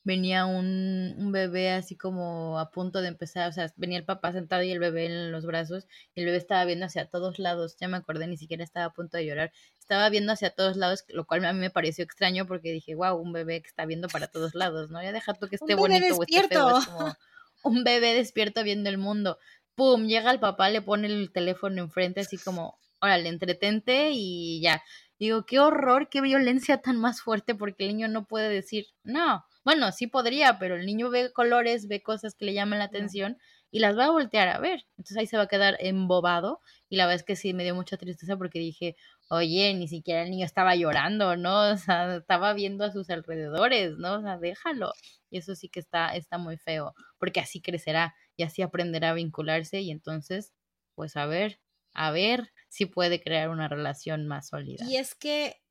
venía 0.04 0.46
un, 0.46 1.16
un, 1.18 1.32
bebé 1.32 1.72
así 1.72 1.96
como 1.96 2.58
a 2.58 2.72
punto 2.72 3.02
de 3.02 3.10
empezar, 3.10 3.50
o 3.50 3.52
sea, 3.52 3.72
venía 3.76 3.98
el 3.98 4.06
papá 4.06 4.32
sentado 4.32 4.64
y 4.64 4.72
el 4.72 4.80
bebé 4.80 5.06
en 5.06 5.32
los 5.32 5.46
brazos, 5.46 5.88
y 6.16 6.22
el 6.22 6.26
bebé 6.26 6.38
estaba 6.38 6.66
viendo 6.66 6.86
hacia 6.86 7.10
todos 7.10 7.40
lados, 7.40 7.76
ya 7.80 7.88
me 7.88 7.98
acordé, 7.98 8.28
ni 8.28 8.38
siquiera 8.38 8.64
estaba 8.64 8.88
a 8.88 8.94
punto 8.94 9.18
de 9.18 9.26
llorar, 9.26 9.52
estaba 9.78 10.10
viendo 10.10 10.32
hacia 10.32 10.52
todos 10.52 10.78
lados, 10.78 11.04
lo 11.10 11.26
cual 11.26 11.44
a 11.46 11.54
mí 11.54 11.60
me 11.60 11.70
pareció 11.70 12.04
extraño 12.04 12.48
porque 12.48 12.72
dije, 12.72 12.96
wow, 12.96 13.16
un 13.18 13.34
bebé 13.34 13.62
que 13.62 13.68
está 13.68 13.86
viendo 13.86 14.08
para 14.08 14.28
todos 14.28 14.56
lados, 14.56 14.90
¿no? 14.90 15.02
Ya 15.04 15.12
deja 15.12 15.34
tú 15.34 15.48
que 15.48 15.56
esté 15.58 15.76
bonito 15.76 16.16
o 16.16 16.24
esté 16.24 16.48
feo, 16.48 16.78
es 16.78 16.86
como 16.86 17.16
un 17.64 17.84
bebé 17.84 18.14
despierto 18.14 18.64
viendo 18.64 18.90
el 18.90 18.98
mundo. 18.98 19.38
Pum, 19.76 20.08
llega 20.08 20.32
el 20.32 20.40
papá, 20.40 20.70
le 20.70 20.82
pone 20.82 21.08
el 21.08 21.32
teléfono 21.32 21.82
enfrente 21.82 22.22
así 22.22 22.38
como, 22.38 22.78
órale, 23.02 23.30
entretente 23.30 24.12
y 24.14 24.62
ya. 24.62 24.82
Digo, 25.18 25.46
qué 25.46 25.60
horror, 25.60 26.10
qué 26.10 26.22
violencia 26.22 26.82
tan 26.82 26.98
más 26.98 27.22
fuerte 27.22 27.56
porque 27.56 27.86
el 27.86 27.98
niño 27.98 28.08
no 28.08 28.26
puede 28.26 28.50
decir, 28.50 28.86
no, 29.04 29.46
bueno, 29.64 29.92
sí 29.92 30.08
podría, 30.08 30.58
pero 30.60 30.76
el 30.76 30.86
niño 30.86 31.10
ve 31.10 31.32
colores, 31.34 31.88
ve 31.88 32.02
cosas 32.02 32.36
que 32.36 32.46
le 32.46 32.54
llaman 32.54 32.80
la 32.80 32.86
atención 32.86 33.38
y 33.72 33.80
las 33.80 33.98
va 33.98 34.06
a 34.06 34.12
voltear 34.12 34.48
a 34.48 34.60
ver. 34.60 34.86
Entonces 34.98 35.18
ahí 35.18 35.28
se 35.28 35.38
va 35.38 35.44
a 35.44 35.48
quedar 35.48 35.78
embobado 35.80 36.62
y 36.90 36.96
la 36.96 37.06
verdad 37.06 37.18
es 37.18 37.24
que 37.24 37.36
sí 37.36 37.54
me 37.54 37.64
dio 37.64 37.76
mucha 37.76 37.98
tristeza 37.98 38.38
porque 38.38 38.60
dije, 38.60 38.96
oye, 39.30 39.74
ni 39.74 39.88
siquiera 39.88 40.24
el 40.24 40.32
niño 40.32 40.46
estaba 40.46 40.76
llorando, 40.76 41.36
¿no? 41.38 41.72
O 41.72 41.78
sea, 41.78 42.16
estaba 42.18 42.54
viendo 42.54 42.84
a 42.86 42.92
sus 42.92 43.10
alrededores, 43.10 43.98
¿no? 43.98 44.16
O 44.16 44.22
sea, 44.22 44.38
déjalo. 44.38 44.94
Y 45.30 45.38
eso 45.38 45.56
sí 45.56 45.70
que 45.70 45.80
está, 45.80 46.16
está 46.16 46.38
muy 46.38 46.58
feo, 46.58 46.94
porque 47.20 47.40
así 47.40 47.62
crecerá 47.62 48.16
y 48.36 48.44
así 48.44 48.62
aprenderá 48.62 49.12
a 49.12 49.14
vincularse 49.14 49.82
y 49.82 49.92
entonces, 49.92 50.54
pues 50.96 51.16
a 51.16 51.26
ver, 51.26 51.60
a 51.94 52.12
ver 52.12 52.52
si 52.70 52.86
puede 52.86 53.22
crear 53.22 53.50
una 53.50 53.68
relación 53.68 54.26
más 54.28 54.48
sólida. 54.48 54.86
Y 54.86 54.98
es 54.98 55.14
que 55.14 55.62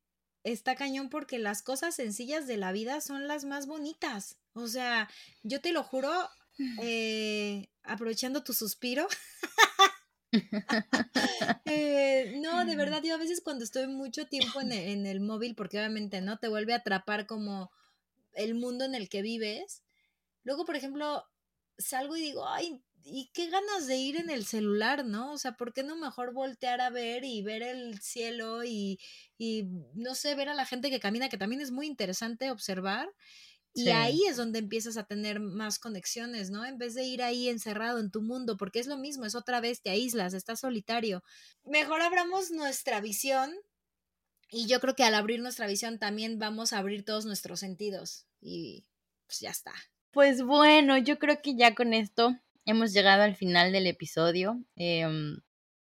está 0.43 0.75
cañón 0.75 1.09
porque 1.09 1.39
las 1.39 1.61
cosas 1.61 1.95
sencillas 1.95 2.47
de 2.47 2.57
la 2.57 2.71
vida 2.71 3.01
son 3.01 3.27
las 3.27 3.45
más 3.45 3.67
bonitas. 3.67 4.37
O 4.53 4.67
sea, 4.67 5.09
yo 5.43 5.61
te 5.61 5.71
lo 5.71 5.83
juro, 5.83 6.11
eh, 6.81 7.69
aprovechando 7.83 8.43
tu 8.43 8.53
suspiro. 8.53 9.07
Eh, 11.65 12.37
no, 12.41 12.65
de 12.65 12.75
verdad, 12.75 13.01
yo 13.03 13.15
a 13.15 13.17
veces 13.17 13.41
cuando 13.41 13.63
estoy 13.63 13.87
mucho 13.87 14.25
tiempo 14.27 14.61
en 14.61 14.71
el, 14.71 14.79
en 14.89 15.05
el, 15.05 15.19
móvil, 15.19 15.55
porque 15.55 15.77
obviamente 15.77 16.21
no 16.21 16.37
te 16.37 16.47
vuelve 16.47 16.73
a 16.73 16.77
atrapar 16.77 17.25
como 17.25 17.71
el 18.33 18.55
mundo 18.55 18.85
en 18.85 18.95
el 18.95 19.09
que 19.09 19.21
vives. 19.21 19.83
Luego, 20.43 20.65
por 20.65 20.75
ejemplo, 20.75 21.23
salgo 21.77 22.15
y 22.15 22.21
digo, 22.21 22.47
ay, 22.47 22.81
y 23.03 23.29
qué 23.33 23.49
ganas 23.49 23.87
de 23.87 23.97
ir 23.97 24.17
en 24.17 24.29
el 24.29 24.45
celular, 24.45 25.05
¿no? 25.05 25.33
O 25.33 25.37
sea, 25.37 25.53
¿por 25.53 25.73
qué 25.73 25.83
no 25.83 25.95
mejor 25.95 26.33
voltear 26.33 26.81
a 26.81 26.89
ver 26.89 27.23
y 27.23 27.41
ver 27.41 27.63
el 27.63 27.99
cielo 28.01 28.63
y, 28.63 28.99
y 29.37 29.67
no 29.93 30.15
sé, 30.15 30.35
ver 30.35 30.49
a 30.49 30.53
la 30.53 30.65
gente 30.65 30.89
que 30.89 30.99
camina, 30.99 31.29
que 31.29 31.37
también 31.37 31.61
es 31.61 31.71
muy 31.71 31.87
interesante 31.87 32.51
observar? 32.51 33.09
Y 33.73 33.89
ahí 33.89 34.23
es 34.27 34.35
donde 34.35 34.59
empiezas 34.59 34.97
a 34.97 35.03
tener 35.03 35.39
más 35.39 35.79
conexiones, 35.79 36.49
¿no? 36.49 36.65
En 36.65 36.77
vez 36.77 36.95
de 36.95 37.03
ir 37.03 37.21
ahí 37.21 37.47
encerrado 37.47 37.99
en 37.99 38.11
tu 38.11 38.21
mundo, 38.21 38.57
porque 38.57 38.79
es 38.79 38.87
lo 38.87 38.97
mismo, 38.97 39.25
es 39.25 39.35
otra 39.35 39.61
vez, 39.61 39.81
te 39.81 39.89
aíslas, 39.89 40.33
estás 40.33 40.59
solitario. 40.59 41.23
Mejor 41.63 42.01
abramos 42.01 42.51
nuestra 42.51 42.99
visión 42.99 43.53
y 44.49 44.65
yo 44.65 44.79
creo 44.79 44.95
que 44.95 45.03
al 45.03 45.13
abrir 45.13 45.39
nuestra 45.39 45.67
visión 45.67 45.99
también 45.99 46.39
vamos 46.39 46.73
a 46.73 46.79
abrir 46.79 47.05
todos 47.05 47.25
nuestros 47.25 47.59
sentidos 47.59 48.25
y 48.41 48.85
pues 49.27 49.39
ya 49.39 49.51
está. 49.51 49.73
Pues 50.11 50.41
bueno, 50.41 50.97
yo 50.97 51.19
creo 51.19 51.39
que 51.41 51.55
ya 51.55 51.75
con 51.75 51.93
esto 51.93 52.35
hemos 52.69 52.93
llegado 52.93 53.23
al 53.23 53.35
final 53.35 53.71
del 53.71 53.87
episodio. 53.87 54.61
Em, 54.75 55.39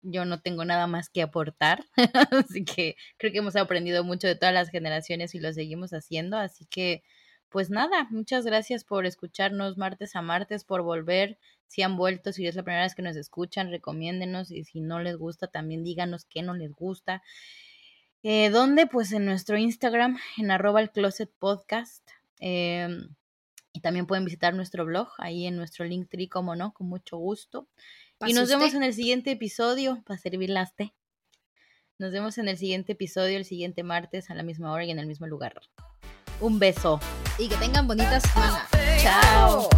yo 0.03 0.25
no 0.25 0.41
tengo 0.41 0.65
nada 0.65 0.87
más 0.87 1.11
que 1.11 1.23
aportar, 1.23 1.85
así 2.31 2.65
que 2.65 2.97
creo 3.17 3.33
que 3.33 3.39
hemos 3.39 3.57
aprendido 3.57 4.05
mucho 4.05 4.29
de 4.29 4.37
todas 4.37 4.55
las 4.55 4.71
generaciones 4.71 5.35
y 5.35 5.41
lo 5.41 5.53
seguimos 5.53 5.93
haciendo, 5.93 6.39
así 6.39 6.67
que 6.67 7.03
pues 7.49 7.71
nada, 7.71 8.07
muchas 8.11 8.45
gracias 8.45 8.85
por 8.85 9.07
escucharnos 9.07 9.77
martes 9.79 10.15
a 10.15 10.23
martes, 10.23 10.65
por 10.65 10.83
volver, 10.83 11.39
si 11.67 11.83
han 11.83 11.97
vuelto, 11.97 12.33
si 12.33 12.47
es 12.47 12.55
la 12.55 12.63
primera 12.63 12.85
vez 12.85 12.95
que 12.95 13.03
nos 13.03 13.17
escuchan, 13.17 13.71
recomiéndenos 13.71 14.51
y 14.51 14.65
si 14.65 14.81
no 14.81 15.01
les 15.01 15.17
gusta 15.17 15.49
también 15.49 15.83
díganos 15.83 16.27
qué 16.27 16.43
no 16.43 16.55
les 16.55 16.73
gusta. 16.73 17.23
Eh, 18.23 18.51
¿Dónde? 18.51 18.87
Pues 18.87 19.13
en 19.13 19.25
nuestro 19.25 19.57
Instagram, 19.59 20.19
en 20.37 20.51
arroba 20.51 20.81
el 20.81 20.91
closet. 20.91 21.31
Em, 22.41 23.15
y 23.73 23.81
también 23.81 24.07
pueden 24.07 24.25
visitar 24.25 24.55
nuestro 24.55 24.85
blog, 24.85 25.09
ahí 25.19 25.47
en 25.47 25.57
nuestro 25.57 25.85
link 25.85 26.09
tree, 26.09 26.29
como 26.29 26.57
no, 26.57 26.73
con 26.73 26.89
mucho 26.89 27.17
gusto. 27.17 27.69
Y 28.27 28.33
nos 28.33 28.49
vemos 28.49 28.75
en 28.75 28.83
el 28.83 28.95
siguiente 28.95 29.31
episodio 29.31 30.03
para 30.05 30.19
servir 30.19 30.51
las 30.51 30.75
té. 30.75 30.95
Nos 31.99 32.13
vemos 32.13 32.39
en 32.39 32.49
el 32.49 32.57
siguiente 32.57 32.93
episodio, 32.93 33.37
el 33.37 33.45
siguiente 33.45 33.83
martes, 33.83 34.31
a 34.31 34.35
la 34.35 34.43
misma 34.43 34.73
hora 34.73 34.85
y 34.85 34.91
en 34.91 34.99
el 34.99 35.07
mismo 35.07 35.27
lugar. 35.27 35.61
Un 36.41 36.59
beso. 36.59 37.01
Y 37.39 37.49
que 37.49 37.57
tengan 37.57 37.87
bonitas 37.87 38.23
semanas. 38.23 38.69
Chao. 39.03 39.69